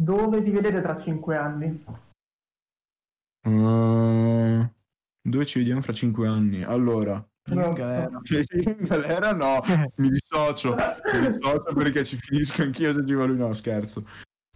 Dove 0.00 0.42
ti 0.42 0.50
vedete 0.50 0.80
tra 0.80 0.98
cinque 0.98 1.36
anni? 1.36 1.84
Mm, 3.46 4.62
dove 5.22 5.44
ci 5.46 5.58
vediamo 5.58 5.82
fra 5.82 5.92
cinque 5.92 6.26
anni? 6.26 6.62
Allora, 6.62 7.22
Io 7.50 7.66
in 7.66 7.74
galera. 7.74 8.20
in 8.30 8.84
galera 8.86 9.32
no, 9.32 9.60
mi 9.96 10.08
dissocio, 10.08 10.74
mi 10.74 11.32
dissocio 11.32 11.74
perché 11.74 12.04
ci 12.04 12.16
finisco 12.16 12.62
anch'io 12.62 12.94
se 12.94 13.06
ci 13.06 13.12
va 13.12 13.24
lui, 13.26 13.36
no 13.36 13.52
scherzo. 13.52 14.06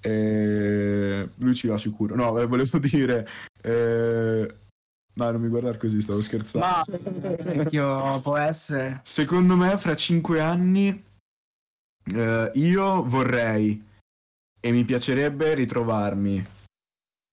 Eh, 0.00 1.28
lui 1.36 1.54
ci 1.54 1.66
va 1.66 1.76
sicuro. 1.76 2.14
No, 2.14 2.38
eh, 2.38 2.46
volevo 2.46 2.78
dire... 2.78 3.28
eh, 3.60 4.54
No, 5.16 5.30
non 5.30 5.40
mi 5.42 5.48
guardare 5.48 5.76
così, 5.78 6.00
stavo 6.00 6.20
scherzando. 6.22 6.66
Ma 6.66 6.82
anch'io 7.52 8.20
può 8.22 8.36
essere. 8.38 9.00
Secondo 9.04 9.56
me, 9.56 9.76
fra 9.76 9.94
cinque 9.94 10.40
anni, 10.40 11.04
eh, 12.14 12.50
io 12.54 13.04
vorrei 13.04 13.92
e 14.64 14.70
mi 14.72 14.82
piacerebbe 14.84 15.52
ritrovarmi. 15.54 16.42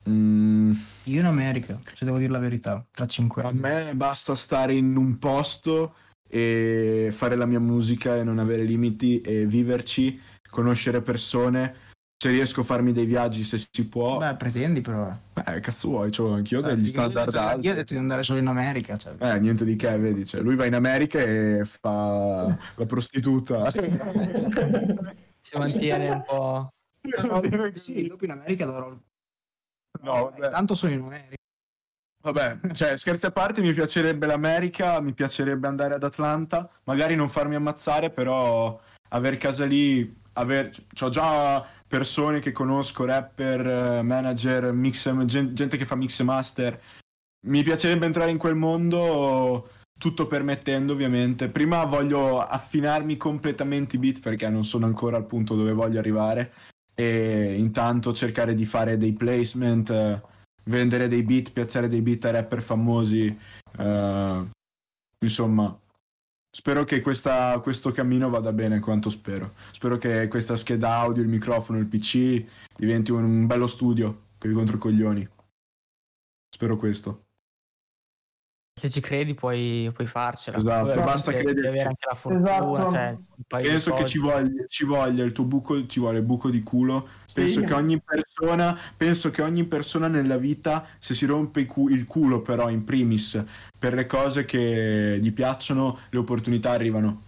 Mm, 0.09 0.73
Io 1.05 1.19
in 1.21 1.25
America, 1.25 1.79
se 1.95 2.03
devo 2.03 2.17
dire 2.17 2.29
la 2.31 2.39
verità, 2.39 2.85
tra 2.91 3.05
cinque 3.05 3.41
a 3.43 3.47
anni. 3.47 3.59
me 3.61 3.93
basta 3.95 4.35
stare 4.35 4.73
in 4.73 4.97
un 4.97 5.17
posto 5.17 5.93
e 6.29 7.09
fare 7.13 7.35
la 7.35 7.45
mia 7.45 7.59
musica 7.61 8.17
e 8.17 8.23
non 8.23 8.37
avere 8.39 8.63
limiti 8.63 9.21
e 9.21 9.45
viverci, 9.45 10.19
conoscere 10.49 11.01
persone. 11.01 11.89
Se 12.21 12.29
riesco 12.29 12.61
a 12.61 12.63
farmi 12.65 12.91
dei 12.91 13.05
viaggi, 13.05 13.43
se 13.45 13.57
si 13.71 13.87
può, 13.87 14.17
Beh, 14.17 14.35
pretendi 14.35 14.81
però. 14.81 15.11
eh, 15.45 15.59
cazzo 15.61 15.87
vuoi, 15.87 16.11
c'ho 16.11 16.33
anch'io 16.33 16.61
Cioè, 16.61 16.75
degli 16.75 16.85
standard 16.87 17.33
io- 17.33 17.39
alti. 17.39 17.65
Io 17.65 17.71
ho 17.71 17.75
detto 17.75 17.93
di 17.93 17.99
andare 17.99 18.23
solo 18.23 18.39
in 18.39 18.47
America. 18.47 18.97
Cioè. 18.97 19.13
Eh, 19.17 19.39
niente 19.39 19.63
di 19.65 19.75
che, 19.77 19.97
vedi, 19.97 20.25
cioè, 20.25 20.41
lui 20.41 20.55
va 20.55 20.65
in 20.65 20.75
America 20.75 21.17
e 21.19 21.61
fa 21.65 22.45
la 22.75 22.85
prostituta. 22.85 23.71
Si 25.43 25.57
mantiene 25.57 26.09
un 26.09 26.23
po'... 26.23 26.69
Sì, 27.75 28.07
dopo 28.07 28.25
in 28.25 28.31
America 28.31 28.65
dovrò. 28.65 28.89
No, 30.01 30.11
vabbè. 30.11 30.49
Tanto 30.51 30.75
sono 30.75 30.91
in 30.91 31.01
America. 31.01 31.35
Vabbè, 32.23 32.73
cioè, 32.73 32.97
scherzi 32.97 33.25
a 33.25 33.31
parte, 33.31 33.61
mi 33.61 33.73
piacerebbe 33.73 34.27
l'America, 34.27 34.99
mi 35.01 35.13
piacerebbe 35.13 35.67
andare 35.67 35.95
ad 35.95 36.03
Atlanta, 36.03 36.69
magari 36.83 37.15
non 37.15 37.29
farmi 37.29 37.55
ammazzare, 37.55 38.11
però 38.11 38.79
aver 39.09 39.37
casa 39.37 39.65
lì, 39.65 40.15
aver... 40.33 40.69
c'ho 40.93 41.09
già 41.09 41.65
persone 41.87 42.39
che 42.39 42.51
conosco, 42.51 43.05
rapper, 43.05 44.03
manager, 44.03 44.71
mix, 44.71 45.11
gen- 45.25 45.55
gente 45.55 45.77
che 45.77 45.85
fa 45.85 45.95
mix 45.95 46.19
e 46.19 46.23
master. 46.23 46.81
Mi 47.47 47.63
piacerebbe 47.63 48.05
entrare 48.05 48.29
in 48.29 48.37
quel 48.37 48.55
mondo, 48.55 49.69
tutto 49.99 50.27
permettendo 50.27 50.93
ovviamente. 50.93 51.49
Prima 51.49 51.83
voglio 51.85 52.39
affinarmi 52.39 53.17
completamente 53.17 53.95
i 53.95 53.99
beat 53.99 54.19
perché 54.19 54.47
non 54.47 54.63
sono 54.63 54.85
ancora 54.85 55.17
al 55.17 55.25
punto 55.25 55.55
dove 55.55 55.73
voglio 55.73 55.97
arrivare 55.97 56.53
e 57.01 57.55
intanto 57.57 58.13
cercare 58.13 58.53
di 58.53 58.65
fare 58.65 58.97
dei 58.97 59.13
placement, 59.13 59.89
eh, 59.89 60.21
vendere 60.65 61.07
dei 61.07 61.23
beat, 61.23 61.51
piazzare 61.51 61.87
dei 61.87 62.01
beat 62.01 62.25
a 62.25 62.31
rapper 62.31 62.61
famosi, 62.61 63.37
eh, 63.77 64.47
insomma, 65.19 65.79
Spero 66.53 66.83
che 66.83 66.99
questa- 66.99 67.57
questo 67.61 67.93
cammino 67.93 68.29
vada 68.29 68.51
bene 68.51 68.81
quanto 68.81 69.09
spero. 69.09 69.53
Spero 69.71 69.97
che 69.97 70.27
questa 70.27 70.57
scheda 70.57 70.95
audio, 70.97 71.23
il 71.23 71.29
microfono, 71.29 71.79
il 71.79 71.87
PC 71.87 72.45
diventi 72.75 73.11
un, 73.11 73.23
un 73.23 73.47
bello 73.47 73.67
studio 73.67 74.23
per 74.37 74.51
i 74.51 74.53
controcoglioni. 74.53 75.25
Spero 76.53 76.75
questo. 76.75 77.27
Se 78.81 78.89
ci 78.89 78.99
credi 78.99 79.35
puoi, 79.35 79.91
puoi 79.93 80.07
farcela. 80.07 80.57
Esatto, 80.57 80.93
Poi 80.93 81.03
basta 81.03 81.31
credere. 81.31 81.53
Devi 81.53 81.67
avere 81.67 81.83
anche 81.83 82.07
la 82.09 82.15
fortuna, 82.15 82.49
Esatto. 82.55 82.89
cioè, 82.89 83.17
Penso 83.61 83.93
che 83.93 84.05
ci 84.05 84.17
voglia, 84.17 84.65
ci 84.67 84.85
voglia 84.85 85.23
il 85.23 85.33
tuo 85.33 85.43
buco, 85.43 85.85
ci 85.85 85.99
vuole 85.99 86.17
il 86.17 86.23
buco 86.23 86.49
di 86.49 86.63
culo. 86.63 87.07
Penso 87.31 87.59
Sì. 87.59 87.65
che 87.67 87.73
ogni 87.75 88.01
persona, 88.01 88.75
penso 88.97 89.29
che 89.29 89.43
ogni 89.43 89.65
persona 89.65 90.07
nella 90.07 90.37
vita, 90.37 90.87
se 90.97 91.13
si 91.13 91.27
rompe 91.27 91.59
il 91.59 92.05
culo, 92.07 92.41
però, 92.41 92.71
in 92.71 92.83
primis, 92.83 93.43
per 93.77 93.93
le 93.93 94.07
cose 94.07 94.45
che 94.45 95.19
gli 95.21 95.31
piacciono, 95.31 95.99
le 96.09 96.17
opportunità 96.17 96.71
arrivano. 96.71 97.21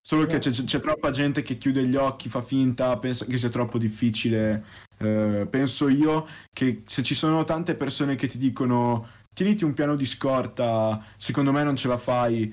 Solo 0.00 0.24
che 0.24 0.38
c'è, 0.38 0.50
c'è 0.50 0.80
troppa 0.80 1.10
gente 1.10 1.42
che 1.42 1.58
chiude 1.58 1.84
gli 1.84 1.96
occhi, 1.96 2.30
fa 2.30 2.40
finta, 2.40 2.96
pensa 2.96 3.26
che 3.26 3.36
sia 3.36 3.50
troppo 3.50 3.76
difficile. 3.76 4.64
Eh, 4.98 5.46
penso 5.50 5.88
io 5.88 6.26
che 6.54 6.84
se 6.86 7.02
ci 7.02 7.14
sono 7.14 7.44
tante 7.44 7.74
persone 7.74 8.14
che 8.14 8.28
ti 8.28 8.38
dicono 8.38 9.08
tieniti 9.36 9.64
un 9.64 9.74
piano 9.74 9.96
di 9.96 10.06
scorta, 10.06 11.04
secondo 11.18 11.52
me 11.52 11.62
non 11.62 11.76
ce 11.76 11.88
la 11.88 11.98
fai. 11.98 12.52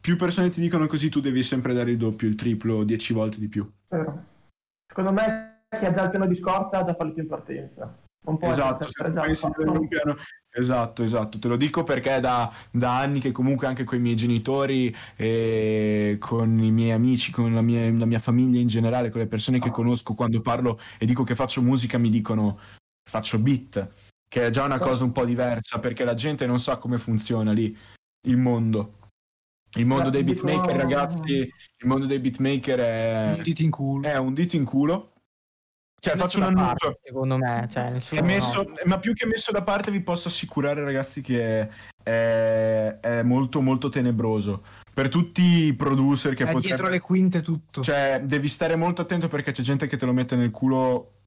Più 0.00 0.16
persone 0.16 0.48
ti 0.50 0.60
dicono 0.60 0.86
così, 0.86 1.08
tu 1.08 1.18
devi 1.18 1.42
sempre 1.42 1.74
dare 1.74 1.90
il 1.90 1.96
doppio, 1.96 2.28
il 2.28 2.36
triplo, 2.36 2.84
dieci 2.84 3.12
volte 3.12 3.40
di 3.40 3.48
più. 3.48 3.68
Vero. 3.88 4.24
Secondo 4.86 5.12
me 5.12 5.64
chi 5.68 5.84
ha 5.84 5.92
già 5.92 6.04
il 6.04 6.10
piano 6.10 6.26
di 6.26 6.36
scorta 6.36 6.78
ha 6.78 6.84
già 6.84 6.94
fallito 6.94 7.18
in 7.18 7.26
partenza. 7.26 7.98
Non 8.22 8.38
può 8.38 8.48
Esatto, 8.48 8.86
piano- 9.88 10.16
esatto, 10.52 11.02
esatto, 11.02 11.38
te 11.38 11.48
lo 11.48 11.56
dico 11.56 11.84
perché 11.84 12.16
è 12.16 12.20
da, 12.20 12.52
da 12.70 12.98
anni 12.98 13.18
che 13.18 13.32
comunque 13.32 13.66
anche 13.66 13.82
con 13.82 13.98
i 13.98 14.00
miei 14.00 14.14
genitori 14.14 14.94
e 15.16 16.16
con 16.20 16.62
i 16.62 16.70
miei 16.70 16.92
amici, 16.92 17.32
con 17.32 17.52
la 17.52 17.62
mia, 17.62 17.90
la 17.90 18.04
mia 18.04 18.18
famiglia 18.20 18.60
in 18.60 18.68
generale, 18.68 19.10
con 19.10 19.20
le 19.20 19.26
persone 19.26 19.58
che 19.58 19.70
conosco, 19.70 20.14
quando 20.14 20.40
parlo 20.42 20.78
e 20.98 21.06
dico 21.06 21.24
che 21.24 21.34
faccio 21.34 21.60
musica 21.60 21.98
mi 21.98 22.10
dicono 22.10 22.58
faccio 23.10 23.38
beat, 23.40 23.88
che 24.32 24.46
è 24.46 24.50
già 24.50 24.62
una 24.62 24.78
cosa 24.78 25.02
un 25.02 25.10
po' 25.10 25.24
diversa 25.24 25.80
perché 25.80 26.04
la 26.04 26.14
gente 26.14 26.46
non 26.46 26.60
sa 26.60 26.76
come 26.76 26.98
funziona 26.98 27.50
lì 27.50 27.76
il 28.28 28.36
mondo. 28.36 28.98
Il 29.76 29.86
mondo 29.86 30.04
Beh, 30.04 30.22
dei 30.22 30.24
dico- 30.24 30.44
beatmaker, 30.44 30.76
ragazzi, 30.76 31.32
il 31.32 31.86
mondo 31.86 32.06
dei 32.06 32.18
beatmaker 32.20 32.78
è, 32.78 33.34
Un 33.36 33.42
dito 33.42 33.62
in 33.62 33.70
culo. 33.70 34.06
è 34.08 34.16
un 34.16 34.34
dito 34.34 34.54
in 34.56 34.64
culo. 34.64 35.12
Cioè, 36.00 36.16
faccio 36.16 36.38
un 36.38 36.44
annuncio. 36.44 36.74
parte, 36.86 37.00
secondo 37.04 37.36
me, 37.36 37.68
cioè, 37.70 37.90
nessuno 37.90 38.20
È 38.20 38.24
messo- 38.24 38.62
no. 38.62 38.72
Ma 38.86 38.98
più 38.98 39.12
che 39.14 39.26
messo 39.26 39.52
da 39.52 39.62
parte 39.62 39.90
vi 39.90 40.00
posso 40.00 40.28
assicurare 40.28 40.82
ragazzi 40.82 41.20
che 41.20 41.68
è, 42.02 42.98
è 43.00 43.22
molto 43.22 43.60
molto 43.60 43.88
tenebroso. 43.90 44.64
Per 44.94 45.08
tutti 45.08 45.42
i 45.42 45.74
producer 45.74 46.34
che 46.34 46.44
È 46.44 46.46
potrebbero... 46.52 46.60
dietro 46.74 46.88
le 46.88 47.00
quinte 47.00 47.42
tutto. 47.42 47.82
Cioè, 47.82 48.22
devi 48.24 48.48
stare 48.48 48.76
molto 48.76 49.02
attento 49.02 49.28
perché 49.28 49.52
c'è 49.52 49.62
gente 49.62 49.86
che 49.88 49.96
te 49.96 50.06
lo 50.06 50.12
mette 50.12 50.36
nel 50.36 50.50
culo 50.50 51.19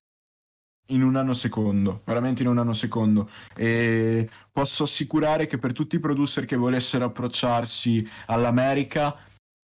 in 0.88 1.02
un 1.04 1.12
nanosecondo, 1.12 2.02
veramente 2.06 2.42
in 2.42 2.50
un 2.50 2.56
nanosecondo. 2.56 3.30
E 3.56 4.30
posso 4.52 4.84
assicurare 4.84 5.48
che 5.48 5.58
per 5.58 5.74
tutti 5.74 5.96
i 5.96 6.00
producer 6.00 6.46
che 6.46 6.56
volessero 6.56 7.06
approcciarsi 7.06 8.08
all'America, 8.28 9.16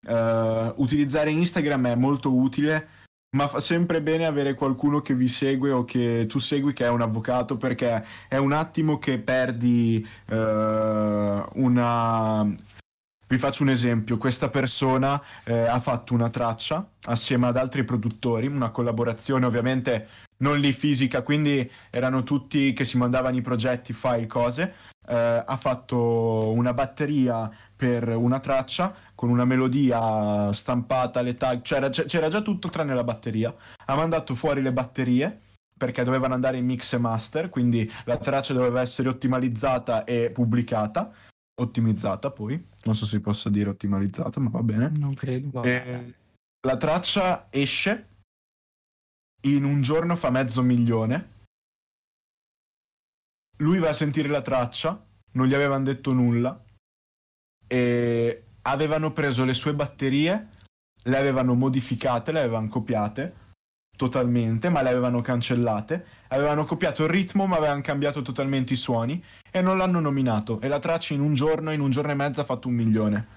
eh, 0.08 0.74
utilizzare 0.78 1.32
Instagram 1.32 1.88
è 1.88 1.96
molto 1.96 2.34
utile, 2.34 2.88
ma 3.36 3.48
fa 3.48 3.60
sempre 3.60 4.02
bene 4.02 4.26
avere 4.26 4.54
qualcuno 4.54 5.02
che 5.02 5.14
vi 5.14 5.28
segue 5.28 5.72
o 5.72 5.84
che 5.84 6.26
tu 6.28 6.40
segui 6.40 6.74
che 6.74 6.86
è 6.86 6.90
un 6.90 7.02
avvocato 7.02 7.58
perché 7.58 8.06
è 8.28 8.38
un 8.38 8.54
attimo 8.54 8.98
che 9.00 9.20
perdi 9.20 10.08
eh, 10.28 11.46
una... 11.54 12.56
Vi 13.30 13.38
faccio 13.38 13.64
un 13.64 13.70
esempio, 13.70 14.18
questa 14.18 14.48
persona 14.48 15.22
eh, 15.44 15.54
ha 15.54 15.82
fatto 15.82 16.14
una 16.14 16.30
traccia 16.30 16.92
assieme 17.08 17.48
ad 17.48 17.58
altri 17.58 17.84
produttori, 17.84 18.48
una 18.48 18.70
collaborazione 18.70 19.46
ovviamente 19.46 20.08
non 20.38 20.60
lì 20.60 20.72
fisica, 20.74 21.22
quindi 21.22 21.70
erano 21.90 22.24
tutti 22.24 22.74
che 22.74 22.86
si 22.86 22.98
mandavano 22.98 23.38
i 23.38 23.42
progetti, 23.42 23.94
file, 23.94 24.28
cose. 24.28 24.74
Eh, 25.08 25.44
ha 25.46 25.58
fatto 25.58 26.52
una 26.52 26.74
batteria 26.74 27.50
per 27.76 28.10
una 28.10 28.40
traccia 28.40 28.94
con 29.16 29.30
una 29.30 29.46
melodia 29.46 30.52
stampata, 30.52 31.22
le 31.22 31.36
tag, 31.36 31.62
c'era, 31.62 31.90
c'era 31.90 32.28
già 32.28 32.42
tutto 32.42 32.70
tranne 32.70 32.94
la 32.94 33.04
batteria. 33.04 33.56
Ha 33.86 33.96
mandato 33.96 34.36
fuori 34.36 34.62
le 34.62 34.74
batterie 34.74 35.42
perché 35.78 36.04
dovevano 36.04 36.34
andare 36.34 36.58
in 36.58 36.66
mix 36.66 36.94
e 36.94 36.98
master, 36.98 37.50
quindi 37.50 37.90
la 38.06 38.18
traccia 38.18 38.54
doveva 38.54 38.82
essere 38.82 39.10
ottimalizzata 39.10 40.04
e 40.04 40.32
pubblicata. 40.32 41.14
Ottimizzata 41.60 42.30
poi, 42.30 42.64
non 42.84 42.94
so 42.94 43.06
se 43.06 43.16
si 43.16 43.20
possa 43.20 43.50
dire 43.50 43.70
ottimizzata, 43.70 44.40
ma 44.40 44.50
va 44.52 44.62
bene. 44.62 44.92
Non 44.96 45.16
credo. 45.16 45.50
Vabbè. 45.52 45.84
Eh, 45.88 46.14
la 46.68 46.78
traccia 46.78 47.48
esce, 47.50 48.08
in 49.56 49.64
un 49.64 49.82
giorno 49.82 50.16
fa 50.16 50.30
mezzo 50.30 50.62
milione. 50.62 51.36
Lui 53.58 53.80
va 53.80 53.90
a 53.90 53.94
sentire 53.94 54.28
la 54.28 54.42
traccia, 54.42 55.04
non 55.32 55.48
gli 55.48 55.54
avevano 55.54 55.84
detto 55.84 56.12
nulla. 56.14 56.64
E 57.66 58.44
avevano 58.64 59.14
preso 59.14 59.46
le 59.46 59.54
sue 59.54 59.74
batterie, 59.74 60.50
le 61.04 61.18
avevano 61.18 61.54
modificate, 61.54 62.32
le 62.32 62.40
avevano 62.40 62.68
copiate 62.68 63.46
totalmente, 63.98 64.70
ma 64.70 64.82
le 64.82 64.90
avevano 64.90 65.22
cancellate. 65.22 66.06
Avevano 66.30 66.66
copiato 66.66 67.04
il 67.04 67.10
ritmo, 67.10 67.48
ma 67.48 67.58
avevano 67.58 67.82
cambiato 67.82 68.22
totalmente 68.22 68.74
i 68.74 68.78
suoni 68.78 69.24
e 69.50 69.62
non 69.62 69.78
l'hanno 69.78 70.00
nominato. 70.00 70.62
E 70.62 70.68
la 70.68 70.80
traccia 70.80 71.14
in 71.14 71.22
un 71.22 71.34
giorno, 71.34 71.72
in 71.72 71.82
un 71.82 71.90
giorno 71.90 72.12
e 72.12 72.16
mezzo 72.16 72.42
ha 72.42 72.46
fatto 72.46 72.68
un 72.68 72.76
milione. 72.76 73.28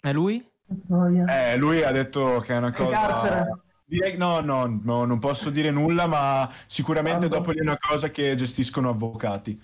E 0.00 0.12
lui? 0.12 0.46
Eh, 1.28 1.56
lui 1.56 1.82
ha 1.82 1.90
detto 1.90 2.40
che 2.40 2.54
è 2.54 2.56
una 2.56 2.72
cosa. 2.72 3.63
Direi 3.86 4.16
no, 4.16 4.40
no, 4.40 4.66
no, 4.82 5.04
non 5.04 5.18
posso 5.18 5.50
dire 5.50 5.70
nulla, 5.70 6.06
ma 6.06 6.50
sicuramente 6.66 7.28
Quando? 7.28 7.36
dopo 7.36 7.52
è 7.52 7.60
una 7.60 7.76
cosa 7.78 8.10
che 8.10 8.34
gestiscono 8.34 8.88
avvocati. 8.88 9.60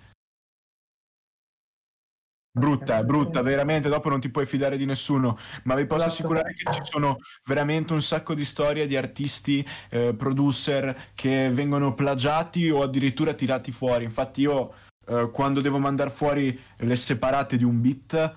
Brutta, 2.52 3.02
brutta, 3.04 3.42
veramente. 3.42 3.88
Dopo 3.88 4.08
non 4.08 4.20
ti 4.20 4.28
puoi 4.28 4.44
fidare 4.44 4.76
di 4.76 4.84
nessuno. 4.84 5.38
Ma 5.64 5.74
vi 5.74 5.86
posso 5.86 6.06
Esatto. 6.06 6.12
assicurare 6.12 6.52
che 6.52 6.70
ci 6.72 6.80
sono 6.82 7.18
veramente 7.44 7.92
un 7.92 8.02
sacco 8.02 8.34
di 8.34 8.44
storie 8.44 8.86
di 8.86 8.96
artisti, 8.96 9.66
eh, 9.88 10.14
producer 10.14 11.12
che 11.14 11.48
vengono 11.50 11.94
plagiati 11.94 12.68
o 12.68 12.82
addirittura 12.82 13.34
tirati 13.34 13.72
fuori. 13.72 14.04
Infatti, 14.04 14.42
io 14.42 14.74
eh, 15.06 15.30
quando 15.32 15.60
devo 15.60 15.78
mandare 15.78 16.10
fuori 16.10 16.58
le 16.78 16.96
separate 16.96 17.56
di 17.56 17.64
un 17.64 17.80
beat, 17.80 18.36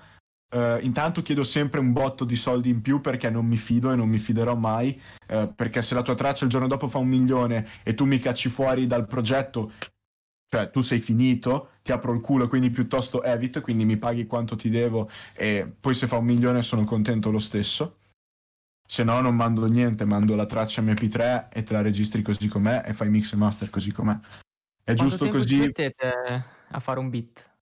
eh, 0.54 0.78
intanto 0.82 1.20
chiedo 1.22 1.42
sempre 1.42 1.80
un 1.80 1.92
botto 1.92 2.24
di 2.24 2.36
soldi 2.36 2.68
in 2.68 2.80
più 2.80 3.00
perché 3.00 3.28
non 3.28 3.44
mi 3.44 3.56
fido 3.56 3.90
e 3.90 3.96
non 3.96 4.08
mi 4.08 4.18
fiderò 4.18 4.54
mai. 4.54 5.00
eh, 5.26 5.48
perché 5.54 5.82
se 5.82 5.94
la 5.94 6.02
tua 6.02 6.14
traccia 6.14 6.44
il 6.44 6.50
giorno 6.50 6.68
dopo 6.68 6.86
fa 6.86 6.98
un 6.98 7.08
milione 7.08 7.66
e 7.82 7.94
tu 7.94 8.04
mi 8.04 8.20
cacci 8.20 8.48
fuori 8.48 8.86
dal 8.86 9.06
progetto, 9.06 9.72
cioè 10.48 10.70
tu 10.70 10.82
sei 10.82 11.00
finito, 11.00 11.70
ti 11.82 11.90
apro 11.90 12.12
il 12.12 12.20
culo, 12.20 12.46
quindi 12.46 12.70
piuttosto 12.70 13.24
evito, 13.24 13.60
quindi 13.60 13.84
mi 13.84 13.96
paghi 13.96 14.26
quanto 14.26 14.54
ti 14.54 14.70
devo 14.70 15.10
e 15.34 15.66
poi 15.80 15.94
se 15.94 16.06
fa 16.06 16.18
un 16.18 16.24
milione 16.24 16.62
sono 16.62 16.84
contento 16.84 17.32
lo 17.32 17.40
stesso. 17.40 17.98
Se 18.86 19.02
no 19.02 19.20
non 19.20 19.34
mando 19.34 19.66
niente, 19.66 20.04
mando 20.04 20.36
la 20.36 20.46
traccia 20.46 20.82
MP3 20.82 21.48
e 21.50 21.62
te 21.62 21.72
la 21.72 21.80
registri 21.80 22.22
così 22.22 22.46
com'è 22.46 22.82
e 22.84 22.94
fai 22.94 23.08
mix 23.08 23.32
e 23.32 23.36
master 23.36 23.70
così 23.70 23.90
com'è. 23.90 24.16
È 24.84 24.94
Quanto 24.94 25.02
giusto 25.02 25.28
così, 25.30 25.58
mettete 25.58 26.44
a 26.68 26.80
fare 26.80 27.00
un 27.00 27.08
beat? 27.08 27.53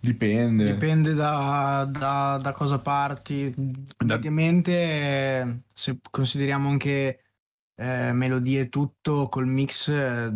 Dipende. 0.00 0.72
Dipende 0.72 1.14
da, 1.14 1.88
da- 1.90 2.38
da 2.40 2.52
cosa 2.52 2.78
parti. 2.78 3.54
Ovviamente, 4.10 4.72
eh, 4.72 5.58
se 5.68 5.98
consideriamo 6.10 6.68
anche 6.68 7.20
eh, 7.76 8.12
melodie 8.12 8.62
e 8.62 8.68
tutto, 8.68 9.28
col 9.28 9.46
mix, 9.46 9.88
eh, 9.88 10.32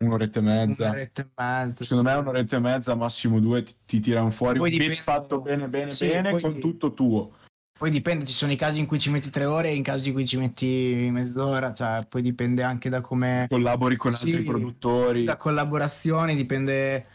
Un'oretta 0.00 0.38
e 0.38 0.42
mezza. 0.42 0.84
un'oretta 0.84 1.22
e 1.22 1.28
mezza. 1.34 1.84
Secondo 1.84 2.08
me 2.08 2.16
un'oretta 2.16 2.56
e 2.56 2.60
mezza, 2.60 2.94
massimo 2.94 3.40
due, 3.40 3.62
ti, 3.64 3.74
ti 3.84 4.00
tirano 4.00 4.30
fuori 4.30 4.58
Poi 4.58 4.70
un 4.70 4.78
dipende- 4.78 5.00
fatto 5.00 5.40
bene 5.40 5.68
bene 5.68 5.90
Sì, 5.90 6.06
bene 6.06 6.38
con 6.40 6.58
tutto 6.58 6.94
tuo. 6.94 7.34
Poi 7.78 7.90
dipende, 7.90 8.24
ci 8.24 8.32
sono 8.32 8.50
i 8.50 8.56
casi 8.56 8.80
in 8.80 8.86
cui 8.86 8.98
ci 8.98 9.08
metti 9.08 9.30
tre 9.30 9.44
ore 9.44 9.70
e 9.70 9.76
in 9.76 9.84
casi 9.84 10.08
in 10.08 10.14
cui 10.14 10.26
ci 10.26 10.36
metti 10.36 11.08
mezz'ora, 11.12 11.72
cioè 11.72 12.04
poi 12.08 12.22
dipende 12.22 12.64
anche 12.64 12.88
da 12.88 13.00
come... 13.00 13.46
Collabori 13.48 13.94
con 13.96 14.12
Sì, 14.12 14.24
altri 14.24 14.42
produttori. 14.42 15.22
Da 15.22 15.36
collaborazioni, 15.36 16.34
dipende 16.34 17.06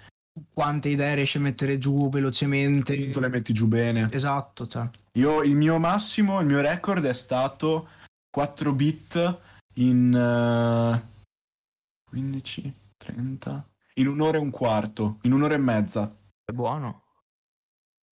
quante 0.53 0.89
idee 0.89 1.15
riesci 1.15 1.37
a 1.37 1.41
mettere 1.41 1.77
giù 1.77 2.09
velocemente. 2.09 3.09
Tu 3.09 3.19
le 3.19 3.29
metti 3.29 3.53
giù 3.53 3.67
bene. 3.67 4.09
Esatto, 4.11 4.67
cioè. 4.67 4.89
Io 5.13 5.43
il 5.43 5.55
mio 5.55 5.77
massimo, 5.77 6.39
il 6.39 6.47
mio 6.47 6.61
record 6.61 7.05
è 7.05 7.13
stato 7.13 7.89
4 8.29 8.73
bit 8.73 9.39
in 9.75 10.13
eh, 10.13 11.07
15, 12.09 12.73
30, 12.97 13.69
in 13.95 14.07
un'ora 14.07 14.37
e 14.37 14.41
un 14.41 14.49
quarto, 14.49 15.19
in 15.21 15.33
un'ora 15.33 15.53
e 15.53 15.59
mezza. 15.59 16.15
È 16.43 16.51
buono. 16.51 17.01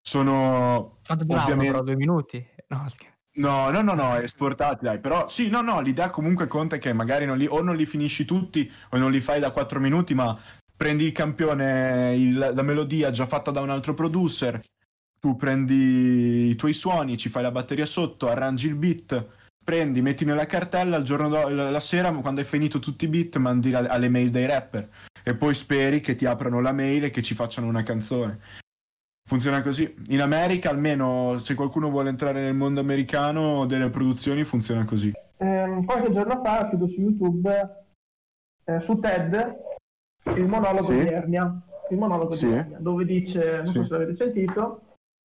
Sono 0.01 0.99
Quanto 1.05 1.25
duravano 1.25 1.53
Ovviamente- 1.53 1.71
però 1.71 1.83
due 1.83 1.95
minuti? 1.95 2.47
No. 2.67 2.87
No, 3.31 3.69
no, 3.69 3.81
no, 3.81 3.93
no, 3.93 4.17
esportati, 4.17 4.83
dai. 4.83 4.99
Però 4.99 5.29
sì, 5.29 5.49
no, 5.49 5.61
no, 5.61 5.79
l'idea 5.79 6.09
comunque 6.09 6.47
conta 6.47 6.75
è 6.75 6.79
che 6.79 6.91
magari 6.91 7.25
non 7.25 7.37
li, 7.37 7.45
o 7.47 7.61
non 7.61 7.75
li 7.77 7.85
finisci 7.85 8.25
tutti 8.25 8.69
o 8.89 8.97
non 8.97 9.11
li 9.11 9.21
fai 9.21 9.39
da 9.39 9.51
4 9.51 9.79
minuti, 9.79 10.13
ma 10.13 10.37
prendi 10.79 11.03
il 11.03 11.11
campione, 11.11 12.15
il- 12.15 12.51
la 12.55 12.61
melodia 12.61 13.11
già 13.11 13.25
fatta 13.25 13.51
da 13.51 13.59
un 13.59 13.69
altro 13.69 13.93
producer, 13.93 14.61
tu 15.19 15.35
prendi 15.35 16.49
i 16.51 16.55
tuoi 16.55 16.71
suoni, 16.71 17.17
ci 17.17 17.27
fai 17.27 17.43
la 17.43 17.51
batteria 17.51 17.85
sotto, 17.85 18.29
arrangi 18.29 18.67
il 18.67 18.75
beat, 18.75 19.27
prendi, 19.61 20.01
metti 20.01 20.23
nella 20.23 20.45
cartella, 20.45 20.95
il 20.95 21.03
giorno 21.03 21.27
do- 21.27 21.49
la 21.49 21.69
la 21.69 21.79
sera, 21.81 22.13
quando 22.13 22.39
hai 22.39 22.47
finito 22.47 22.79
tutti 22.79 23.03
i 23.03 23.07
beat, 23.09 23.35
mandi 23.35 23.73
alle, 23.73 23.89
alle 23.89 24.07
mail 24.07 24.31
dei 24.31 24.45
rapper 24.45 24.87
e 25.21 25.35
poi 25.35 25.53
speri 25.53 25.99
che 25.99 26.15
ti 26.15 26.25
aprano 26.25 26.61
la 26.61 26.71
mail 26.71 27.03
e 27.03 27.11
che 27.11 27.21
ci 27.21 27.35
facciano 27.35 27.67
una 27.67 27.83
canzone. 27.83 28.39
Funziona 29.27 29.61
così. 29.61 29.93
In 30.11 30.21
America, 30.21 30.69
almeno 30.69 31.37
se 31.39 31.55
qualcuno 31.55 31.89
vuole 31.89 32.07
entrare 32.07 32.39
nel 32.39 32.55
mondo 32.55 32.79
americano 32.79 33.65
delle 33.65 33.89
produzioni, 33.89 34.45
funziona 34.45 34.85
così. 34.85 35.11
Ehm, 35.39 35.83
qualche 35.83 36.13
giorno 36.13 36.41
fa 36.41 36.61
uscito 36.63 36.87
su 36.87 37.01
YouTube, 37.01 37.69
eh, 38.63 38.79
su 38.81 38.97
TED, 38.97 39.67
il 40.35 40.45
monologo 40.47 40.83
Sì. 40.83 40.99
di 40.99 41.07
Ernia, 41.07 41.61
il 41.89 41.97
monologo 41.97 42.31
Sì. 42.31 42.45
di 42.47 42.53
Ernia, 42.53 42.77
dove 42.79 43.05
dice, 43.05 43.57
non 43.57 43.65
Sì. 43.67 43.71
so 43.73 43.83
se 43.83 43.91
l'avete 43.93 44.15
sentito, 44.15 44.81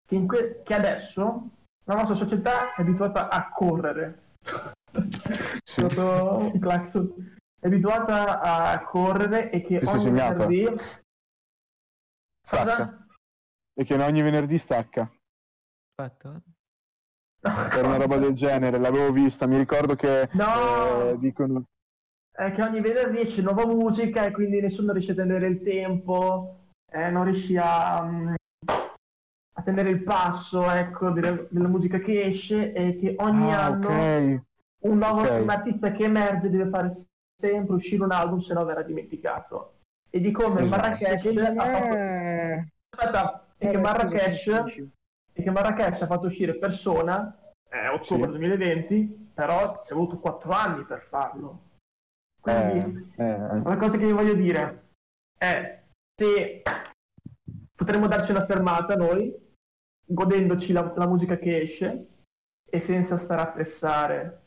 che, 0.05 0.15
in 0.15 0.27
que- 0.27 0.61
che 0.63 0.73
adesso 0.73 1.49
la 1.85 1.95
nostra 1.95 2.15
società 2.15 2.73
è 2.75 2.81
abituata 2.81 3.29
a 3.29 3.49
correre. 3.49 4.21
Sì. 5.63 5.79
Sotto 5.81 6.51
il 6.53 6.59
clacson. 6.59 7.35
È 7.59 7.65
abituata 7.65 8.41
a 8.41 8.83
correre 8.83 9.49
e 9.49 9.61
che 9.63 9.79
Ti 9.79 9.85
ogni 9.87 10.11
venerdì... 10.11 10.67
Stacca. 12.45 12.75
Cosa? 12.75 13.07
E 13.73 13.83
che 13.85 13.95
ogni 13.95 14.21
venerdì 14.21 14.57
stacca. 14.59 15.09
Aspetta. 15.95 16.39
Era 17.77 17.87
una 17.87 17.97
roba 17.97 18.17
del 18.17 18.33
genere, 18.33 18.77
l'avevo 18.77 19.11
vista. 19.11 19.47
Mi 19.47 19.57
ricordo 19.57 19.95
che 19.95 20.29
No! 20.33 21.09
eh, 21.09 21.17
dicono. 21.17 21.63
È 22.35 22.51
che 22.51 22.61
ogni 22.63 22.81
venerdì 22.81 23.19
esce 23.19 23.41
nuova 23.41 23.65
musica 23.67 24.25
e 24.25 24.31
quindi 24.31 24.59
nessuno 24.59 24.91
riesce 24.91 25.11
a 25.11 25.15
tenere 25.15 25.47
il 25.47 25.61
tempo, 25.61 26.61
eh, 26.91 27.09
non 27.11 27.25
riesci 27.25 27.55
a, 27.57 28.01
mm, 28.03 28.33
a 29.55 29.61
tenere 29.63 29.89
il 29.89 30.01
passo 30.03 30.69
ecco, 30.69 31.11
della, 31.11 31.45
della 31.49 31.67
musica 31.67 31.99
che 31.99 32.23
esce 32.23 32.73
e 32.73 32.97
che 32.97 33.15
ogni 33.19 33.53
Ah, 33.53 33.65
anno 33.65 33.87
ok. 33.87 34.41
un 34.85 34.97
nuovo 34.97 35.21
ok. 35.21 35.41
un 35.41 35.49
artista 35.49 35.91
che 35.91 36.03
emerge 36.05 36.49
deve 36.49 36.69
fare 36.69 36.91
sempre 37.39 37.75
uscire 37.75 38.03
un 38.03 38.11
album 38.11 38.39
se 38.39 38.53
no 38.53 38.65
verrà 38.65 38.81
dimenticato. 38.81 39.75
E 40.09 40.19
di 40.19 40.31
come 40.31 40.61
Esatto. 40.61 40.69
Marrakesh 40.69 41.07
Secondo 41.07 41.41
ha 41.41 41.53
fatto... 41.53 41.95
me... 41.95 42.69
Aspetta, 42.95 43.45
e 43.57 43.69
che 43.69 43.77
Marrakesh 43.77 44.47
e 45.35 45.41
che 45.41 45.49
Marrakesh 45.51 46.01
ha 46.01 46.07
fatto 46.07 46.27
uscire 46.27 46.55
Persona 46.55 47.35
eh, 47.69 47.87
ottobre 47.87 48.25
Sì. 48.25 48.29
2020, 48.37 49.31
però 49.33 49.81
ci 49.85 49.91
ha 49.93 49.95
avuto 49.95 50.19
4 50.19 50.51
anni 50.51 50.83
per 50.83 51.05
farlo. 51.09 51.59
Quindi 52.43 53.11
Eh, 53.15 53.23
eh, 53.23 53.61
la 53.63 53.77
cosa 53.77 53.97
che 53.97 54.05
vi 54.05 54.11
voglio 54.11 54.33
dire 54.33 54.89
è 55.37 55.81
se 56.13 56.61
potremmo 57.73 58.07
darci 58.07 58.31
una 58.31 58.45
fermata 58.45 58.95
noi, 58.95 59.33
godendoci 60.05 60.73
la, 60.73 60.93
la 60.95 61.07
musica 61.07 61.37
che 61.37 61.61
esce 61.61 62.07
e 62.69 62.81
senza 62.81 63.17
stare 63.17 63.41
a 63.41 63.51
pressare 63.51 64.41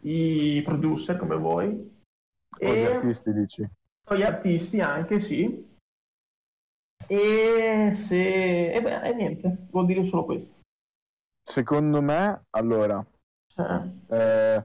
i 0.00 0.62
producer 0.64 1.16
come 1.16 1.36
voi 1.36 1.96
o 2.60 2.74
gli 2.74 2.78
e 2.78 2.86
artisti 2.86 3.32
dici. 3.32 3.68
o 4.08 4.16
gli 4.16 4.22
artisti 4.22 4.80
anche, 4.80 5.20
sì. 5.20 5.66
E 7.06 7.92
se... 7.94 8.72
E 8.72 8.82
beh, 8.82 9.02
e 9.02 9.14
niente, 9.14 9.66
vuol 9.70 9.86
dire 9.86 10.06
solo 10.08 10.24
questo. 10.24 10.56
Secondo 11.42 12.02
me, 12.02 12.46
allora, 12.50 13.04
Cioè, 13.46 13.90
eh, 14.08 14.64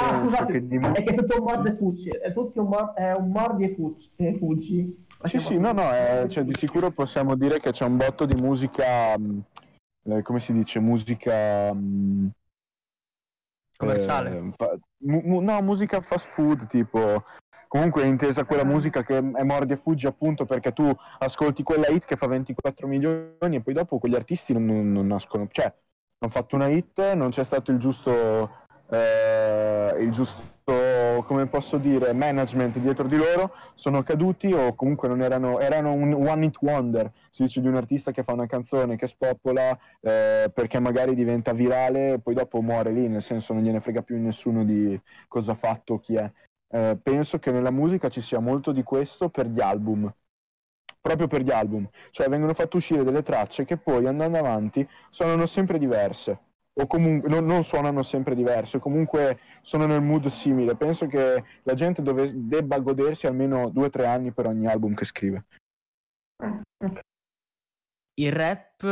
Ah, 0.00 0.20
scusate, 0.20 0.52
che 0.52 0.66
di- 0.66 0.76
è 0.76 0.92
che 0.92 1.02
è 1.02 1.14
tutto 1.14 1.38
un 1.38 1.44
mordi 1.44 1.68
e 1.68 1.76
fuggi, 1.76 2.10
è 2.10 2.32
tutto 2.32 2.62
un, 2.62 2.68
mor- 2.68 2.92
è 2.94 3.12
un 3.14 3.30
mordi 3.30 3.64
e 3.64 3.74
fuggi. 3.74 4.10
E 4.16 4.36
fuggi. 4.38 5.06
Sì, 5.24 5.38
sì, 5.40 5.58
no, 5.58 5.72
no, 5.72 5.92
eh, 5.92 6.26
cioè, 6.28 6.44
di 6.44 6.54
sicuro 6.54 6.90
possiamo 6.92 7.34
dire 7.34 7.58
che 7.60 7.72
c'è 7.72 7.84
un 7.84 7.96
botto 7.96 8.24
di 8.24 8.34
musica, 8.40 9.18
mh, 9.18 9.42
eh, 10.04 10.22
come 10.22 10.38
si 10.40 10.52
dice, 10.52 10.78
musica... 10.78 11.72
mh, 11.72 12.30
Commerciale. 13.76 14.36
eh, 14.38 14.50
fa- 14.56 14.78
mu- 14.98 15.22
mu- 15.24 15.40
no, 15.40 15.60
musica 15.62 16.00
fast 16.00 16.28
food, 16.28 16.66
tipo... 16.66 17.24
Comunque 17.68 18.02
è 18.02 18.06
intesa 18.06 18.44
quella 18.46 18.64
musica 18.64 19.02
che 19.02 19.18
è 19.18 19.42
mordi 19.42 19.74
e 19.74 19.76
fuggi 19.76 20.06
appunto 20.06 20.46
perché 20.46 20.72
tu 20.72 20.90
ascolti 21.18 21.62
quella 21.62 21.88
hit 21.88 22.06
che 22.06 22.16
fa 22.16 22.26
24 22.26 22.86
milioni 22.86 23.56
e 23.56 23.60
poi 23.60 23.74
dopo 23.74 23.98
quegli 23.98 24.14
artisti 24.14 24.54
non, 24.54 24.64
non- 24.64 24.90
non 24.90 25.06
nascono, 25.06 25.46
cioè 25.50 25.66
hanno 25.66 26.32
fatto 26.32 26.56
una 26.56 26.68
hit, 26.68 27.12
non 27.12 27.28
c'è 27.28 27.44
stato 27.44 27.70
il 27.70 27.76
giusto, 27.78 28.64
eh, 28.90 29.94
il 29.98 30.10
giusto, 30.10 30.56
come 30.64 31.46
posso 31.46 31.78
dire, 31.78 32.12
management 32.12 32.78
dietro 32.78 33.06
di 33.06 33.16
loro, 33.16 33.52
sono 33.74 34.02
caduti 34.02 34.52
o 34.52 34.74
comunque 34.74 35.08
non 35.08 35.22
erano, 35.22 35.60
erano 35.60 35.92
un 35.92 36.12
one 36.12 36.46
hit 36.46 36.56
wonder, 36.60 37.10
si 37.30 37.42
dice 37.42 37.60
di 37.60 37.68
un 37.68 37.76
artista 37.76 38.12
che 38.12 38.22
fa 38.22 38.32
una 38.32 38.46
canzone 38.46 38.96
che 38.96 39.06
spopola 39.06 39.78
eh, 40.00 40.50
perché 40.52 40.78
magari 40.78 41.14
diventa 41.14 41.52
virale 41.52 42.14
e 42.14 42.18
poi 42.18 42.34
dopo 42.34 42.60
muore 42.62 42.92
lì, 42.92 43.08
nel 43.08 43.22
senso 43.22 43.52
non 43.52 43.62
gliene 43.62 43.80
frega 43.80 44.02
più 44.02 44.18
nessuno 44.18 44.64
di 44.64 44.98
cosa 45.26 45.52
ha 45.52 45.56
fatto 45.56 45.94
o 45.94 45.98
chi 45.98 46.16
è. 46.16 46.30
Eh, 46.70 46.98
penso 47.02 47.38
che 47.38 47.50
nella 47.50 47.70
musica 47.70 48.08
ci 48.08 48.20
sia 48.20 48.40
molto 48.40 48.72
di 48.72 48.82
questo 48.82 49.28
per 49.28 49.46
gli 49.46 49.60
album, 49.60 50.12
proprio 51.00 51.26
per 51.26 51.42
gli 51.42 51.50
album, 51.50 51.88
cioè 52.10 52.28
vengono 52.28 52.54
fatte 52.54 52.76
uscire 52.76 53.04
delle 53.04 53.22
tracce 53.22 53.64
che 53.64 53.76
poi 53.78 54.06
andando 54.06 54.38
avanti 54.38 54.86
suonano 55.08 55.46
sempre 55.46 55.78
diverse 55.78 56.46
o 56.80 56.86
comunque 56.86 57.28
non, 57.28 57.44
non 57.44 57.64
suonano 57.64 58.02
sempre 58.02 58.34
diverse, 58.36 58.78
comunque 58.78 59.40
sono 59.62 59.86
nel 59.86 60.00
mood 60.02 60.26
simile. 60.26 60.76
Penso 60.76 61.06
che 61.06 61.42
la 61.64 61.74
gente 61.74 62.02
dove- 62.02 62.30
debba 62.34 62.78
godersi 62.78 63.26
almeno 63.26 63.68
due 63.68 63.86
o 63.86 63.90
tre 63.90 64.06
anni 64.06 64.32
per 64.32 64.46
ogni 64.46 64.66
album 64.66 64.94
che 64.94 65.04
scrive. 65.04 65.46
Il 68.14 68.32
rap, 68.32 68.82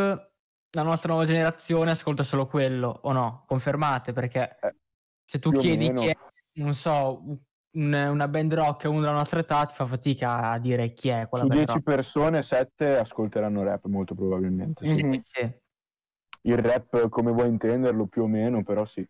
la 0.70 0.82
nostra 0.82 1.10
nuova 1.10 1.24
generazione 1.26 1.92
ascolta 1.92 2.22
solo 2.22 2.46
quello, 2.46 2.88
o 3.02 3.12
no? 3.12 3.44
Confermate, 3.46 4.12
perché 4.12 4.58
Eh, 4.60 4.74
se 5.24 5.38
tu 5.38 5.50
chiedi 5.52 5.92
chi 5.92 6.06
è, 6.06 6.16
non 6.54 6.74
so, 6.74 7.22
un- 7.72 7.92
una 7.92 8.28
band 8.28 8.54
rock 8.54 8.84
a 8.84 8.88
uno 8.88 9.00
della 9.00 9.12
nostra 9.12 9.40
età, 9.40 9.64
ti 9.64 9.74
fa 9.74 9.86
fatica 9.86 10.50
a 10.50 10.58
dire 10.58 10.92
chi 10.92 11.08
è 11.08 11.28
quella 11.28 11.44
Su 11.44 11.50
band 11.50 11.64
10 11.66 11.82
persone, 11.82 12.42
7 12.42 12.96
ascolteranno 12.96 13.62
rap 13.62 13.84
molto 13.86 14.14
probabilmente. 14.14 14.86
sì. 14.86 15.02
Mhm. 15.02 15.22
Sì. 15.24 15.64
Il 16.46 16.58
rap 16.58 17.08
come 17.08 17.32
vuoi 17.32 17.48
intenderlo 17.48 18.06
più 18.06 18.22
o 18.22 18.26
meno, 18.26 18.62
però 18.62 18.84
sì. 18.84 19.06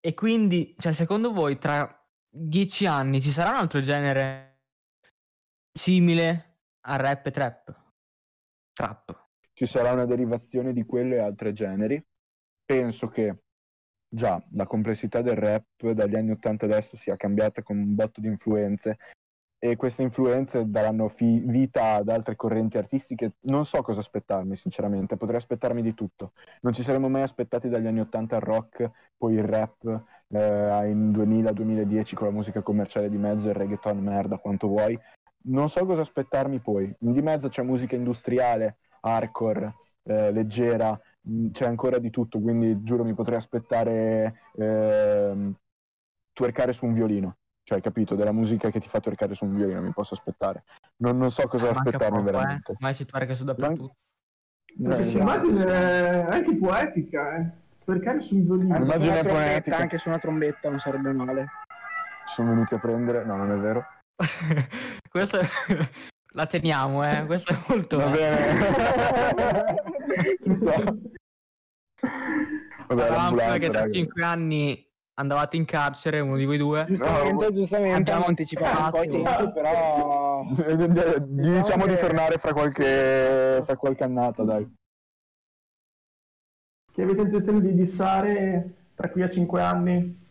E 0.00 0.14
quindi, 0.14 0.74
cioè, 0.78 0.92
secondo 0.92 1.32
voi 1.32 1.58
tra 1.58 1.86
dieci 2.28 2.86
anni 2.86 3.20
ci 3.20 3.30
sarà 3.30 3.50
un 3.50 3.56
altro 3.56 3.80
genere 3.80 4.60
simile 5.72 6.60
a 6.86 6.96
rap 6.96 7.26
e 7.26 7.30
trap? 7.30 7.84
Trap. 8.72 9.28
ci 9.52 9.66
sarà 9.66 9.92
una 9.92 10.04
derivazione 10.04 10.72
di 10.72 10.84
quello 10.84 11.14
e 11.14 11.18
altri 11.18 11.52
generi. 11.52 12.02
Penso 12.64 13.08
che 13.08 13.42
già 14.08 14.42
la 14.52 14.66
complessità 14.66 15.22
del 15.22 15.36
rap 15.36 15.90
dagli 15.92 16.14
anni 16.14 16.30
80 16.30 16.66
adesso 16.66 16.96
sia 16.96 17.16
cambiata 17.16 17.62
con 17.62 17.78
un 17.78 17.94
botto 17.94 18.20
di 18.20 18.28
influenze 18.28 18.98
e 19.58 19.76
queste 19.76 20.02
influenze 20.02 20.68
daranno 20.70 21.08
fi- 21.08 21.42
vita 21.44 21.94
ad 21.94 22.08
altre 22.08 22.36
correnti 22.36 22.78
artistiche. 22.78 23.32
Non 23.42 23.64
so 23.64 23.82
cosa 23.82 24.00
aspettarmi, 24.00 24.54
sinceramente, 24.56 25.16
potrei 25.16 25.38
aspettarmi 25.38 25.82
di 25.82 25.94
tutto. 25.94 26.32
Non 26.62 26.72
ci 26.72 26.82
saremmo 26.82 27.08
mai 27.08 27.22
aspettati 27.22 27.68
dagli 27.68 27.86
anni 27.86 28.00
80 28.00 28.36
il 28.36 28.42
rock, 28.42 28.90
poi 29.16 29.34
il 29.34 29.44
rap 29.44 29.84
eh, 30.28 30.88
in 30.90 31.10
2000-2010 31.12 32.14
con 32.14 32.26
la 32.26 32.32
musica 32.32 32.62
commerciale 32.62 33.08
di 33.08 33.16
mezzo, 33.16 33.48
il 33.48 33.54
reggaeton 33.54 33.98
merda 33.98 34.38
quanto 34.38 34.68
vuoi. 34.68 34.98
Non 35.48 35.68
so 35.68 35.84
cosa 35.86 36.00
aspettarmi 36.02 36.58
poi. 36.60 36.94
Di 36.98 37.22
mezzo 37.22 37.48
c'è 37.48 37.62
musica 37.62 37.94
industriale, 37.96 38.78
hardcore, 39.00 39.74
eh, 40.02 40.32
leggera, 40.32 40.98
mh, 41.22 41.50
c'è 41.50 41.66
ancora 41.66 41.98
di 41.98 42.10
tutto, 42.10 42.40
quindi 42.40 42.82
giuro 42.82 43.04
mi 43.04 43.14
potrei 43.14 43.36
aspettare 43.38 44.50
ehm, 44.56 45.54
twerkare 46.32 46.72
su 46.72 46.86
un 46.86 46.92
violino. 46.94 47.36
Cioè, 47.66 47.80
capito, 47.80 48.14
della 48.14 48.30
musica 48.30 48.70
che 48.70 48.78
ti 48.78 48.86
fa 48.88 49.00
twerkare 49.00 49.34
su 49.34 49.44
un 49.44 49.56
violino, 49.56 49.80
mi 49.82 49.90
posso 49.90 50.14
aspettare. 50.14 50.62
Non, 50.98 51.18
non 51.18 51.32
so 51.32 51.48
cosa 51.48 51.66
Eh, 51.66 51.70
aspettarmi 51.70 52.18
poco, 52.18 52.30
veramente. 52.30 52.70
Eh? 52.72 52.76
Mai 52.78 52.94
si 52.94 53.04
twerca 53.04 53.34
su 53.34 53.42
dappertutto. 53.42 53.96
Eh, 54.88 54.94
Sì, 54.94 55.04
sì, 55.04 55.16
immagine 55.16 55.64
è 55.64 56.26
anche 56.30 56.56
poetica, 56.58 57.36
eh. 57.38 57.50
Perché 57.84 58.20
su 58.20 58.36
un 58.36 58.44
violino. 58.44 58.76
Immagine 58.76 59.10
una 59.10 59.20
trombetta, 59.20 59.32
poetica. 59.32 59.76
anche 59.78 59.98
su 59.98 60.08
una 60.08 60.18
trombetta 60.18 60.68
non 60.70 60.78
sarebbe 60.78 61.12
male. 61.12 61.46
Ci 62.26 62.34
sono 62.34 62.50
venuti 62.50 62.74
a 62.74 62.78
prendere, 62.78 63.24
no, 63.24 63.36
non 63.36 63.50
è 63.50 63.56
vero. 63.56 63.84
Questo 65.10 65.38
la 66.34 66.46
teniamo, 66.46 67.04
eh. 67.10 67.26
Questo 67.26 67.52
è 67.52 67.58
molto. 67.66 67.96
Va 67.96 68.12
eh. 68.12 68.16
bene. 68.16 69.74
Ci 70.40 70.54
sta. 70.54 70.82
Vabbè, 70.82 70.94
Parlavamo 72.86 73.36
prima 73.36 73.58
che 73.58 73.70
tra 73.70 73.80
raga. 73.80 73.92
5 73.92 74.22
anni 74.22 74.88
andavate 75.18 75.56
in 75.56 75.64
carcere, 75.64 76.20
uno 76.20 76.36
di 76.36 76.44
voi 76.44 76.58
due. 76.58 76.84
Giustamente, 76.86 77.52
giustamente, 77.52 77.96
abbiamo 77.96 78.26
anticipato 78.26 78.80
un 78.82 78.90
po' 78.90 79.02
i 79.02 79.06
anticipato. 79.06 79.36
tempi, 79.36 79.52
però... 79.52 80.44
Gli 81.26 81.50
diciamo 81.50 81.84
che- 81.84 81.90
di 81.90 81.98
tornare 81.98 82.38
fra 82.38 82.52
qualche, 82.52 83.62
fra 83.64 83.76
qualche 83.76 84.04
annata, 84.04 84.42
dai. 84.42 84.74
Che 86.92 87.02
avete 87.02 87.20
intenzione 87.22 87.60
di 87.60 87.74
dissare 87.74 88.74
tra 88.94 89.10
qui 89.10 89.22
a 89.22 89.30
5 89.30 89.60
anni? 89.62 90.24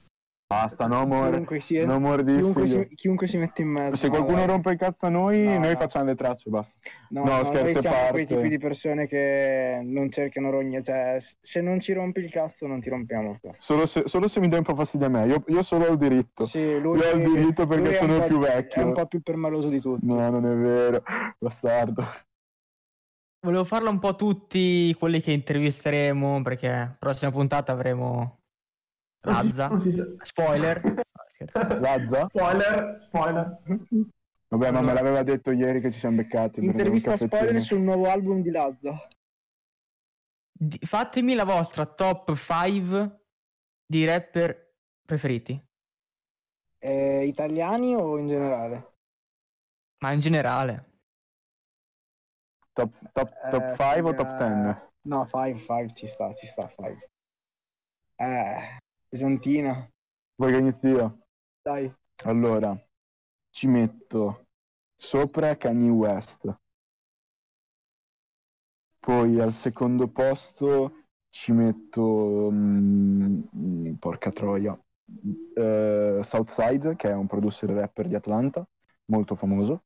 Basta, 0.47 0.85
no 0.85 1.07
more, 1.07 1.31
Chiunque 1.31 1.59
si, 1.59 1.83
no 1.83 1.99
more 1.99 2.23
chiunque, 2.23 2.67
si, 2.67 2.87
chiunque 2.93 3.27
si 3.27 3.35
mette 3.37 3.63
in 3.63 3.69
mezzo. 3.69 3.95
Se 3.95 4.05
no, 4.07 4.13
qualcuno 4.13 4.37
dai. 4.37 4.45
rompe 4.47 4.71
il 4.73 4.77
cazzo 4.77 5.07
a 5.07 5.09
noi, 5.09 5.41
No, 5.41 5.57
noi 5.57 5.71
no. 5.71 5.75
facciamo 5.75 6.05
le 6.05 6.13
tracce, 6.15 6.51
basta. 6.51 6.75
No, 7.09 7.23
No, 7.23 7.37
no, 7.37 7.43
scherzi 7.45 7.63
noi 7.63 7.75
a 7.77 7.81
siamo 7.81 7.95
quei 8.11 8.25
parte. 8.25 8.35
tipi 8.35 8.49
di 8.49 8.57
persone 8.59 9.07
che 9.07 9.79
non 9.83 10.11
cercano 10.11 10.51
rogne, 10.51 10.83
cioè 10.83 11.17
se 11.41 11.61
non 11.61 11.79
ci 11.79 11.93
rompi 11.93 12.19
il 12.19 12.29
cazzo 12.29 12.67
non 12.67 12.79
ti 12.79 12.89
rompiamo 12.89 13.31
il 13.31 13.39
cazzo. 13.41 13.59
Solo 13.59 13.85
se, 13.87 14.03
solo 14.05 14.27
se 14.27 14.39
mi 14.39 14.47
dai 14.47 14.59
un 14.59 14.65
po' 14.65 14.75
fastidio 14.75 15.07
a 15.07 15.09
me, 15.09 15.25
io, 15.25 15.43
io 15.47 15.63
solo 15.63 15.85
ho 15.87 15.91
il 15.93 15.97
diritto. 15.97 16.45
Sì, 16.45 16.79
lui, 16.79 16.99
Io 16.99 17.07
ho 17.11 17.15
il 17.15 17.23
diritto 17.33 17.65
perché 17.65 17.93
sono 17.95 18.23
più 18.25 18.37
vecchio. 18.37 18.81
È 18.83 18.85
un 18.85 18.93
po' 18.93 19.07
più 19.07 19.21
permaloso 19.23 19.69
di 19.69 19.79
tutti. 19.79 20.05
No, 20.05 20.29
non 20.29 20.45
è 20.45 20.53
vero, 20.55 21.01
bastardo. 21.39 22.05
Volevo 23.39 23.63
farlo 23.63 23.89
un 23.89 23.97
po' 23.99 24.15
tutti 24.15 24.93
quelli 24.93 25.21
che 25.21 25.31
intervisteremo, 25.31 26.43
perché 26.43 26.95
prossima 26.99 27.31
puntata 27.31 27.71
avremo 27.71 28.41
Sa. 29.53 29.69
Spoiler. 30.23 30.81
Lazza? 31.81 32.27
Spoiler, 32.29 33.01
spoiler. 33.07 33.59
Vabbè, 34.47 34.71
ma 34.71 34.81
me 34.81 34.93
l'aveva 34.93 35.23
detto 35.23 35.51
ieri 35.51 35.81
che 35.81 35.91
ci 35.91 35.99
siamo 35.99 36.17
beccati. 36.17 36.63
Intervista 36.63 37.17
spoiler 37.17 37.59
sul 37.59 37.79
nuovo 37.81 38.09
album 38.09 38.41
di 38.41 38.51
Lazza. 38.51 39.07
Di- 40.51 40.79
fatemi 40.83 41.33
la 41.33 41.43
vostra 41.43 41.85
top 41.85 42.33
5 42.35 43.19
di 43.85 44.05
rapper 44.05 44.73
preferiti, 45.05 45.61
Eh, 46.79 47.25
italiani 47.25 47.93
o 47.95 48.17
in 48.17 48.27
generale? 48.27 48.93
ma 49.99 50.11
in 50.11 50.19
generale. 50.19 50.91
Top, 52.73 52.91
top, 53.11 53.29
Eh, 53.43 53.49
top 53.49 53.75
5 53.75 54.09
o 54.09 54.13
top 54.15 54.37
10? 54.37 54.79
No, 55.01 55.27
5, 55.29 55.59
5 55.59 55.93
ci 55.93 56.07
sta, 56.07 56.33
ci 56.33 56.45
sta, 56.47 56.67
5. 56.67 57.09
Eh, 58.15 58.77
pesantina. 59.15 59.89
Vuoi 60.35 60.73
che 60.73 60.87
io? 60.89 61.19
Dai. 61.61 61.89
Allora, 62.25 62.77
ci 63.49 63.67
metto 63.67 64.47
sopra 64.93 65.55
Kanye 65.55 65.89
West. 65.89 66.53
Poi 68.99 69.39
al 69.39 69.53
secondo 69.53 70.09
posto 70.09 71.05
ci 71.29 71.53
metto, 71.53 72.49
mm, 72.51 73.41
mm, 73.55 73.93
porca 73.99 74.31
troia, 74.31 74.77
eh, 75.55 76.19
Southside, 76.21 76.95
che 76.97 77.09
è 77.09 77.13
un 77.13 77.27
producer 77.27 77.69
rapper 77.69 78.07
di 78.07 78.15
Atlanta, 78.15 78.67
molto 79.05 79.35
famoso, 79.35 79.85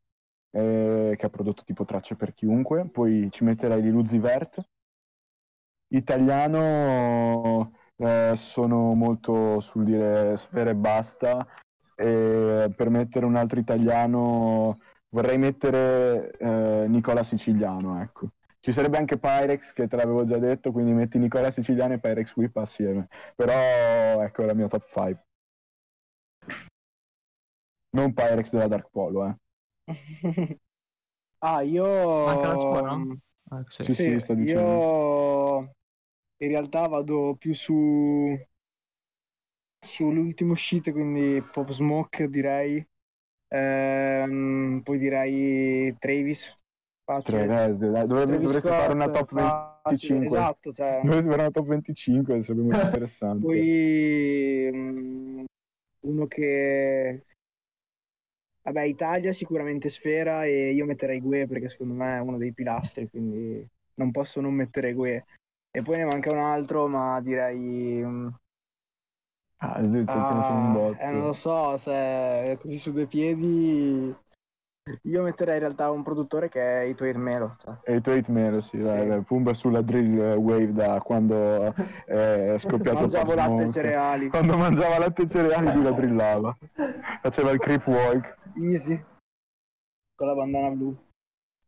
eh, 0.52 1.14
che 1.16 1.26
ha 1.26 1.30
prodotto 1.30 1.64
tipo 1.64 1.86
tracce 1.86 2.16
per 2.16 2.34
chiunque. 2.34 2.90
Poi 2.90 3.28
ci 3.30 3.44
metterei 3.44 3.82
Lil 3.82 3.94
Uzi 3.94 4.18
Vert. 4.18 4.60
Italiano, 5.92 7.72
eh, 8.00 8.34
sono 8.36 8.94
molto 8.94 9.60
sul 9.60 9.84
dire 9.84 10.38
sfera 10.38 10.70
e 10.70 10.76
basta. 10.76 11.46
E 11.96 12.72
per 12.74 12.90
mettere 12.90 13.26
un 13.26 13.36
altro 13.36 13.60
italiano 13.60 14.80
vorrei 15.10 15.38
mettere 15.38 16.32
eh, 16.38 16.86
Nicola 16.88 17.24
Siciliano, 17.24 18.02
ecco. 18.02 18.30
Ci 18.62 18.72
sarebbe 18.72 18.98
anche 18.98 19.18
Pyrex 19.18 19.74
che 19.74 19.88
te 19.88 19.96
l'avevo 19.96 20.26
già 20.26 20.38
detto, 20.38 20.72
quindi 20.72 20.94
metti 20.94 21.18
Nicola 21.18 21.52
Siciliano 21.52 21.94
e 21.94 22.00
Pyrex 22.00 22.36
Whip 22.36 22.56
assieme. 22.58 23.08
Però 23.36 24.22
ecco 24.22 24.44
è 24.44 24.46
la 24.46 24.54
mia 24.54 24.68
top 24.68 24.86
5. 24.86 25.26
Non 27.92 28.14
Pyrex 28.14 28.52
della 28.52 28.68
Dark 28.68 28.90
Polo, 28.92 29.26
eh. 29.26 29.36
ah, 31.40 31.62
io... 31.62 32.26
Manca 32.26 32.48
la 32.48 32.56
tua, 32.56 32.82
no? 32.82 33.18
Ah, 33.50 33.64
sì. 33.68 33.84
Sì, 33.84 33.94
sì, 33.94 34.20
sto 34.20 34.36
dicendo. 34.36 34.62
Io 34.62 35.39
in 36.40 36.50
realtà 36.50 36.88
vado 36.88 37.36
più 37.38 37.54
su 37.54 38.38
sull'ultimo 39.82 40.54
uscite, 40.54 40.92
quindi 40.92 41.42
Pop 41.52 41.72
Smoke 41.72 42.30
direi. 42.30 42.86
Ehm, 43.48 44.82
poi 44.84 44.98
direi 44.98 45.96
Travis. 45.98 46.56
Facile. 47.04 47.48
Dai, 47.48 47.76
dovrebbe- 47.78 48.26
Travis 48.26 48.42
dovreste 48.44 48.60
Scott, 48.60 48.80
fare 48.82 48.94
una 48.94 49.10
top 49.10 49.34
facile, 49.34 50.16
25. 50.16 50.28
Esatto, 50.28 50.72
cioè. 50.72 51.02
Dovreste 51.02 51.30
fare 51.30 51.42
una 51.42 51.52
top 51.52 51.68
25, 51.68 52.42
sarebbe 52.42 52.62
molto 52.64 52.80
interessante. 52.86 53.46
Poi 53.46 54.70
mm, 54.72 55.44
uno 56.02 56.28
che 56.28 57.24
vabbè, 58.62 58.84
Italia 58.84 59.34
sicuramente 59.34 59.90
Sfera 59.90 60.46
e 60.46 60.72
io 60.72 60.86
metterei 60.86 61.20
Gue 61.20 61.48
perché 61.48 61.68
secondo 61.68 61.94
me 61.94 62.18
è 62.18 62.20
uno 62.20 62.38
dei 62.38 62.54
pilastri, 62.54 63.10
quindi 63.10 63.68
non 63.96 64.12
posso 64.12 64.40
non 64.42 64.54
mettere 64.54 64.94
Gue. 64.94 65.26
E 65.72 65.84
poi 65.84 65.98
ne 65.98 66.06
manca 66.06 66.32
un 66.32 66.40
altro, 66.40 66.88
ma 66.88 67.22
direi 67.22 68.04
mm, 68.04 68.28
Ah, 69.62 69.82
ce 69.82 69.90
ne 69.90 70.06
sono 70.08 70.58
un 70.58 70.72
ah, 70.72 70.74
botto. 70.74 71.04
eh, 71.04 71.12
non 71.12 71.26
lo 71.28 71.34
so, 71.34 71.78
se 71.78 72.58
così 72.62 72.78
su 72.80 72.92
due 72.94 73.08
piedi 73.08 74.16
io 75.04 75.22
metterei 75.22 75.56
in 75.56 75.60
realtà 75.60 75.92
un 75.92 76.02
produttore 76.02 76.50
che 76.50 76.62
è 76.62 76.84
Ito 76.86 77.04
Irmelo, 77.06 77.56
cioè. 77.60 77.76
E 77.84 77.96
i 77.98 78.02
tuoi 78.02 78.24
melo, 78.30 78.62
sì, 78.62 78.78
Sì. 78.78 78.84
dai, 78.84 79.22
Pumba 79.22 79.54
sulla 79.54 79.82
drill 79.82 80.36
wave 80.36 80.72
da 80.72 81.00
quando 81.02 81.74
è 82.06 82.56
scoppiato 82.58 83.02
Mangiavo 83.02 83.34
Pop 83.34 83.36
latte 83.36 83.64
e 83.66 83.72
cereali. 83.72 84.30
Quando 84.30 84.58
mangiava 84.58 84.98
latte 85.00 85.22
e 85.24 85.28
cereali 85.28 85.74
lui 85.74 85.84
la 85.84 85.92
drillava. 85.92 86.58
Faceva 87.22 87.52
il 87.52 87.60
creep 87.60 87.86
walk. 87.88 88.36
Easy. 88.56 89.04
Con 90.16 90.28
la 90.28 90.34
bandana 90.34 90.70
blu. 90.70 90.98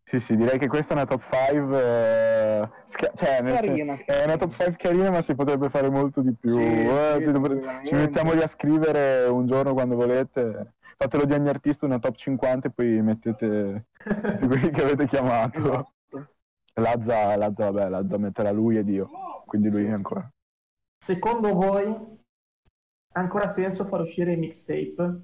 Sì, 0.03 0.19
sì, 0.19 0.35
direi 0.35 0.57
che 0.59 0.67
questa 0.67 0.93
è 0.93 0.97
una 0.97 1.05
top 1.05 1.21
5. 1.23 2.69
cioè, 3.15 3.41
nel 3.41 3.57
sen- 3.57 3.75
Carina. 3.75 3.97
è 4.05 4.23
una 4.25 4.35
top 4.35 4.51
5 4.51 4.75
carina, 4.75 5.09
ma 5.09 5.21
si 5.21 5.35
potrebbe 5.35 5.69
fare 5.69 5.89
molto 5.89 6.21
di 6.21 6.33
più. 6.33 6.57
Sì, 6.57 6.63
Eh, 6.63 7.13
sì, 7.17 7.23
ci, 7.23 7.31
dovre- 7.31 7.85
ci 7.85 7.95
mettiamo 7.95 8.33
lì 8.33 8.41
a 8.41 8.47
scrivere 8.47 9.25
un 9.27 9.45
giorno 9.45 9.73
quando 9.73 9.95
volete. 9.95 10.73
Fatelo 10.97 11.25
di 11.25 11.33
ogni 11.33 11.49
artista 11.49 11.85
una 11.85 11.99
top 11.99 12.15
50 12.15 12.67
e 12.67 12.71
poi 12.71 13.01
mettete 13.01 13.85
tutti 14.03 14.47
quelli 14.47 14.69
che 14.71 14.81
avete 14.83 15.07
chiamato. 15.07 15.57
Esatto. 15.57 16.33
Lazza, 16.73 17.35
Lazza, 17.37 17.69
vabbè, 17.71 17.89
Lazza 17.89 18.17
metterà 18.17 18.51
lui 18.51 18.77
ed 18.77 18.89
io. 18.89 19.09
Quindi 19.45 19.69
lui 19.69 19.89
ancora. 19.91 20.29
Secondo 21.03 21.53
voi 21.53 21.85
ha 23.13 23.19
ancora 23.19 23.49
senso 23.51 23.85
far 23.85 24.01
uscire 24.01 24.33
i 24.33 24.37
mixtape? 24.37 25.21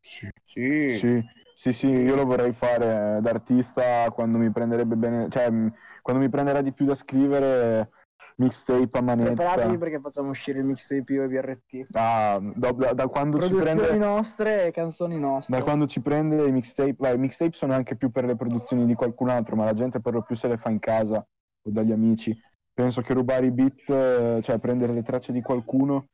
Sì. 0.00 0.28
Sì, 0.44 0.88
sì, 0.90 1.24
sì, 1.72 1.88
io 1.88 2.14
lo 2.14 2.26
vorrei 2.26 2.52
fare 2.52 3.18
da 3.22 3.30
artista 3.30 4.10
quando 4.10 4.36
mi 4.36 4.50
prenderebbe 4.50 4.94
bene, 4.94 5.28
cioè 5.30 5.48
mh, 5.50 5.72
quando 6.02 6.22
mi 6.22 6.28
prenderà 6.28 6.60
di 6.60 6.72
più 6.72 6.84
da 6.84 6.94
scrivere 6.94 7.90
mixtape 8.36 8.98
a 8.98 9.00
manetta. 9.00 9.32
Preparatevi 9.34 9.78
perché 9.78 9.98
facciamo 10.00 10.28
uscire 10.30 10.58
il 10.58 10.66
mixtape 10.66 11.12
io 11.14 11.22
e 11.22 11.28
VRT. 11.28 11.86
Ah, 11.94 12.38
da, 12.54 12.72
da- 12.72 12.92
da 12.92 13.06
quando 13.08 13.40
ci 13.40 13.48
Produzioni 13.48 13.80
prende, 13.80 13.96
nostre 13.96 14.66
e 14.66 14.70
canzoni 14.70 15.18
nostre. 15.18 15.56
da 15.56 15.62
quando 15.62 15.86
ci 15.86 16.00
prende 16.00 16.46
i 16.46 16.52
mixtape, 16.52 17.08
i 17.12 17.18
mixtape 17.18 17.52
sono 17.52 17.72
anche 17.72 17.96
più 17.96 18.10
per 18.10 18.26
le 18.26 18.36
produzioni 18.36 18.84
di 18.84 18.94
qualcun 18.94 19.30
altro, 19.30 19.56
ma 19.56 19.64
la 19.64 19.72
gente 19.72 20.00
per 20.00 20.12
lo 20.12 20.22
più 20.22 20.36
se 20.36 20.48
le 20.48 20.58
fa 20.58 20.68
in 20.68 20.78
casa 20.78 21.16
o 21.18 21.70
dagli 21.70 21.92
amici. 21.92 22.38
Penso 22.74 23.00
che 23.00 23.14
rubare 23.14 23.46
i 23.46 23.50
beat, 23.50 23.88
eh, 23.88 24.40
cioè 24.42 24.58
prendere 24.58 24.92
le 24.92 25.02
tracce 25.02 25.32
di 25.32 25.40
qualcuno, 25.40 26.08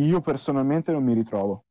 io 0.00 0.20
personalmente 0.22 0.90
non 0.92 1.04
mi 1.04 1.12
ritrovo. 1.12 1.64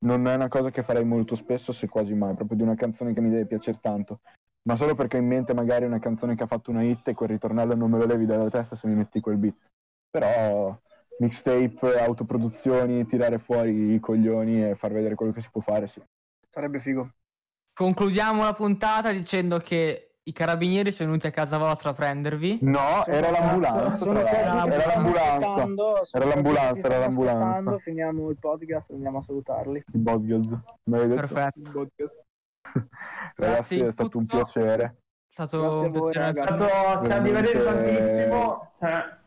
Non 0.00 0.26
è 0.26 0.34
una 0.34 0.48
cosa 0.48 0.70
che 0.70 0.82
farei 0.82 1.04
molto 1.04 1.34
spesso, 1.34 1.72
se 1.72 1.88
quasi 1.88 2.14
mai, 2.14 2.34
proprio 2.34 2.56
di 2.56 2.62
una 2.62 2.76
canzone 2.76 3.12
che 3.12 3.20
mi 3.20 3.30
deve 3.30 3.46
piacere 3.46 3.78
tanto. 3.80 4.20
Ma 4.62 4.76
solo 4.76 4.94
perché 4.94 5.16
ho 5.16 5.20
in 5.20 5.26
mente 5.26 5.54
magari 5.54 5.86
una 5.86 5.98
canzone 5.98 6.34
che 6.34 6.42
ha 6.42 6.46
fatto 6.46 6.70
una 6.70 6.82
hit 6.82 7.08
e 7.08 7.14
quel 7.14 7.30
ritornello 7.30 7.74
non 7.74 7.90
me 7.90 7.98
lo 7.98 8.06
levi 8.06 8.26
dalla 8.26 8.50
testa 8.50 8.76
se 8.76 8.86
mi 8.86 8.94
metti 8.94 9.20
quel 9.20 9.38
beat. 9.38 9.66
Però 10.10 10.78
mixtape, 11.18 11.98
autoproduzioni, 11.98 13.06
tirare 13.06 13.38
fuori 13.38 13.94
i 13.94 14.00
coglioni 14.00 14.68
e 14.68 14.74
far 14.74 14.92
vedere 14.92 15.14
quello 15.14 15.32
che 15.32 15.40
si 15.40 15.48
può 15.50 15.60
fare, 15.60 15.86
sì. 15.86 16.02
Sarebbe 16.50 16.80
figo. 16.80 17.10
Concludiamo 17.72 18.42
la 18.42 18.52
puntata 18.52 19.10
dicendo 19.12 19.58
che 19.58 20.07
i 20.28 20.32
carabinieri 20.32 20.92
sono 20.92 21.08
venuti 21.08 21.26
a 21.26 21.30
casa 21.30 21.56
vostra 21.56 21.90
a 21.90 21.94
prendervi. 21.94 22.58
No, 22.60 23.02
Sono- 23.04 23.16
era 23.16 23.30
l'ambulanza. 23.30 24.04
Era 24.26 24.54
l'ambulanza. 24.54 26.08
Era 26.12 26.24
l'ambulanza, 26.26 26.86
era 26.86 26.98
l'ambulanza. 26.98 27.78
Finiamo 27.78 28.28
il 28.28 28.36
podcast, 28.38 28.90
andiamo 28.90 29.18
a 29.18 29.22
salutarli. 29.22 29.84
Il 29.92 30.00
detto? 31.08 31.20
Perfetto. 31.20 31.58
Il 31.60 31.70
podcast. 31.72 32.26
Ragazzi, 33.36 33.76
Grazie, 33.76 33.86
è 33.86 33.90
stato 33.90 34.18
un 34.18 34.26
tutto. 34.26 34.36
piacere. 34.42 34.84
È 34.84 34.94
stato 35.30 35.60
Grazie 35.60 35.76
a 35.78 35.80
un 35.80 35.92
voi, 35.92 36.10
piacere. 36.12 36.40
È 36.40 36.44
ragazzi. 36.44 36.70
stato, 36.72 37.04
ci 37.06 37.12
ha 37.12 37.18
divertito 37.20 37.64
tantissimo. 37.64 38.72
Cioè, 38.78 38.90
è 38.90 39.17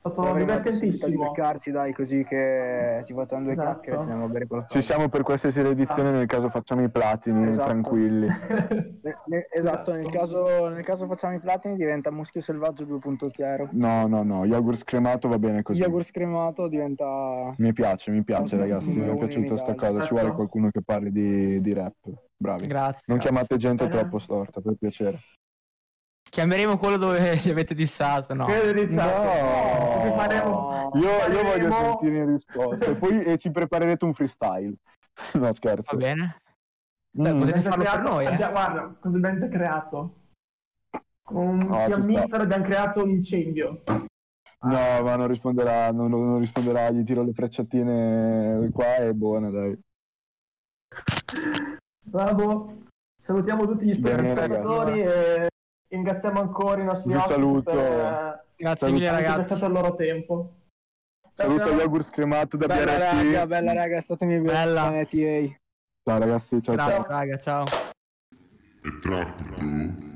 stato 0.00 0.34
divertentissimo. 0.34 1.28
beccarci, 1.28 1.70
dai, 1.70 1.92
così 1.92 2.24
che 2.24 3.02
ci 3.04 3.12
facciamo 3.12 3.42
due 3.42 3.52
Esatto. 3.52 3.68
chiacchiere 3.68 3.96
ci 3.96 4.02
andiamo 4.02 4.24
a 4.24 4.28
bere 4.28 4.46
qualcosa. 4.46 4.74
Ci 4.74 4.82
siamo 4.82 5.08
per 5.08 5.22
qualsiasi 5.22 5.60
edizione, 5.60 6.10
nel 6.10 6.26
caso 6.26 6.48
facciamo 6.48 6.82
i 6.82 6.90
platini, 6.90 7.48
Esatto. 7.48 7.68
tranquilli. 7.68 8.26
Ne- 9.02 9.16
ne- 9.26 9.46
esatto, 9.50 9.92
nel 9.94 10.10
caso, 10.10 10.68
nel 10.68 10.84
caso 10.84 11.06
facciamo 11.06 11.34
i 11.34 11.40
platini 11.40 11.74
diventa 11.76 12.10
Muschio 12.10 12.42
Selvaggio 12.42 12.84
2.0. 12.84 13.68
No, 13.72 14.06
no, 14.06 14.22
no, 14.22 14.44
yogurt 14.44 14.76
scremato 14.76 15.26
va 15.28 15.38
bene 15.38 15.62
così. 15.62 15.80
Yogurt 15.80 16.04
scremato 16.04 16.68
diventa... 16.68 17.54
Mi 17.56 17.72
piace, 17.72 18.10
mi 18.10 18.22
piace 18.22 18.56
Nostro 18.56 18.58
ragazzi, 18.58 18.98
mi 19.00 19.08
è 19.08 19.16
piaciuta 19.16 19.56
sta 19.56 19.72
Italia. 19.72 19.92
cosa, 19.92 20.04
ci 20.06 20.14
vuole 20.14 20.32
qualcuno 20.34 20.68
che 20.70 20.82
parli 20.82 21.10
di, 21.10 21.60
di 21.62 21.72
rap. 21.72 21.94
Bravi. 22.36 22.66
Grazie. 22.66 23.02
Non 23.06 23.18
chiamate 23.18 23.56
gente 23.56 23.88
troppo 23.88 24.18
storta, 24.18 24.60
per 24.60 24.74
piacere. 24.78 25.18
Chiameremo 26.30 26.78
quello 26.78 26.96
dove 26.96 27.34
li 27.42 27.50
avete 27.50 27.74
dissato, 27.74 28.34
no? 28.34 28.46
Diciamo, 28.46 29.24
No. 30.04 30.16
faremo 30.16 30.90
Io, 30.94 31.08
io 31.32 31.42
voglio 31.42 31.72
sentire 31.72 32.16
in 32.18 32.26
risposta. 32.30 32.84
E 32.86 32.94
poi 32.94 33.22
e 33.24 33.36
ci 33.38 33.50
preparerete 33.50 34.04
un 34.04 34.12
freestyle. 34.14 34.74
No, 35.34 35.52
scherzo. 35.52 35.96
Va 35.96 36.02
bene. 36.06 36.36
Beh, 37.10 37.32
Mm. 37.32 37.38
potete 37.40 37.60
farlo 37.60 37.82
per 37.82 37.92
creato- 37.92 38.08
noi, 38.08 38.24
eh. 38.26 38.36
Guarda, 38.36 38.96
cosa 39.00 39.16
abbiamo 39.16 39.38
già 39.40 39.48
creato? 39.48 40.14
Con 41.22 41.36
un 41.46 41.60
sta. 41.62 41.84
fiammifero 42.00 42.42
abbiamo 42.42 42.64
creato 42.64 43.02
un 43.02 43.10
incendio. 43.10 43.82
No, 44.62 45.02
ma 45.02 45.16
non 45.16 45.26
risponderà, 45.26 45.90
non, 45.90 46.10
non 46.10 46.38
risponderà, 46.38 46.90
gli 46.90 47.02
tiro 47.04 47.22
le 47.22 47.32
frecciatine 47.32 48.70
qua 48.72 48.96
e 48.96 49.12
buona, 49.14 49.50
dai. 49.50 49.78
Bravo. 52.04 52.78
Salutiamo 53.20 53.66
tutti 53.66 53.84
gli 53.86 53.94
spettatori 53.94 55.02
e 55.02 55.48
ringraziamo 55.90 56.40
ancora 56.40 56.80
i 56.80 56.84
nostri 56.84 57.10
Vi 57.10 57.16
ospiti 57.16 57.34
saluto. 57.34 57.70
per, 57.70 58.44
Grazie 58.56 58.86
Saluto. 58.86 58.92
mille 59.02 59.10
per 59.16 59.22
ragazzi. 59.22 59.46
stato 59.54 59.66
il 59.66 59.72
loro 59.72 59.94
tempo. 59.96 60.52
Saluto 61.34 61.64
Ciao, 61.64 61.74
gli 61.76 61.80
auguri 61.80 62.02
scremato 62.02 62.56
da 62.56 62.66
Bella 62.66 62.98
raga, 62.98 63.22
BRT. 63.22 63.46
bella 63.46 63.72
raga, 63.72 64.00
statemi 64.00 64.40
Bella. 64.40 64.90
bene, 64.90 65.06
TA. 65.06 65.58
Ciao 66.02 66.18
ragazzi, 66.18 66.62
ciao 66.62 66.76
ciao. 66.76 66.86
Grazie 66.88 67.06
raga, 67.08 67.38
ciao. 67.38 67.64
È 67.64 68.98
troppo, 69.00 69.42
tu. 69.54 70.08